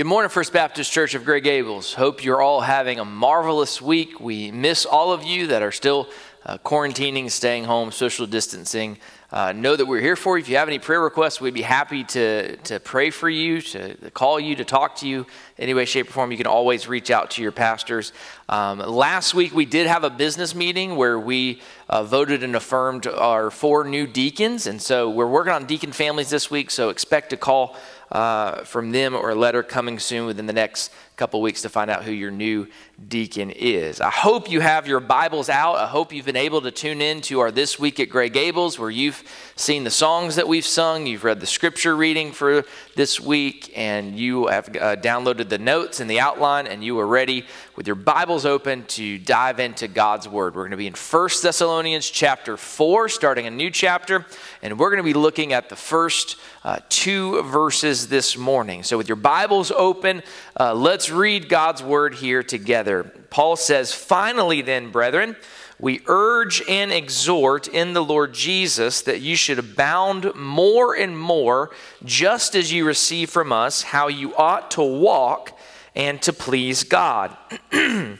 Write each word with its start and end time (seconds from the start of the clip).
Good 0.00 0.06
morning, 0.06 0.30
First 0.30 0.54
Baptist 0.54 0.90
Church 0.90 1.14
of 1.14 1.26
Grey 1.26 1.42
Gables. 1.42 1.92
Hope 1.92 2.24
you're 2.24 2.40
all 2.40 2.62
having 2.62 2.98
a 2.98 3.04
marvelous 3.04 3.82
week. 3.82 4.18
We 4.18 4.50
miss 4.50 4.86
all 4.86 5.12
of 5.12 5.24
you 5.24 5.48
that 5.48 5.62
are 5.62 5.72
still 5.72 6.08
uh, 6.46 6.56
quarantining, 6.56 7.30
staying 7.30 7.64
home, 7.64 7.92
social 7.92 8.26
distancing. 8.26 8.96
Uh, 9.30 9.52
know 9.52 9.76
that 9.76 9.84
we're 9.84 10.00
here 10.00 10.16
for 10.16 10.38
you. 10.38 10.42
If 10.42 10.48
you 10.48 10.56
have 10.56 10.68
any 10.68 10.78
prayer 10.78 11.02
requests, 11.02 11.38
we'd 11.38 11.52
be 11.52 11.60
happy 11.60 12.02
to, 12.04 12.56
to 12.56 12.80
pray 12.80 13.10
for 13.10 13.28
you, 13.28 13.60
to 13.60 14.10
call 14.12 14.40
you, 14.40 14.56
to 14.56 14.64
talk 14.64 14.96
to 14.96 15.06
you 15.06 15.26
any 15.58 15.74
way, 15.74 15.84
shape, 15.84 16.08
or 16.08 16.12
form. 16.12 16.30
You 16.30 16.38
can 16.38 16.46
always 16.46 16.88
reach 16.88 17.10
out 17.10 17.32
to 17.32 17.42
your 17.42 17.52
pastors. 17.52 18.14
Um, 18.48 18.78
last 18.78 19.34
week, 19.34 19.54
we 19.54 19.66
did 19.66 19.86
have 19.86 20.02
a 20.02 20.10
business 20.10 20.54
meeting 20.54 20.96
where 20.96 21.20
we 21.20 21.60
uh, 21.90 22.04
voted 22.04 22.42
and 22.42 22.56
affirmed 22.56 23.06
our 23.06 23.50
four 23.50 23.84
new 23.84 24.06
deacons. 24.06 24.66
And 24.66 24.80
so 24.80 25.10
we're 25.10 25.26
working 25.26 25.52
on 25.52 25.66
deacon 25.66 25.92
families 25.92 26.30
this 26.30 26.50
week, 26.50 26.70
so 26.70 26.88
expect 26.88 27.28
to 27.30 27.36
call 27.36 27.76
uh, 28.12 28.64
from 28.64 28.92
them 28.92 29.14
or 29.14 29.30
a 29.30 29.34
letter 29.34 29.62
coming 29.62 29.98
soon 29.98 30.26
within 30.26 30.46
the 30.46 30.52
next 30.52 30.92
couple 31.20 31.42
weeks 31.42 31.60
to 31.60 31.68
find 31.68 31.90
out 31.90 32.02
who 32.02 32.12
your 32.12 32.30
new 32.30 32.66
deacon 33.08 33.50
is. 33.50 34.00
I 34.00 34.08
hope 34.08 34.50
you 34.50 34.60
have 34.60 34.88
your 34.88 35.00
Bibles 35.00 35.50
out. 35.50 35.76
I 35.76 35.86
hope 35.86 36.14
you've 36.14 36.24
been 36.24 36.34
able 36.34 36.62
to 36.62 36.70
tune 36.70 37.02
in 37.02 37.20
to 37.22 37.40
our 37.40 37.50
This 37.50 37.78
Week 37.78 38.00
at 38.00 38.08
Grey 38.08 38.30
Gables, 38.30 38.78
where 38.78 38.88
you've 38.88 39.22
seen 39.54 39.84
the 39.84 39.90
songs 39.90 40.36
that 40.36 40.48
we've 40.48 40.64
sung, 40.64 41.06
you've 41.06 41.24
read 41.24 41.38
the 41.38 41.46
scripture 41.46 41.94
reading 41.94 42.32
for 42.32 42.64
this 42.96 43.20
week, 43.20 43.70
and 43.76 44.18
you 44.18 44.46
have 44.46 44.68
uh, 44.68 44.96
downloaded 44.96 45.50
the 45.50 45.58
notes 45.58 46.00
and 46.00 46.08
the 46.08 46.20
outline, 46.20 46.66
and 46.66 46.82
you 46.82 46.98
are 46.98 47.06
ready 47.06 47.44
with 47.76 47.86
your 47.86 47.96
Bibles 47.96 48.46
open 48.46 48.84
to 48.86 49.18
dive 49.18 49.60
into 49.60 49.88
God's 49.88 50.26
Word. 50.26 50.54
We're 50.54 50.62
going 50.62 50.70
to 50.70 50.78
be 50.78 50.86
in 50.86 50.94
1 50.94 51.28
Thessalonians 51.42 52.08
chapter 52.08 52.56
4, 52.56 53.10
starting 53.10 53.46
a 53.46 53.50
new 53.50 53.70
chapter, 53.70 54.24
and 54.62 54.78
we're 54.78 54.88
going 54.88 55.02
to 55.02 55.02
be 55.02 55.12
looking 55.12 55.52
at 55.52 55.68
the 55.68 55.76
first 55.76 56.36
uh, 56.64 56.78
two 56.88 57.42
verses 57.42 58.08
this 58.08 58.36
morning. 58.36 58.82
So, 58.82 58.98
with 58.98 59.08
your 59.08 59.16
Bibles 59.16 59.70
open, 59.70 60.22
uh, 60.58 60.74
let's 60.74 61.09
read 61.10 61.48
God's 61.48 61.82
Word 61.82 62.14
here 62.14 62.42
together. 62.42 63.04
Paul 63.30 63.56
says, 63.56 63.92
Finally, 63.92 64.62
then, 64.62 64.90
brethren, 64.90 65.36
we 65.78 66.02
urge 66.06 66.62
and 66.68 66.92
exhort 66.92 67.66
in 67.66 67.94
the 67.94 68.04
Lord 68.04 68.34
Jesus 68.34 69.00
that 69.02 69.20
you 69.20 69.34
should 69.34 69.58
abound 69.58 70.34
more 70.34 70.94
and 70.94 71.18
more, 71.18 71.70
just 72.04 72.54
as 72.54 72.72
you 72.72 72.84
receive 72.84 73.30
from 73.30 73.50
us 73.50 73.82
how 73.82 74.08
you 74.08 74.36
ought 74.36 74.70
to 74.72 74.82
walk 74.82 75.58
and 75.94 76.20
to 76.22 76.32
please 76.32 76.84
God. 76.84 77.36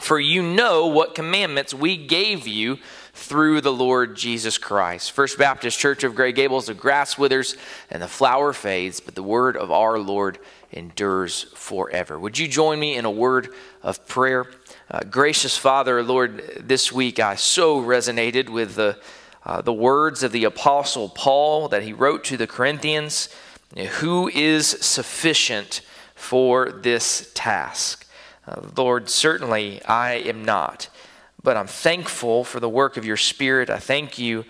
For 0.00 0.20
you 0.20 0.42
know 0.42 0.86
what 0.86 1.14
commandments 1.14 1.74
we 1.74 1.96
gave 1.96 2.46
you 2.46 2.78
through 3.14 3.60
the 3.60 3.72
Lord 3.72 4.16
Jesus 4.16 4.58
Christ. 4.58 5.10
First 5.10 5.38
Baptist 5.38 5.78
Church 5.78 6.04
of 6.04 6.14
Grey 6.14 6.30
Gables, 6.32 6.66
the 6.66 6.74
grass 6.74 7.18
withers 7.18 7.56
and 7.90 8.00
the 8.00 8.08
flower 8.08 8.52
fades, 8.52 9.00
but 9.00 9.16
the 9.16 9.24
word 9.24 9.56
of 9.56 9.72
our 9.72 9.98
Lord 9.98 10.38
endures 10.70 11.44
forever. 11.54 12.18
Would 12.18 12.38
you 12.38 12.48
join 12.48 12.78
me 12.78 12.96
in 12.96 13.04
a 13.04 13.10
word 13.10 13.48
of 13.82 14.06
prayer? 14.06 14.46
Uh, 14.90 15.00
gracious 15.00 15.56
Father, 15.56 16.02
Lord, 16.02 16.42
this 16.60 16.92
week 16.92 17.18
I 17.18 17.36
so 17.36 17.80
resonated 17.80 18.48
with 18.48 18.74
the, 18.74 18.98
uh, 19.44 19.62
the 19.62 19.72
words 19.72 20.22
of 20.22 20.32
the 20.32 20.44
Apostle 20.44 21.08
Paul 21.08 21.68
that 21.68 21.82
he 21.82 21.92
wrote 21.92 22.24
to 22.24 22.36
the 22.36 22.46
Corinthians 22.46 23.28
Who 24.00 24.28
is 24.28 24.66
sufficient 24.66 25.80
for 26.14 26.70
this 26.70 27.30
task? 27.34 28.06
Uh, 28.46 28.62
Lord, 28.76 29.08
certainly 29.10 29.82
I 29.84 30.14
am 30.14 30.44
not, 30.44 30.88
but 31.42 31.56
I'm 31.56 31.66
thankful 31.66 32.44
for 32.44 32.60
the 32.60 32.68
work 32.68 32.96
of 32.96 33.04
your 33.04 33.16
Spirit. 33.16 33.70
I 33.70 33.78
thank 33.78 34.18
you. 34.18 34.44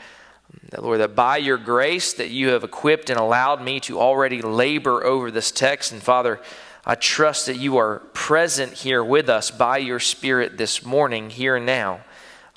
That, 0.70 0.82
Lord, 0.82 1.00
that 1.00 1.14
by 1.14 1.38
your 1.38 1.58
grace 1.58 2.12
that 2.14 2.30
you 2.30 2.48
have 2.48 2.64
equipped 2.64 3.10
and 3.10 3.18
allowed 3.18 3.62
me 3.62 3.80
to 3.80 3.98
already 3.98 4.42
labor 4.42 5.04
over 5.04 5.30
this 5.30 5.50
text. 5.50 5.92
And 5.92 6.02
Father, 6.02 6.41
I 6.84 6.94
trust 6.94 7.46
that 7.46 7.58
you 7.58 7.77
are 7.77 8.00
present 8.12 8.72
here 8.72 9.04
with 9.04 9.28
us 9.28 9.50
by 9.50 9.78
your 9.78 10.00
Spirit 10.00 10.56
this 10.56 10.84
morning, 10.84 11.30
here 11.30 11.56
and 11.56 11.66
now, 11.66 12.00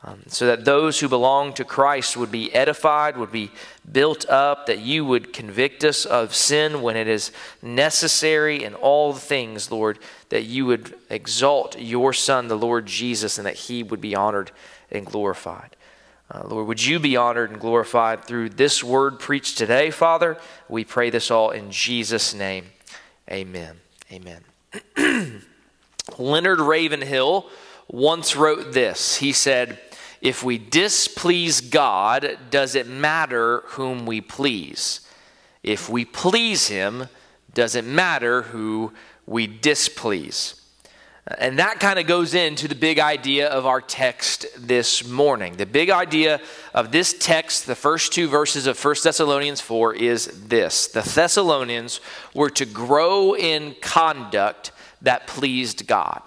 um, 0.03 0.21
so 0.27 0.47
that 0.47 0.63
those 0.63 0.99
who 0.99 1.09
belong 1.09 1.53
to 1.53 1.65
Christ 1.65 2.15
would 2.15 2.31
be 2.31 2.53
edified, 2.53 3.17
would 3.17 3.31
be 3.31 3.51
built 3.91 4.27
up, 4.29 4.67
that 4.67 4.79
you 4.79 5.05
would 5.05 5.33
convict 5.33 5.83
us 5.83 6.05
of 6.05 6.33
sin 6.33 6.81
when 6.81 6.95
it 6.95 7.07
is 7.09 7.31
necessary, 7.61 8.63
and 8.63 8.73
all 8.75 9.13
things, 9.13 9.69
Lord, 9.69 9.99
that 10.29 10.43
you 10.43 10.65
would 10.65 10.95
exalt 11.09 11.77
your 11.77 12.13
Son, 12.13 12.47
the 12.47 12.57
Lord 12.57 12.85
Jesus, 12.85 13.37
and 13.37 13.45
that 13.45 13.55
he 13.55 13.83
would 13.83 14.01
be 14.01 14.15
honored 14.15 14.51
and 14.89 15.05
glorified. 15.05 15.75
Uh, 16.33 16.47
Lord, 16.47 16.67
would 16.67 16.85
you 16.85 16.97
be 16.97 17.17
honored 17.17 17.51
and 17.51 17.59
glorified 17.59 18.23
through 18.23 18.49
this 18.49 18.81
word 18.81 19.19
preached 19.19 19.57
today, 19.57 19.91
Father? 19.91 20.37
We 20.69 20.85
pray 20.85 21.09
this 21.09 21.29
all 21.29 21.51
in 21.51 21.71
Jesus' 21.71 22.33
name. 22.33 22.67
Amen. 23.29 23.81
Amen. 24.09 24.41
Leonard 26.17 26.61
Ravenhill 26.61 27.47
once 27.89 28.37
wrote 28.37 28.71
this. 28.71 29.17
He 29.17 29.33
said, 29.33 29.77
If 30.21 30.41
we 30.41 30.57
displease 30.57 31.59
God, 31.59 32.37
does 32.49 32.75
it 32.75 32.87
matter 32.87 33.63
whom 33.65 34.05
we 34.05 34.21
please? 34.21 35.01
If 35.63 35.89
we 35.89 36.05
please 36.05 36.69
Him, 36.69 37.09
does 37.53 37.75
it 37.75 37.83
matter 37.83 38.43
who 38.43 38.93
we 39.25 39.47
displease? 39.47 40.60
And 41.27 41.59
that 41.59 41.79
kind 41.79 41.99
of 41.99 42.07
goes 42.07 42.33
into 42.33 42.67
the 42.67 42.75
big 42.75 42.97
idea 42.97 43.47
of 43.47 43.67
our 43.67 43.79
text 43.79 44.47
this 44.57 45.07
morning. 45.07 45.55
The 45.55 45.67
big 45.67 45.91
idea 45.91 46.41
of 46.73 46.91
this 46.91 47.13
text, 47.13 47.67
the 47.67 47.75
first 47.75 48.11
two 48.11 48.27
verses 48.27 48.65
of 48.65 48.83
1 48.83 48.95
Thessalonians 49.03 49.61
4, 49.61 49.93
is 49.93 50.25
this 50.47 50.87
The 50.87 51.01
Thessalonians 51.01 52.01
were 52.33 52.49
to 52.51 52.65
grow 52.65 53.35
in 53.35 53.75
conduct 53.81 54.71
that 55.03 55.27
pleased 55.27 55.85
God. 55.85 56.23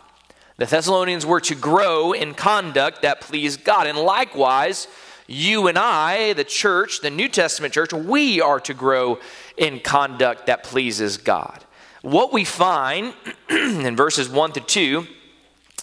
The 0.58 0.66
Thessalonians 0.66 1.26
were 1.26 1.40
to 1.40 1.56
grow 1.56 2.12
in 2.12 2.32
conduct 2.34 3.02
that 3.02 3.20
pleased 3.20 3.64
God. 3.64 3.88
And 3.88 3.98
likewise, 3.98 4.86
you 5.26 5.66
and 5.66 5.76
I, 5.76 6.34
the 6.34 6.44
church, 6.44 7.00
the 7.00 7.10
New 7.10 7.28
Testament 7.28 7.74
church, 7.74 7.92
we 7.92 8.40
are 8.40 8.60
to 8.60 8.74
grow 8.74 9.18
in 9.56 9.80
conduct 9.80 10.46
that 10.46 10.62
pleases 10.62 11.16
God 11.16 11.63
what 12.04 12.34
we 12.34 12.44
find 12.44 13.14
in 13.48 13.96
verses 13.96 14.28
1 14.28 14.52
to 14.52 14.60
2 14.60 15.06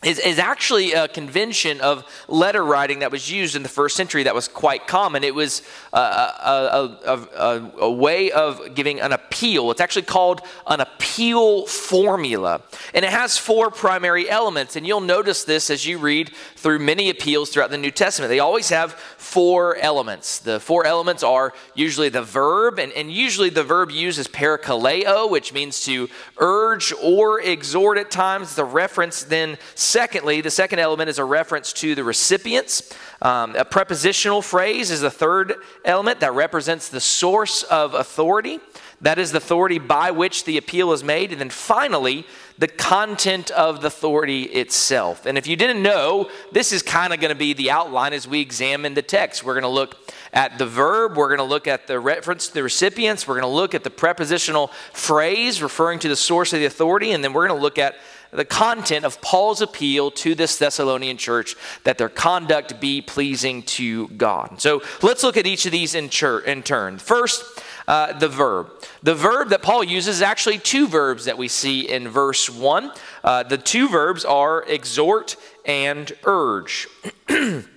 is, 0.03 0.19
is 0.19 0.37
actually 0.39 0.93
a 0.93 1.07
convention 1.07 1.81
of 1.81 2.03
letter 2.27 2.63
writing 2.63 2.99
that 2.99 3.11
was 3.11 3.31
used 3.31 3.55
in 3.55 3.63
the 3.63 3.69
first 3.69 3.95
century 3.95 4.23
that 4.23 4.33
was 4.33 4.47
quite 4.47 4.87
common. 4.87 5.23
It 5.23 5.33
was 5.33 5.63
uh, 5.93 5.95
uh, 5.95 5.99
uh, 6.41 6.95
a, 7.05 7.11
a, 7.11 7.57
a, 7.57 7.71
a, 7.81 7.91
way 7.91 8.31
of 8.31 8.75
giving 8.75 8.99
an 8.99 9.11
appeal. 9.11 9.69
It's 9.71 9.81
actually 9.81 10.03
called 10.03 10.41
an 10.65 10.79
appeal 10.79 11.65
formula. 11.65 12.61
And 12.93 13.05
it 13.05 13.11
has 13.11 13.37
four 13.37 13.69
primary 13.69 14.29
elements. 14.29 14.75
And 14.75 14.87
you'll 14.87 15.01
notice 15.01 15.43
this 15.43 15.69
as 15.69 15.85
you 15.85 15.97
read 15.97 16.31
through 16.61 16.79
many 16.79 17.09
appeals 17.09 17.49
throughout 17.49 17.71
the 17.71 17.77
New 17.77 17.91
Testament. 17.91 18.29
They 18.29 18.39
always 18.39 18.69
have 18.69 18.93
four 18.93 19.75
elements. 19.77 20.39
The 20.39 20.59
four 20.59 20.85
elements 20.85 21.23
are 21.23 21.53
usually 21.73 22.09
the 22.09 22.21
verb, 22.21 22.79
and, 22.79 22.91
and 22.93 23.11
usually 23.11 23.49
the 23.49 23.63
verb 23.63 23.91
used 23.91 24.19
is 24.19 24.27
parakaleo, 24.27 25.29
which 25.29 25.53
means 25.53 25.83
to 25.85 26.09
urge 26.37 26.93
or 27.01 27.41
exhort 27.41 27.97
at 27.97 28.11
times. 28.11 28.55
The 28.55 28.65
reference 28.65 29.23
then 29.23 29.57
Secondly, 29.75 30.41
the 30.41 30.51
second 30.51 30.79
element 30.79 31.09
is 31.09 31.19
a 31.19 31.25
reference 31.25 31.73
to 31.73 31.95
the 31.95 32.03
recipients. 32.03 32.95
Um, 33.21 33.55
a 33.55 33.65
prepositional 33.65 34.41
phrase 34.41 34.91
is 34.91 35.01
the 35.01 35.11
third 35.11 35.55
element 35.83 36.19
that 36.19 36.33
represents 36.33 36.89
the 36.89 37.01
source 37.01 37.63
of 37.63 37.93
authority. 37.93 38.59
That 39.01 39.17
is 39.17 39.31
the 39.31 39.39
authority 39.39 39.79
by 39.79 40.11
which 40.11 40.45
the 40.45 40.57
appeal 40.57 40.93
is 40.93 41.03
made. 41.03 41.31
And 41.31 41.41
then 41.41 41.49
finally, 41.49 42.25
the 42.59 42.67
content 42.67 43.49
of 43.49 43.81
the 43.81 43.87
authority 43.87 44.43
itself. 44.43 45.25
And 45.25 45.37
if 45.39 45.47
you 45.47 45.55
didn't 45.55 45.81
know, 45.81 46.29
this 46.51 46.71
is 46.71 46.83
kind 46.83 47.11
of 47.11 47.19
going 47.19 47.33
to 47.33 47.35
be 47.35 47.53
the 47.53 47.71
outline 47.71 48.13
as 48.13 48.27
we 48.27 48.39
examine 48.39 48.93
the 48.93 49.01
text. 49.01 49.43
We're 49.43 49.55
going 49.55 49.63
to 49.63 49.69
look 49.69 49.97
at 50.33 50.59
the 50.59 50.67
verb, 50.67 51.17
we're 51.17 51.27
going 51.27 51.39
to 51.39 51.43
look 51.43 51.67
at 51.67 51.87
the 51.87 51.99
reference 51.99 52.47
to 52.49 52.53
the 52.53 52.63
recipients, 52.63 53.27
we're 53.27 53.33
going 53.33 53.51
to 53.51 53.55
look 53.55 53.73
at 53.73 53.83
the 53.83 53.89
prepositional 53.89 54.67
phrase 54.93 55.61
referring 55.61 55.99
to 55.99 56.07
the 56.07 56.15
source 56.15 56.53
of 56.53 56.59
the 56.59 56.65
authority, 56.65 57.11
and 57.11 57.23
then 57.23 57.33
we're 57.33 57.47
going 57.47 57.57
to 57.57 57.61
look 57.61 57.77
at 57.77 57.95
the 58.31 58.45
content 58.45 59.03
of 59.03 59.19
Paul's 59.21 59.61
appeal 59.61 60.09
to 60.11 60.35
this 60.35 60.57
Thessalonian 60.57 61.17
church 61.17 61.55
that 61.83 61.97
their 61.97 62.07
conduct 62.07 62.79
be 62.79 63.01
pleasing 63.01 63.63
to 63.63 64.07
God. 64.09 64.61
So 64.61 64.81
let's 65.01 65.23
look 65.23 65.35
at 65.35 65.45
each 65.45 65.65
of 65.65 65.73
these 65.73 65.95
in, 65.95 66.09
in 66.45 66.63
turn. 66.63 66.97
First, 66.97 67.43
uh, 67.87 68.13
the 68.13 68.27
verb. 68.27 68.69
The 69.03 69.15
verb 69.15 69.49
that 69.49 69.61
Paul 69.61 69.83
uses 69.83 70.17
is 70.17 70.21
actually 70.21 70.57
two 70.57 70.87
verbs 70.87 71.25
that 71.25 71.37
we 71.37 71.47
see 71.47 71.89
in 71.89 72.07
verse 72.07 72.49
1. 72.49 72.91
Uh, 73.23 73.43
the 73.43 73.57
two 73.57 73.89
verbs 73.89 74.25
are 74.25 74.63
exhort 74.63 75.35
and 75.65 76.11
urge. 76.25 76.87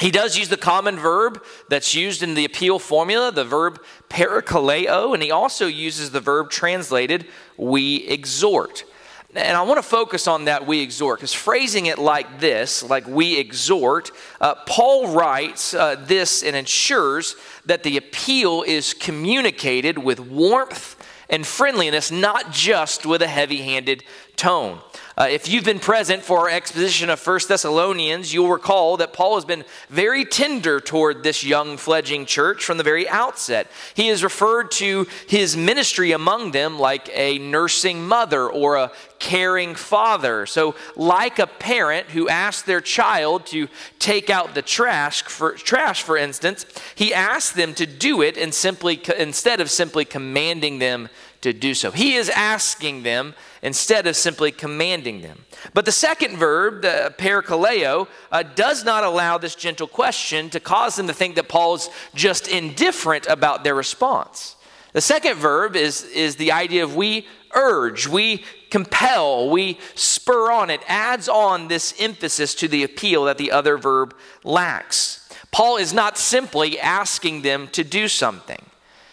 He 0.00 0.10
does 0.10 0.36
use 0.36 0.48
the 0.48 0.56
common 0.56 0.98
verb 0.98 1.44
that's 1.68 1.94
used 1.94 2.24
in 2.24 2.34
the 2.34 2.44
appeal 2.44 2.80
formula, 2.80 3.30
the 3.30 3.44
verb 3.44 3.80
parakaleo, 4.08 5.14
and 5.14 5.22
he 5.22 5.30
also 5.30 5.66
uses 5.66 6.10
the 6.10 6.20
verb 6.20 6.50
translated 6.50 7.26
we 7.56 7.96
exhort. 8.08 8.84
And 9.34 9.56
I 9.56 9.62
want 9.62 9.78
to 9.78 9.82
focus 9.82 10.28
on 10.28 10.44
that 10.44 10.66
we 10.66 10.80
exhort, 10.80 11.18
because 11.18 11.32
phrasing 11.32 11.86
it 11.86 11.98
like 11.98 12.38
this, 12.38 12.82
like 12.82 13.06
we 13.06 13.38
exhort, 13.38 14.10
uh, 14.42 14.56
Paul 14.66 15.08
writes 15.08 15.72
uh, 15.72 15.96
this 16.06 16.42
and 16.42 16.54
ensures 16.54 17.34
that 17.64 17.82
the 17.82 17.96
appeal 17.96 18.62
is 18.62 18.92
communicated 18.92 19.96
with 19.96 20.20
warmth 20.20 20.96
and 21.30 21.46
friendliness, 21.46 22.10
not 22.10 22.52
just 22.52 23.06
with 23.06 23.22
a 23.22 23.26
heavy 23.26 23.62
handed 23.62 24.04
tone. 24.36 24.80
Uh, 25.16 25.28
if 25.30 25.46
you've 25.46 25.64
been 25.64 25.78
present 25.78 26.22
for 26.22 26.38
our 26.40 26.48
exposition 26.48 27.10
of 27.10 27.20
First 27.20 27.48
Thessalonians, 27.48 28.32
you'll 28.32 28.48
recall 28.48 28.96
that 28.96 29.12
Paul 29.12 29.34
has 29.34 29.44
been 29.44 29.64
very 29.90 30.24
tender 30.24 30.80
toward 30.80 31.22
this 31.22 31.44
young 31.44 31.76
fledgling 31.76 32.24
church 32.24 32.64
from 32.64 32.78
the 32.78 32.84
very 32.84 33.06
outset. 33.08 33.70
He 33.92 34.08
has 34.08 34.24
referred 34.24 34.70
to 34.72 35.06
his 35.28 35.54
ministry 35.54 36.12
among 36.12 36.52
them 36.52 36.78
like 36.78 37.10
a 37.12 37.38
nursing 37.38 38.06
mother 38.06 38.48
or 38.48 38.76
a 38.76 38.92
caring 39.18 39.74
father. 39.74 40.46
So, 40.46 40.74
like 40.96 41.38
a 41.38 41.46
parent 41.46 42.08
who 42.08 42.28
asks 42.28 42.62
their 42.62 42.80
child 42.80 43.44
to 43.46 43.68
take 43.98 44.30
out 44.30 44.54
the 44.54 44.62
trash, 44.62 45.22
for, 45.24 45.52
trash, 45.52 46.02
for 46.02 46.16
instance, 46.16 46.64
he 46.94 47.12
asks 47.12 47.54
them 47.54 47.74
to 47.74 47.86
do 47.86 48.22
it 48.22 48.38
and 48.38 48.52
simply, 48.54 49.00
instead 49.18 49.60
of 49.60 49.70
simply 49.70 50.06
commanding 50.06 50.78
them 50.78 51.10
to 51.42 51.52
do 51.52 51.74
so. 51.74 51.90
He 51.90 52.14
is 52.14 52.30
asking 52.30 53.02
them 53.02 53.34
instead 53.62 54.06
of 54.06 54.16
simply 54.16 54.50
commanding 54.50 55.22
them. 55.22 55.44
But 55.72 55.84
the 55.84 55.92
second 55.92 56.36
verb, 56.36 56.82
the 56.82 57.14
parakaleo, 57.16 58.08
uh, 58.30 58.42
does 58.42 58.84
not 58.84 59.04
allow 59.04 59.38
this 59.38 59.54
gentle 59.54 59.86
question 59.86 60.50
to 60.50 60.60
cause 60.60 60.96
them 60.96 61.06
to 61.06 61.14
think 61.14 61.36
that 61.36 61.48
Paul's 61.48 61.88
just 62.14 62.48
indifferent 62.48 63.26
about 63.28 63.62
their 63.62 63.74
response. 63.74 64.56
The 64.92 65.00
second 65.00 65.36
verb 65.36 65.76
is, 65.76 66.02
is 66.04 66.36
the 66.36 66.52
idea 66.52 66.84
of 66.84 66.96
we 66.96 67.26
urge, 67.54 68.06
we 68.06 68.44
compel, 68.70 69.48
we 69.48 69.78
spur 69.94 70.50
on. 70.50 70.68
It 70.68 70.80
adds 70.88 71.28
on 71.28 71.68
this 71.68 71.94
emphasis 71.98 72.54
to 72.56 72.68
the 72.68 72.82
appeal 72.82 73.24
that 73.24 73.38
the 73.38 73.52
other 73.52 73.78
verb 73.78 74.14
lacks. 74.44 75.28
Paul 75.50 75.76
is 75.76 75.92
not 75.94 76.18
simply 76.18 76.80
asking 76.80 77.42
them 77.42 77.68
to 77.68 77.84
do 77.84 78.08
something. 78.08 78.64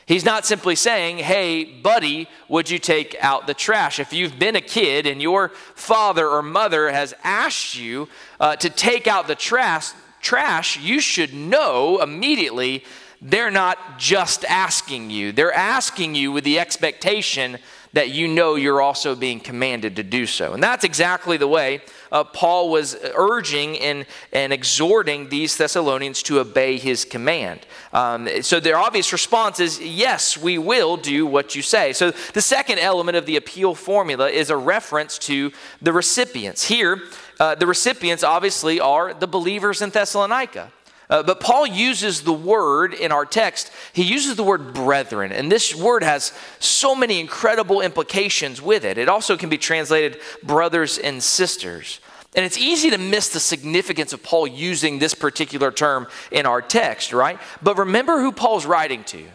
He's 0.10 0.26
not 0.26 0.44
simply 0.44 0.76
saying, 0.76 1.20
hey, 1.20 1.64
buddy, 1.64 2.28
would 2.48 2.68
you 2.68 2.80
take 2.80 3.16
out 3.22 3.46
the 3.46 3.54
trash? 3.54 4.00
If 4.00 4.12
you've 4.12 4.40
been 4.40 4.56
a 4.56 4.62
kid 4.62 5.06
and 5.06 5.22
your 5.22 5.50
father 5.76 6.28
or 6.28 6.42
mother 6.42 6.90
has 6.90 7.14
asked 7.24 7.78
you 7.78 8.10
uh, 8.40 8.56
to 8.56 8.72
take 8.72 9.06
out 9.06 9.28
the 9.28 9.36
trash, 9.36 9.92
trash, 10.20 10.80
you 10.80 11.00
should 11.00 11.36
know 11.36 12.02
immediately 12.02 12.84
they're 13.22 13.52
not 13.52 14.00
just 14.00 14.44
asking 14.46 15.12
you. 15.12 15.32
They're 15.32 15.54
asking 15.54 16.16
you 16.16 16.32
with 16.32 16.44
the 16.44 16.58
expectation 16.58 17.60
that 17.94 18.10
you 18.10 18.28
know 18.28 18.56
you're 18.56 18.82
also 18.82 19.16
being 19.16 19.40
commanded 19.40 19.96
to 19.96 20.04
do 20.04 20.26
so. 20.26 20.54
And 20.54 20.62
that's 20.62 20.84
exactly 20.84 21.38
the 21.38 21.48
way 21.48 21.82
uh, 22.12 22.24
Paul 22.24 22.70
was 22.70 22.96
urging 23.16 23.80
and, 23.80 24.06
and 24.32 24.54
exhorting 24.54 25.30
these 25.30 25.58
Thessalonians 25.58 26.24
to 26.24 26.40
obey 26.40 26.78
his 26.78 27.06
command. 27.06 27.66
Um, 27.94 28.28
so 28.42 28.60
their 28.60 28.78
obvious 28.78 29.12
response 29.12 29.60
is, 29.60 29.80
yes, 29.80 30.38
we 30.38 30.58
will 30.58 30.98
do 30.98 31.26
what 31.26 31.56
you 31.56 31.62
say. 31.62 31.94
So 31.94 32.12
the 32.34 32.42
second 32.42 32.80
element 32.80 33.18
of 33.18 33.26
the 33.26 33.38
appeal 33.38 33.76
formula 33.76 34.30
is 34.30 34.50
a 34.50 34.58
reference 34.58 35.18
to 35.20 35.52
the 35.82 35.94
recipients. 35.94 36.66
Here, 36.66 37.02
uh, 37.40 37.56
the 37.56 37.68
recipients 37.68 38.24
obviously 38.24 38.80
are 38.80 39.14
the 39.14 39.28
believers 39.28 39.82
in 39.82 39.90
Thessalonica. 39.90 40.72
Uh, 41.10 41.24
but 41.24 41.40
Paul 41.40 41.66
uses 41.66 42.22
the 42.22 42.34
word 42.34 42.94
in 42.94 43.12
our 43.12 43.26
text, 43.26 43.72
he 43.94 44.04
uses 44.04 44.36
the 44.36 44.44
word 44.44 44.74
brethren. 44.74 45.32
And 45.32 45.52
this 45.52 45.74
word 45.74 46.04
has 46.04 46.34
so 46.60 46.94
many 46.96 47.20
incredible 47.20 47.82
implications 47.82 48.62
with 48.62 48.86
it. 48.86 48.98
It 49.00 49.10
also 49.10 49.36
can 49.36 49.50
be 49.50 49.58
translated 49.58 50.20
brothers 50.44 51.00
and 51.00 51.22
sisters. 51.24 52.00
And 52.36 52.46
it's 52.46 52.60
easy 52.60 52.92
to 52.92 53.00
miss 53.00 53.30
the 53.30 53.40
significance 53.40 54.14
of 54.14 54.22
Paul 54.22 54.46
using 54.46 55.00
this 55.00 55.16
particular 55.16 55.72
term 55.72 56.08
in 56.32 56.46
our 56.46 56.62
text, 56.62 57.12
right? 57.12 57.40
But 57.64 57.78
remember 57.78 58.22
who 58.22 58.32
Paul's 58.32 58.68
writing 58.68 59.04
to. 59.06 59.26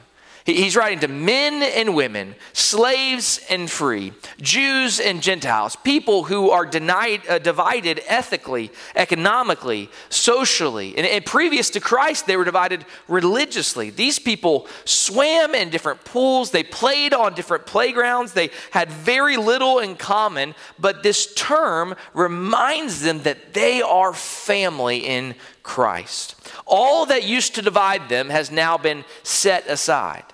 He's 0.47 0.77
writing 0.77 1.01
to 1.01 1.09
men 1.09 1.63
and 1.63 1.95
women, 1.95 2.35
slaves 2.53 3.41
and 3.49 3.71
free, 3.71 4.13
Jews 4.43 5.01
and 5.01 5.23
Gentiles, 5.23 5.75
people 5.77 6.25
who 6.25 6.51
are 6.51 6.67
denied, 6.67 7.27
uh, 7.27 7.39
divided 7.39 8.03
ethically, 8.07 8.71
economically, 8.95 9.89
socially. 10.11 10.95
And, 10.99 11.07
and 11.07 11.25
previous 11.25 11.71
to 11.71 11.81
Christ, 11.81 12.27
they 12.27 12.37
were 12.37 12.45
divided 12.45 12.85
religiously. 13.09 13.89
These 13.89 14.19
people 14.19 14.69
swam 14.85 15.55
in 15.55 15.71
different 15.71 16.05
pools, 16.05 16.51
they 16.51 16.63
played 16.63 17.15
on 17.15 17.33
different 17.33 17.65
playgrounds, 17.65 18.35
they 18.35 18.51
had 18.73 18.91
very 18.91 19.39
little 19.39 19.79
in 19.79 19.97
common, 19.97 20.55
but 20.79 21.03
this 21.03 21.33
term 21.33 21.95
reminds 22.13 23.01
them 23.01 23.23
that 23.23 23.55
they 23.55 23.81
are 23.81 24.13
family 24.13 24.99
in 24.99 25.37
Christ. 25.63 26.35
All 26.67 27.07
that 27.07 27.25
used 27.25 27.55
to 27.55 27.63
divide 27.63 28.11
them 28.11 28.29
has 28.29 28.51
now 28.51 28.77
been 28.77 29.07
set 29.23 29.67
aside. 29.71 30.34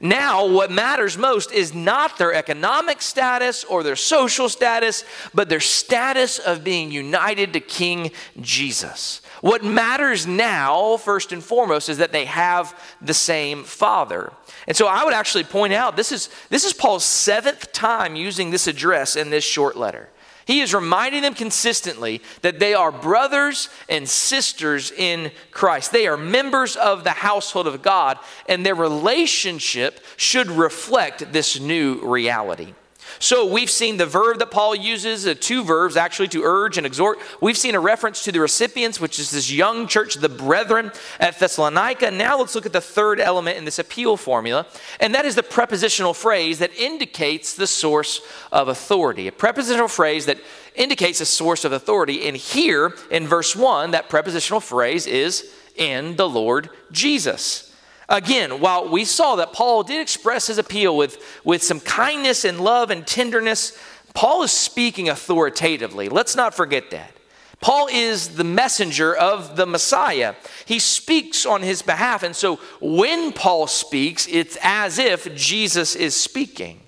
Now, 0.00 0.46
what 0.46 0.70
matters 0.70 1.18
most 1.18 1.52
is 1.52 1.74
not 1.74 2.16
their 2.16 2.32
economic 2.32 3.02
status 3.02 3.64
or 3.64 3.82
their 3.82 3.96
social 3.96 4.48
status, 4.48 5.04
but 5.34 5.50
their 5.50 5.60
status 5.60 6.38
of 6.38 6.64
being 6.64 6.90
united 6.90 7.52
to 7.52 7.60
King 7.60 8.10
Jesus. 8.40 9.20
What 9.42 9.62
matters 9.62 10.26
now, 10.26 10.96
first 10.96 11.32
and 11.32 11.44
foremost, 11.44 11.90
is 11.90 11.98
that 11.98 12.12
they 12.12 12.24
have 12.24 12.78
the 13.02 13.12
same 13.12 13.62
Father. 13.62 14.32
And 14.66 14.74
so 14.74 14.86
I 14.86 15.04
would 15.04 15.14
actually 15.14 15.44
point 15.44 15.74
out 15.74 15.96
this 15.96 16.12
is, 16.12 16.30
this 16.48 16.64
is 16.64 16.72
Paul's 16.72 17.04
seventh 17.04 17.70
time 17.72 18.16
using 18.16 18.50
this 18.50 18.66
address 18.66 19.16
in 19.16 19.28
this 19.28 19.44
short 19.44 19.76
letter. 19.76 20.08
He 20.50 20.62
is 20.62 20.74
reminding 20.74 21.22
them 21.22 21.34
consistently 21.34 22.20
that 22.42 22.58
they 22.58 22.74
are 22.74 22.90
brothers 22.90 23.68
and 23.88 24.08
sisters 24.08 24.90
in 24.90 25.30
Christ. 25.52 25.92
They 25.92 26.08
are 26.08 26.16
members 26.16 26.74
of 26.74 27.04
the 27.04 27.10
household 27.10 27.68
of 27.68 27.82
God, 27.82 28.18
and 28.48 28.66
their 28.66 28.74
relationship 28.74 30.04
should 30.16 30.50
reflect 30.50 31.32
this 31.32 31.60
new 31.60 32.00
reality. 32.04 32.74
So 33.18 33.44
we've 33.46 33.70
seen 33.70 33.96
the 33.96 34.06
verb 34.06 34.38
that 34.38 34.50
Paul 34.50 34.74
uses, 34.74 35.26
uh, 35.26 35.34
two 35.38 35.64
verbs 35.64 35.96
actually, 35.96 36.28
to 36.28 36.42
urge 36.42 36.78
and 36.78 36.86
exhort. 36.86 37.18
We've 37.40 37.56
seen 37.56 37.74
a 37.74 37.80
reference 37.80 38.24
to 38.24 38.32
the 38.32 38.40
recipients, 38.40 39.00
which 39.00 39.18
is 39.18 39.30
this 39.30 39.50
young 39.50 39.86
church, 39.86 40.14
the 40.14 40.28
brethren 40.28 40.92
at 41.18 41.38
Thessalonica. 41.38 42.10
Now 42.10 42.38
let's 42.38 42.54
look 42.54 42.66
at 42.66 42.72
the 42.72 42.80
third 42.80 43.20
element 43.20 43.58
in 43.58 43.64
this 43.64 43.78
appeal 43.78 44.16
formula, 44.16 44.66
and 45.00 45.14
that 45.14 45.24
is 45.24 45.34
the 45.34 45.42
prepositional 45.42 46.14
phrase 46.14 46.58
that 46.58 46.74
indicates 46.78 47.54
the 47.54 47.66
source 47.66 48.20
of 48.52 48.68
authority. 48.68 49.28
A 49.28 49.32
prepositional 49.32 49.88
phrase 49.88 50.26
that 50.26 50.38
indicates 50.74 51.20
a 51.20 51.26
source 51.26 51.64
of 51.64 51.72
authority. 51.72 52.26
And 52.26 52.36
here 52.36 52.94
in 53.10 53.26
verse 53.26 53.54
1, 53.56 53.90
that 53.90 54.08
prepositional 54.08 54.60
phrase 54.60 55.06
is 55.06 55.52
in 55.76 56.16
the 56.16 56.28
Lord 56.28 56.70
Jesus. 56.92 57.69
Again, 58.10 58.58
while 58.58 58.88
we 58.88 59.04
saw 59.04 59.36
that 59.36 59.52
Paul 59.52 59.84
did 59.84 60.00
express 60.00 60.48
his 60.48 60.58
appeal 60.58 60.96
with, 60.96 61.40
with 61.44 61.62
some 61.62 61.78
kindness 61.78 62.44
and 62.44 62.60
love 62.60 62.90
and 62.90 63.06
tenderness, 63.06 63.78
Paul 64.14 64.42
is 64.42 64.50
speaking 64.50 65.08
authoritatively. 65.08 66.08
Let's 66.08 66.34
not 66.34 66.52
forget 66.52 66.90
that. 66.90 67.12
Paul 67.60 67.88
is 67.92 68.30
the 68.30 68.44
messenger 68.44 69.14
of 69.14 69.54
the 69.54 69.66
Messiah. 69.66 70.34
He 70.64 70.80
speaks 70.80 71.46
on 71.46 71.62
his 71.62 71.82
behalf. 71.82 72.24
And 72.24 72.34
so 72.34 72.56
when 72.80 73.32
Paul 73.32 73.68
speaks, 73.68 74.26
it's 74.28 74.58
as 74.60 74.98
if 74.98 75.32
Jesus 75.36 75.94
is 75.94 76.16
speaking. 76.16 76.80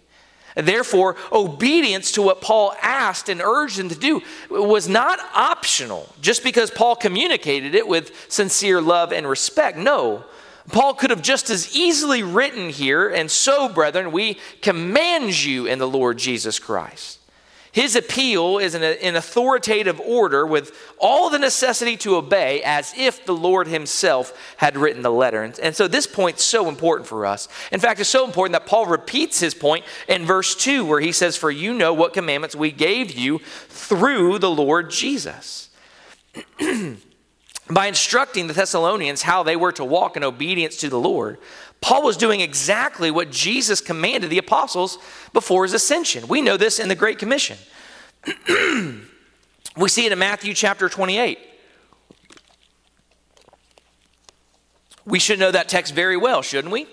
Therefore, 0.57 1.17
obedience 1.31 2.12
to 2.12 2.23
what 2.23 2.41
Paul 2.41 2.75
asked 2.83 3.29
and 3.29 3.41
urged 3.41 3.79
him 3.79 3.88
to 3.91 3.95
do 3.95 4.23
was 4.50 4.88
not 4.88 5.19
optional 5.35 6.12
just 6.21 6.43
because 6.43 6.71
Paul 6.71 6.97
communicated 6.97 7.75
it 7.75 7.87
with 7.87 8.31
sincere 8.31 8.81
love 8.81 9.12
and 9.12 9.26
respect. 9.26 9.79
No, 9.79 10.25
Paul 10.71 10.95
could 10.95 11.11
have 11.11 11.23
just 11.23 11.50
as 11.50 11.75
easily 11.76 12.23
written 12.23 12.71
here, 12.71 13.09
and 13.09 13.31
so, 13.31 13.69
brethren, 13.69 14.12
we 14.12 14.38
command 14.61 15.45
you 15.45 15.66
in 15.66 15.78
the 15.78 15.88
Lord 15.88 16.19
Jesus 16.19 16.59
Christ. 16.59 17.19
His 17.73 17.97
appeal 17.97 18.59
is 18.59 18.75
in 18.75 18.83
an 18.83 19.16
authoritative 19.16 19.99
order 19.99 20.47
with 20.47 20.76
all 20.99 21.31
the 21.31 21.38
necessity 21.38 21.97
to 21.99 22.16
obey 22.16 22.62
as 22.62 22.92
if 22.99 23.25
the 23.25 23.35
Lord 23.35 23.66
himself 23.66 24.54
had 24.59 24.76
written 24.76 25.00
the 25.00 25.11
letter. 25.11 25.42
And, 25.42 25.59
and 25.59 25.75
so 25.75 25.88
this 25.88 26.07
point's 26.07 26.45
so 26.45 26.69
important 26.69 27.09
for 27.09 27.25
us. 27.25 27.49
In 27.73 27.81
fact, 27.81 27.99
it's 27.99 28.11
so 28.11 28.26
important 28.26 28.52
that 28.52 28.66
Paul 28.66 28.85
repeats 28.85 29.40
his 29.40 29.54
point 29.54 29.87
in 30.07 30.26
verse 30.26 30.54
2 30.54 30.85
where 30.85 31.00
he 31.00 31.12
says, 31.12 31.38
For 31.38 31.50
you 31.50 31.73
know 31.73 31.95
what 31.95 32.12
commandments 32.12 32.54
we 32.54 32.73
gave 32.73 33.11
you 33.11 33.38
through 33.69 34.38
the 34.38 34.50
Lord 34.50 34.90
Jesus. 34.90 35.71
by 37.75 37.87
instructing 37.87 38.47
the 38.47 38.52
Thessalonians 38.52 39.23
how 39.23 39.43
they 39.43 39.57
were 39.57 39.73
to 39.73 39.85
walk 39.85 40.17
in 40.17 40.25
obedience 40.25 40.76
to 40.79 40.88
the 40.88 40.99
Lord, 40.99 41.38
Paul 41.81 42.02
was 42.02 42.17
doing 42.17 42.41
exactly 42.41 43.11
what 43.11 43.31
Jesus 43.31 43.81
commanded 43.81 44.31
the 44.31 44.38
apostles 44.38 44.99
before 45.33 45.64
his 45.64 45.73
ascension. 45.73 46.29
We 46.29 46.41
know 46.41 46.57
this 46.57 46.79
in 46.79 46.88
the 46.88 46.95
Great 46.95 47.19
Commission. 47.19 47.59
we 49.76 49.88
see 49.88 50.07
it 50.07 50.12
in 50.12 50.19
Matthew 50.19 50.55
chapter 50.55 50.88
28. 50.88 51.38
We 55.05 55.19
should 55.19 55.41
know 55.41 55.50
that 55.50 55.69
text 55.69 55.95
very 55.95 56.17
well, 56.17 56.43
shouldn't 56.43 56.73
we? 56.73 56.87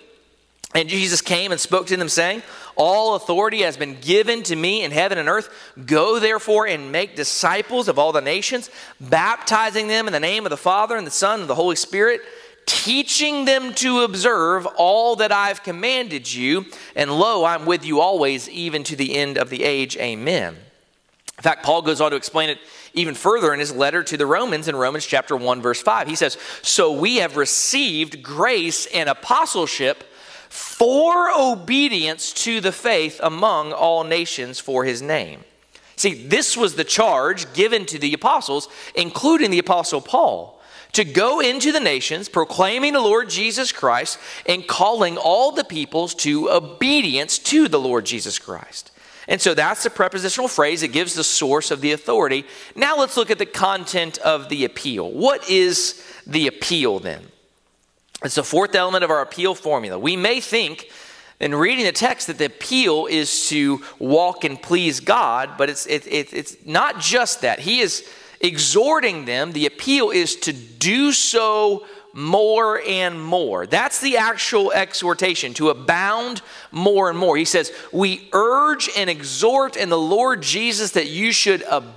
And 0.76 0.88
Jesus 0.88 1.22
came 1.22 1.52
and 1.52 1.60
spoke 1.60 1.88
to 1.88 1.98
them, 1.98 2.10
saying, 2.10 2.44
All 2.76 3.16
authority 3.16 3.62
has 3.62 3.76
been 3.76 4.00
given 4.00 4.44
to 4.44 4.56
me 4.56 4.84
in 4.84 4.92
heaven 4.92 5.18
and 5.18 5.28
earth. 5.28 5.50
Go 5.86 6.20
therefore 6.20 6.68
and 6.68 6.92
make 6.92 7.16
disciples 7.16 7.88
of 7.88 7.98
all 7.98 8.12
the 8.12 8.22
nations, 8.22 8.70
baptizing 9.02 9.88
them 9.88 10.06
in 10.06 10.14
the 10.14 10.20
name 10.20 10.46
of 10.46 10.52
the 10.52 10.58
Father 10.58 10.96
and 10.96 11.08
the 11.08 11.12
Son 11.12 11.42
and 11.42 11.50
the 11.50 11.56
Holy 11.56 11.76
Spirit 11.76 12.22
teaching 12.70 13.46
them 13.46 13.74
to 13.74 14.02
observe 14.02 14.68
all 14.78 15.16
that 15.16 15.32
I've 15.32 15.64
commanded 15.64 16.32
you. 16.32 16.68
And 16.96 17.18
lo, 17.18 17.44
I'm 17.44 17.66
with 17.66 17.84
you 17.84 18.00
always, 18.00 18.48
even 18.48 18.84
to 18.84 18.96
the 18.96 19.16
end 19.16 19.40
of 19.40 19.50
the 19.50 19.64
age. 19.64 19.98
Amen. 19.98 20.56
In 20.56 21.44
fact, 21.44 21.66
Paul 21.66 21.82
goes 21.82 22.00
on 22.00 22.12
to 22.12 22.18
explain 22.18 22.50
it 22.50 22.60
even 22.94 23.16
further 23.16 23.54
in 23.54 23.60
his 23.60 23.74
letter 23.74 24.04
to 24.04 24.18
the 24.18 24.26
Romans 24.26 24.68
in 24.68 24.76
Romans 24.76 25.06
chapter 25.06 25.36
1 25.36 25.62
verse 25.62 25.82
5. 25.82 26.08
He 26.08 26.16
says, 26.16 26.38
"So 26.62 26.92
we 26.92 27.18
have 27.18 27.38
received 27.38 28.22
grace 28.22 28.86
and 28.88 29.10
apostleship 29.10 30.04
for 30.50 31.30
obedience 31.32 32.34
to 32.34 32.60
the 32.60 32.72
faith 32.72 33.20
among 33.24 33.72
all 33.72 34.04
nations 34.04 34.60
for 34.60 34.84
his 34.84 35.02
name." 35.02 35.44
See, 35.96 36.14
this 36.14 36.56
was 36.58 36.76
the 36.76 36.84
charge 36.84 37.54
given 37.54 37.86
to 37.88 38.00
the 38.00 38.14
apostles, 38.14 38.68
including 38.96 39.52
the 39.52 39.60
apostle 39.60 40.02
Paul, 40.02 40.62
to 40.94 41.04
go 41.04 41.40
into 41.40 41.72
the 41.72 41.80
nations 41.80 42.30
proclaiming 42.30 42.94
the 42.94 43.02
Lord 43.02 43.30
Jesus 43.30 43.72
Christ 43.72 44.18
and 44.46 44.68
calling 44.68 45.18
all 45.18 45.52
the 45.52 45.64
peoples 45.64 46.16
to 46.16 46.50
obedience 46.50 47.38
to 47.40 47.68
the 47.68 47.80
Lord 47.80 48.06
Jesus 48.06 48.40
Christ. 48.40 48.92
And 49.28 49.40
so 49.40 49.54
that's 49.54 49.84
the 49.84 49.92
prepositional 49.92 50.48
phrase. 50.48 50.82
It 50.82 50.88
gives 50.88 51.14
the 51.14 51.24
source 51.24 51.70
of 51.70 51.82
the 51.82 51.92
authority. 51.92 52.46
Now 52.76 52.98
let's 52.98 53.16
look 53.16 53.30
at 53.30 53.38
the 53.38 53.46
content 53.46 54.18
of 54.20 54.50
the 54.50 54.66
appeal. 54.66 55.12
What 55.12 55.48
is 55.48 56.02
the 56.26 56.48
appeal 56.48 57.00
then? 57.00 57.28
It's 58.24 58.36
the 58.36 58.44
fourth 58.44 58.76
element 58.76 59.04
of 59.04 59.10
our 59.10 59.22
appeal 59.22 59.56
formula. 59.56 59.98
We 59.98 60.18
may 60.18 60.42
think 60.42 60.90
in 61.40 61.56
reading 61.56 61.86
the 61.86 61.94
text 61.94 62.28
that 62.28 62.38
the 62.38 62.46
appeal 62.46 63.06
is 63.06 63.48
to 63.48 63.82
walk 63.98 64.44
and 64.44 64.62
please 64.62 65.00
God, 65.00 65.52
but 65.58 65.70
it's, 65.70 65.86
it, 65.86 66.06
it, 66.06 66.34
it's 66.34 66.58
not 66.66 67.00
just 67.00 67.42
that. 67.42 67.60
He 67.60 67.80
is 67.80 68.08
exhorting 68.42 69.26
them, 69.26 69.54
the 69.54 69.66
appeal 69.66 70.10
is 70.12 70.36
to 70.38 70.54
do 70.54 71.12
so 71.14 71.86
more 72.12 72.82
and 72.86 73.22
more. 73.22 73.68
That's 73.68 74.00
the 74.02 74.18
actual 74.18 74.72
exhortation, 74.74 75.54
to 75.56 75.70
abound 75.70 76.42
more 76.72 77.10
and 77.10 77.18
more. 77.18 77.38
He 77.38 77.46
says, 77.46 77.72
We 77.94 78.28
urge 78.34 78.90
and 78.98 79.10
exhort 79.10 79.78
in 79.78 79.90
the 79.90 79.98
Lord 79.98 80.42
Jesus 80.42 80.92
that 80.92 81.08
you 81.08 81.32
should 81.32 81.62
abound 81.64 81.96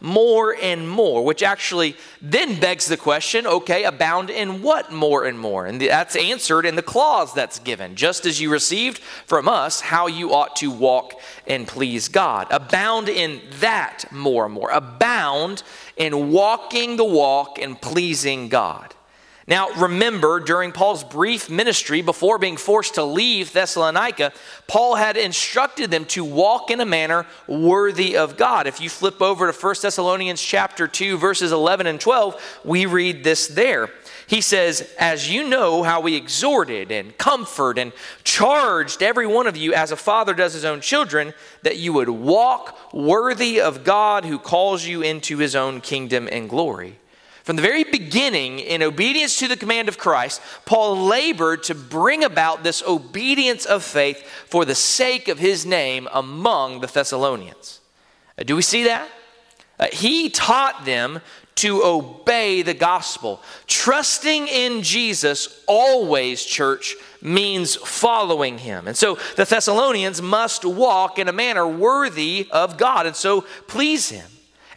more 0.00 0.54
and 0.60 0.88
more, 0.88 1.24
which 1.24 1.42
actually 1.42 1.96
then 2.22 2.58
begs 2.60 2.86
the 2.86 2.96
question 2.96 3.46
okay, 3.46 3.84
abound 3.84 4.30
in 4.30 4.62
what 4.62 4.92
more 4.92 5.24
and 5.24 5.38
more? 5.38 5.66
And 5.66 5.80
that's 5.80 6.16
answered 6.16 6.66
in 6.66 6.76
the 6.76 6.82
clause 6.82 7.32
that's 7.34 7.58
given, 7.58 7.96
just 7.96 8.26
as 8.26 8.40
you 8.40 8.50
received 8.50 8.98
from 8.98 9.48
us 9.48 9.80
how 9.80 10.06
you 10.06 10.32
ought 10.32 10.56
to 10.56 10.70
walk 10.70 11.14
and 11.46 11.66
please 11.66 12.08
God. 12.08 12.46
Abound 12.50 13.08
in 13.08 13.40
that 13.60 14.04
more 14.10 14.46
and 14.46 14.54
more. 14.54 14.70
Abound 14.70 15.62
in 15.96 16.30
walking 16.30 16.96
the 16.96 17.04
walk 17.04 17.58
and 17.58 17.80
pleasing 17.80 18.48
God. 18.48 18.94
Now, 19.48 19.70
remember, 19.78 20.40
during 20.40 20.72
Paul's 20.72 21.02
brief 21.02 21.48
ministry, 21.48 22.02
before 22.02 22.36
being 22.36 22.58
forced 22.58 22.96
to 22.96 23.02
leave 23.02 23.50
Thessalonica, 23.50 24.34
Paul 24.66 24.96
had 24.96 25.16
instructed 25.16 25.90
them 25.90 26.04
to 26.06 26.22
walk 26.22 26.70
in 26.70 26.82
a 26.82 26.84
manner 26.84 27.24
worthy 27.46 28.14
of 28.14 28.36
God. 28.36 28.66
If 28.66 28.78
you 28.78 28.90
flip 28.90 29.22
over 29.22 29.50
to 29.50 29.58
1 29.58 29.74
Thessalonians 29.80 30.42
chapter 30.42 30.86
2, 30.86 31.16
verses 31.16 31.50
11 31.50 31.86
and 31.86 31.98
12, 31.98 32.60
we 32.62 32.84
read 32.84 33.24
this 33.24 33.46
there. 33.46 33.88
He 34.26 34.42
says, 34.42 34.86
As 34.98 35.30
you 35.30 35.48
know 35.48 35.82
how 35.82 36.02
we 36.02 36.14
exhorted 36.14 36.92
and 36.92 37.16
comforted 37.16 37.80
and 37.80 37.92
charged 38.24 39.02
every 39.02 39.26
one 39.26 39.46
of 39.46 39.56
you 39.56 39.72
as 39.72 39.92
a 39.92 39.96
father 39.96 40.34
does 40.34 40.52
his 40.52 40.66
own 40.66 40.82
children, 40.82 41.32
that 41.62 41.78
you 41.78 41.94
would 41.94 42.10
walk 42.10 42.78
worthy 42.92 43.62
of 43.62 43.82
God 43.82 44.26
who 44.26 44.38
calls 44.38 44.84
you 44.84 45.00
into 45.00 45.38
his 45.38 45.56
own 45.56 45.80
kingdom 45.80 46.28
and 46.30 46.50
glory. 46.50 46.98
From 47.48 47.56
the 47.56 47.62
very 47.62 47.84
beginning, 47.84 48.58
in 48.58 48.82
obedience 48.82 49.38
to 49.38 49.48
the 49.48 49.56
command 49.56 49.88
of 49.88 49.96
Christ, 49.96 50.42
Paul 50.66 51.06
labored 51.06 51.62
to 51.62 51.74
bring 51.74 52.22
about 52.22 52.62
this 52.62 52.82
obedience 52.86 53.64
of 53.64 53.82
faith 53.82 54.22
for 54.48 54.66
the 54.66 54.74
sake 54.74 55.28
of 55.28 55.38
his 55.38 55.64
name 55.64 56.08
among 56.12 56.80
the 56.80 56.86
Thessalonians. 56.88 57.80
Uh, 58.38 58.42
do 58.42 58.54
we 58.54 58.60
see 58.60 58.84
that? 58.84 59.08
Uh, 59.80 59.86
he 59.90 60.28
taught 60.28 60.84
them 60.84 61.22
to 61.54 61.82
obey 61.84 62.60
the 62.60 62.74
gospel. 62.74 63.40
Trusting 63.66 64.46
in 64.46 64.82
Jesus 64.82 65.64
always, 65.66 66.44
church, 66.44 66.96
means 67.22 67.76
following 67.76 68.58
him. 68.58 68.86
And 68.86 68.94
so 68.94 69.16
the 69.36 69.46
Thessalonians 69.46 70.20
must 70.20 70.66
walk 70.66 71.18
in 71.18 71.28
a 71.28 71.32
manner 71.32 71.66
worthy 71.66 72.46
of 72.50 72.76
God 72.76 73.06
and 73.06 73.16
so 73.16 73.46
please 73.68 74.10
him. 74.10 74.28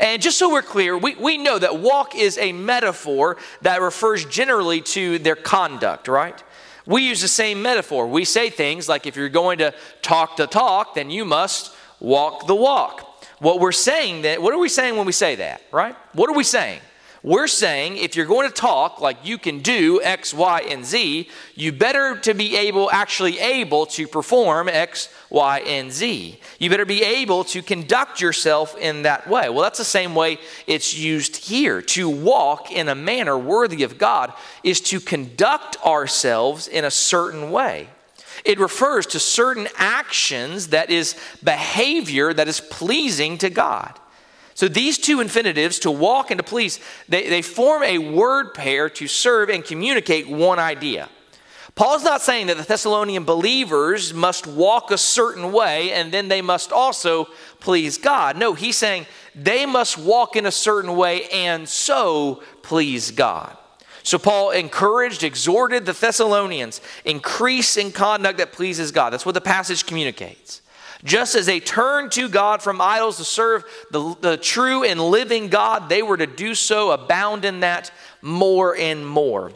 And 0.02 0.20
just 0.20 0.40
so 0.40 0.52
we're 0.52 0.64
clear, 0.64 0.98
we, 0.98 1.14
we 1.16 1.38
know 1.38 1.60
that 1.60 1.78
walk 1.78 2.16
is 2.16 2.40
a 2.40 2.52
metaphor 2.54 3.38
that 3.62 3.82
refers 3.82 4.26
generally 4.26 4.82
to 4.82 5.20
their 5.20 5.36
conduct, 5.36 6.08
right? 6.08 6.44
We 6.88 7.08
use 7.08 7.22
the 7.22 7.28
same 7.28 7.62
metaphor. 7.62 8.08
We 8.08 8.26
say 8.26 8.50
things 8.50 8.90
like 8.90 9.06
if 9.06 9.16
you're 9.16 9.30
going 9.30 9.60
to 9.60 9.76
talk 10.02 10.38
the 10.38 10.48
talk, 10.48 10.96
then 10.96 11.12
you 11.12 11.24
must 11.24 11.76
walk 12.00 12.48
the 12.48 12.56
walk. 12.56 13.08
What 13.38 13.60
we're 13.60 13.72
saying 13.72 14.24
that, 14.24 14.42
what 14.42 14.54
are 14.56 14.60
we 14.60 14.70
saying 14.70 14.98
when 14.98 15.06
we 15.06 15.12
say 15.12 15.36
that, 15.36 15.62
right? 15.72 15.96
What 16.14 16.32
are 16.32 16.36
we 16.36 16.44
saying? 16.44 16.82
We're 17.24 17.48
saying 17.48 17.98
if 17.98 18.16
you're 18.16 18.26
going 18.26 18.48
to 18.48 18.54
talk 18.54 19.00
like 19.00 19.18
you 19.24 19.38
can 19.38 19.60
do 19.60 20.02
X, 20.02 20.34
Y, 20.34 20.62
and 20.62 20.84
Z, 20.84 21.30
you 21.54 21.72
better 21.72 22.18
to 22.18 22.34
be 22.34 22.58
able, 22.58 22.90
actually 22.90 23.38
able 23.40 23.86
to 23.88 24.08
perform 24.08 24.68
X, 24.68 25.08
Y, 25.30 25.60
and 25.60 25.92
Z. 25.92 26.40
You 26.58 26.70
better 26.72 26.86
be 26.86 27.04
able 27.04 27.44
to 27.46 27.62
conduct 27.62 28.22
yourself 28.22 28.76
in 28.76 29.04
that 29.04 29.30
way. 29.30 29.50
Well, 29.50 29.62
that's 29.62 29.78
the 29.78 29.86
same 29.86 30.16
way 30.16 30.40
it's 30.66 30.98
used 30.98 31.36
here. 31.36 31.84
To 31.84 32.10
walk 32.10 32.72
in 32.72 32.90
a 32.90 32.96
manner 32.96 33.38
worthy 33.38 33.84
of 33.84 34.00
God 34.00 34.34
is 34.64 34.82
to 34.82 35.00
conduct 35.00 35.78
ourselves 35.86 36.68
in 36.68 36.86
a 36.86 36.92
certain 36.92 37.52
way. 37.52 37.88
It 38.44 38.60
refers 38.60 39.06
to 39.08 39.20
certain 39.20 39.68
actions 39.76 40.70
that 40.70 40.90
is 40.90 41.16
behavior 41.44 42.34
that 42.34 42.48
is 42.48 42.62
pleasing 42.62 43.38
to 43.40 43.52
God. 43.52 43.94
So 44.54 44.68
these 44.68 44.98
two 44.98 45.22
infinitives, 45.22 45.80
to 45.80 45.92
walk 45.92 46.32
and 46.32 46.38
to 46.38 46.44
please, 46.44 46.80
they, 47.08 47.30
they 47.30 47.42
form 47.42 47.84
a 47.84 47.98
word 47.98 48.54
pair 48.54 48.90
to 48.90 49.08
serve 49.08 49.50
and 49.50 49.64
communicate 49.64 50.28
one 50.28 50.60
idea. 50.60 51.10
Paul's 51.74 52.04
not 52.04 52.22
saying 52.22 52.48
that 52.48 52.58
the 52.58 52.64
Thessalonian 52.64 53.24
believers 53.24 54.14
must 54.14 54.46
walk 54.46 54.92
a 54.92 54.98
certain 54.98 55.52
way 55.52 55.94
and 55.94 56.12
then 56.12 56.28
they 56.28 56.42
must 56.42 56.72
also 56.72 57.28
please 57.60 57.98
God. 57.98 58.38
No, 58.38 58.54
he's 58.54 58.78
saying 58.78 59.06
they 59.34 59.66
must 59.66 59.98
walk 59.98 60.36
in 60.36 60.46
a 60.46 60.52
certain 60.52 60.96
way 60.96 61.30
and 61.30 61.68
so 61.68 62.44
please 62.62 63.12
God. 63.12 63.58
So 64.04 64.18
Paul 64.18 64.52
encouraged, 64.52 65.24
exhorted 65.24 65.86
the 65.86 65.94
Thessalonians, 65.94 66.82
increase 67.06 67.78
in 67.78 67.92
conduct 67.92 68.40
that 68.40 68.52
pleases 68.52 68.92
God. 68.92 69.12
That's 69.12 69.26
what 69.26 69.36
the 69.36 69.42
passage 69.42 69.86
communicates. 69.86 70.62
Just 71.04 71.36
as 71.36 71.46
they 71.46 71.60
turned 71.60 72.12
to 72.14 72.30
God 72.30 72.62
from 72.62 72.80
idols 72.80 73.18
to 73.18 73.24
serve 73.24 73.64
the, 73.90 74.16
the 74.22 74.38
true 74.38 74.84
and 74.84 75.00
living 75.00 75.48
God, 75.48 75.90
they 75.90 76.04
were 76.04 76.18
to 76.18 76.28
do 76.28 76.54
so, 76.54 76.92
abound 76.92 77.44
in 77.44 77.62
that 77.62 77.92
more 78.22 78.76
and 78.76 79.08
more. 79.08 79.52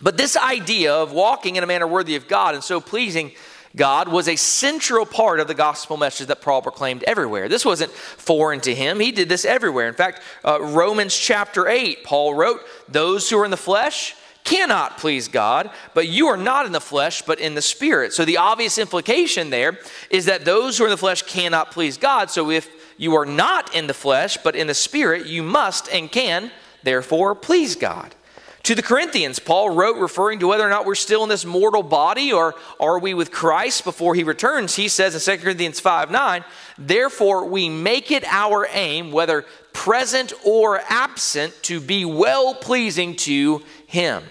But 0.00 0.16
this 0.16 0.36
idea 0.36 0.92
of 0.94 1.12
walking 1.12 1.56
in 1.56 1.64
a 1.64 1.66
manner 1.66 1.86
worthy 1.86 2.16
of 2.16 2.28
God 2.28 2.54
and 2.54 2.62
so 2.62 2.80
pleasing 2.80 3.32
God 3.74 4.08
was 4.08 4.28
a 4.28 4.36
central 4.36 5.06
part 5.06 5.40
of 5.40 5.46
the 5.46 5.54
gospel 5.54 5.96
message 5.96 6.26
that 6.26 6.42
Paul 6.42 6.60
proclaimed 6.60 7.02
everywhere. 7.04 7.48
This 7.48 7.64
wasn't 7.64 7.90
foreign 7.90 8.60
to 8.62 8.74
him, 8.74 9.00
he 9.00 9.12
did 9.12 9.28
this 9.28 9.44
everywhere. 9.44 9.88
In 9.88 9.94
fact, 9.94 10.20
uh, 10.44 10.60
Romans 10.60 11.16
chapter 11.16 11.68
8, 11.68 12.04
Paul 12.04 12.34
wrote, 12.34 12.60
Those 12.88 13.30
who 13.30 13.38
are 13.38 13.44
in 13.44 13.50
the 13.50 13.56
flesh, 13.56 14.14
cannot 14.44 14.98
please 14.98 15.28
God, 15.28 15.70
but 15.94 16.08
you 16.08 16.26
are 16.28 16.36
not 16.36 16.66
in 16.66 16.72
the 16.72 16.80
flesh, 16.80 17.22
but 17.22 17.40
in 17.40 17.54
the 17.54 17.62
spirit. 17.62 18.12
So 18.12 18.24
the 18.24 18.38
obvious 18.38 18.78
implication 18.78 19.50
there 19.50 19.78
is 20.10 20.26
that 20.26 20.44
those 20.44 20.78
who 20.78 20.84
are 20.84 20.88
in 20.88 20.92
the 20.92 20.96
flesh 20.96 21.22
cannot 21.22 21.70
please 21.70 21.96
God. 21.96 22.30
So 22.30 22.50
if 22.50 22.68
you 22.96 23.14
are 23.16 23.26
not 23.26 23.74
in 23.74 23.86
the 23.86 23.94
flesh, 23.94 24.36
but 24.36 24.56
in 24.56 24.66
the 24.66 24.74
spirit, 24.74 25.26
you 25.26 25.42
must 25.42 25.88
and 25.92 26.10
can, 26.10 26.50
therefore, 26.82 27.34
please 27.34 27.76
God. 27.76 28.14
To 28.64 28.76
the 28.76 28.82
Corinthians, 28.82 29.40
Paul 29.40 29.70
wrote, 29.70 29.96
referring 29.96 30.38
to 30.38 30.46
whether 30.46 30.64
or 30.64 30.70
not 30.70 30.86
we're 30.86 30.94
still 30.94 31.24
in 31.24 31.28
this 31.28 31.44
mortal 31.44 31.82
body 31.82 32.32
or 32.32 32.54
are 32.78 33.00
we 33.00 33.12
with 33.12 33.32
Christ 33.32 33.82
before 33.82 34.14
he 34.14 34.22
returns. 34.22 34.76
He 34.76 34.86
says 34.86 35.28
in 35.28 35.38
2 35.38 35.42
Corinthians 35.42 35.80
5 35.80 36.12
9, 36.12 36.44
therefore 36.78 37.46
we 37.46 37.68
make 37.68 38.12
it 38.12 38.22
our 38.24 38.68
aim, 38.70 39.10
whether 39.10 39.44
present 39.72 40.32
or 40.44 40.80
absent, 40.88 41.60
to 41.62 41.80
be 41.80 42.04
well 42.04 42.54
pleasing 42.54 43.16
to 43.16 43.62
him. 43.92 44.24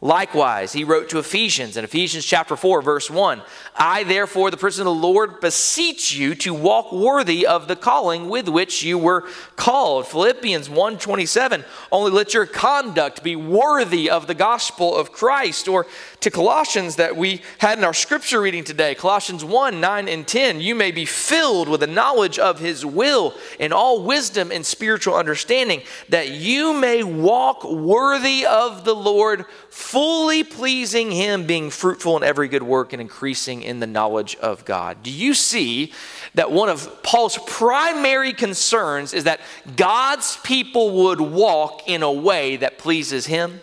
Likewise, 0.00 0.72
he 0.72 0.84
wrote 0.84 1.08
to 1.10 1.18
Ephesians 1.18 1.76
in 1.76 1.84
Ephesians 1.84 2.24
chapter 2.24 2.56
4, 2.56 2.82
verse 2.82 3.10
1 3.10 3.42
I, 3.76 4.04
therefore, 4.04 4.52
the 4.52 4.56
person 4.56 4.82
of 4.82 4.94
the 4.94 4.94
Lord, 4.94 5.40
beseech 5.40 6.14
you 6.14 6.36
to 6.36 6.54
walk 6.54 6.92
worthy 6.92 7.44
of 7.44 7.66
the 7.66 7.74
calling 7.74 8.28
with 8.28 8.48
which 8.48 8.84
you 8.84 8.96
were 8.96 9.24
called. 9.56 10.06
Philippians 10.06 10.70
1 10.70 10.98
27, 10.98 11.64
only 11.90 12.12
let 12.12 12.34
your 12.34 12.46
conduct 12.46 13.24
be 13.24 13.34
worthy 13.34 14.08
of 14.08 14.28
the 14.28 14.34
gospel 14.34 14.96
of 14.96 15.10
Christ. 15.10 15.66
Or 15.66 15.86
to 16.20 16.30
Colossians 16.30 16.96
that 16.96 17.16
we 17.16 17.42
had 17.58 17.76
in 17.76 17.84
our 17.84 17.92
scripture 17.92 18.40
reading 18.40 18.62
today 18.62 18.94
Colossians 18.94 19.44
1 19.44 19.80
9 19.80 20.08
and 20.08 20.26
10. 20.26 20.60
You 20.60 20.76
may 20.76 20.92
be 20.92 21.04
filled 21.04 21.68
with 21.68 21.80
the 21.80 21.88
knowledge 21.88 22.38
of 22.38 22.60
his 22.60 22.86
will 22.86 23.34
and 23.58 23.72
all 23.72 24.04
wisdom 24.04 24.52
and 24.52 24.64
spiritual 24.64 25.16
understanding, 25.16 25.82
that 26.10 26.30
you 26.30 26.74
may 26.74 27.02
walk 27.02 27.64
worthy 27.64 28.46
of 28.46 28.84
the 28.84 28.94
Lord, 28.94 29.46
fully 29.68 30.44
pleasing 30.44 31.10
him, 31.10 31.44
being 31.44 31.70
fruitful 31.70 32.16
in 32.16 32.22
every 32.22 32.46
good 32.46 32.62
work 32.62 32.92
and 32.92 33.02
increasing 33.02 33.63
in 33.64 33.80
the 33.80 33.86
knowledge 33.86 34.36
of 34.36 34.64
God. 34.64 35.02
Do 35.02 35.10
you 35.10 35.34
see 35.34 35.92
that 36.34 36.50
one 36.50 36.68
of 36.68 37.02
Paul's 37.02 37.38
primary 37.46 38.32
concerns 38.32 39.14
is 39.14 39.24
that 39.24 39.40
God's 39.76 40.36
people 40.38 41.04
would 41.04 41.20
walk 41.20 41.88
in 41.88 42.02
a 42.02 42.12
way 42.12 42.56
that 42.56 42.78
pleases 42.78 43.26
him? 43.26 43.60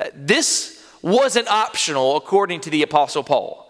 Uh, 0.00 0.06
this 0.14 0.84
wasn't 1.02 1.48
optional 1.48 2.16
according 2.16 2.60
to 2.60 2.70
the 2.70 2.82
Apostle 2.82 3.24
Paul. 3.24 3.61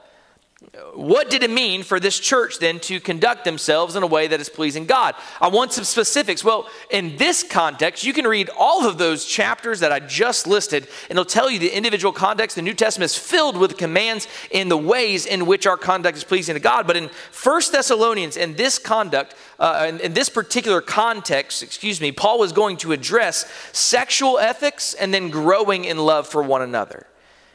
What 0.94 1.28
did 1.28 1.42
it 1.42 1.50
mean 1.50 1.82
for 1.82 1.98
this 1.98 2.18
church 2.18 2.58
then 2.58 2.78
to 2.80 3.00
conduct 3.00 3.44
themselves 3.44 3.96
in 3.96 4.02
a 4.02 4.06
way 4.06 4.28
that 4.28 4.40
is 4.40 4.48
pleasing 4.48 4.86
God? 4.86 5.14
I 5.40 5.48
want 5.48 5.72
some 5.72 5.84
specifics. 5.84 6.44
Well, 6.44 6.68
in 6.90 7.16
this 7.16 7.42
context, 7.42 8.04
you 8.04 8.12
can 8.12 8.26
read 8.26 8.48
all 8.56 8.86
of 8.86 8.96
those 8.96 9.24
chapters 9.24 9.80
that 9.80 9.90
I 9.90 10.00
just 10.00 10.46
listed, 10.46 10.84
and 11.08 11.18
it'll 11.18 11.24
tell 11.24 11.50
you 11.50 11.58
the 11.58 11.74
individual 11.74 12.12
context. 12.12 12.56
The 12.56 12.62
New 12.62 12.74
Testament 12.74 13.10
is 13.10 13.16
filled 13.16 13.56
with 13.56 13.76
commands 13.76 14.28
in 14.50 14.68
the 14.68 14.76
ways 14.76 15.26
in 15.26 15.46
which 15.46 15.66
our 15.66 15.76
conduct 15.76 16.16
is 16.16 16.24
pleasing 16.24 16.54
to 16.54 16.60
God. 16.60 16.86
But 16.86 16.96
in 16.96 17.08
First 17.30 17.72
Thessalonians, 17.72 18.36
in 18.36 18.54
this 18.54 18.78
conduct, 18.78 19.34
uh, 19.58 19.86
in, 19.88 20.00
in 20.00 20.14
this 20.14 20.28
particular 20.28 20.80
context, 20.80 21.62
excuse 21.62 22.00
me, 22.00 22.12
Paul 22.12 22.38
was 22.38 22.52
going 22.52 22.76
to 22.78 22.92
address 22.92 23.50
sexual 23.72 24.38
ethics 24.38 24.94
and 24.94 25.12
then 25.12 25.28
growing 25.28 25.84
in 25.84 25.98
love 25.98 26.28
for 26.28 26.42
one 26.42 26.62
another. 26.62 27.06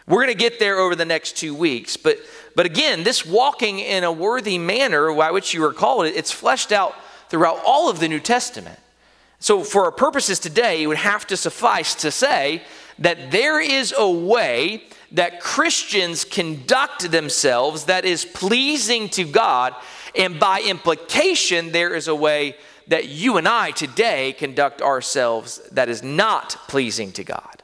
We're 0.08 0.24
going 0.24 0.28
to 0.28 0.36
get 0.36 0.60
there 0.60 0.80
over 0.80 0.96
the 0.96 1.06
next 1.06 1.36
two 1.36 1.54
weeks. 1.54 1.98
But, 1.98 2.20
but 2.56 2.66
again, 2.66 3.04
this 3.04 3.26
walking 3.26 3.80
in 3.80 4.06
a 4.06 4.12
worthy 4.12 4.58
manner 4.58 5.14
by 5.14 5.32
which 5.32 5.54
you 5.54 5.62
were 5.62 5.74
called, 5.74 6.06
it's 6.06 6.32
fleshed 6.32 6.72
out 6.72 6.96
throughout 7.30 7.60
all 7.66 7.90
of 7.90 8.00
the 8.00 8.08
New 8.08 8.22
Testament. 8.22 8.80
So, 9.40 9.64
for 9.64 9.84
our 9.86 9.92
purposes 9.92 10.40
today, 10.40 10.82
it 10.82 10.88
would 10.88 10.98
have 10.98 11.28
to 11.28 11.38
suffice 11.38 11.94
to 11.96 12.10
say 12.10 12.64
that 12.98 13.30
there 13.30 13.62
is 13.62 13.94
a 13.96 14.10
way 14.10 14.84
that 15.12 15.40
Christians 15.40 16.26
conduct 16.26 17.12
themselves 17.12 17.86
that 17.86 18.04
is 18.04 18.26
pleasing 18.26 19.10
to 19.10 19.24
God, 19.24 19.76
and 20.16 20.40
by 20.40 20.62
implication, 20.62 21.72
there 21.72 21.94
is 21.94 22.08
a 22.08 22.16
way 22.16 22.56
that 22.88 23.10
you 23.10 23.38
and 23.38 23.48
I 23.48 23.72
today 23.72 24.34
conduct 24.34 24.82
ourselves 24.82 25.62
that 25.72 25.90
is 25.90 26.02
not 26.02 26.56
pleasing 26.68 27.12
to 27.14 27.24
God. 27.24 27.64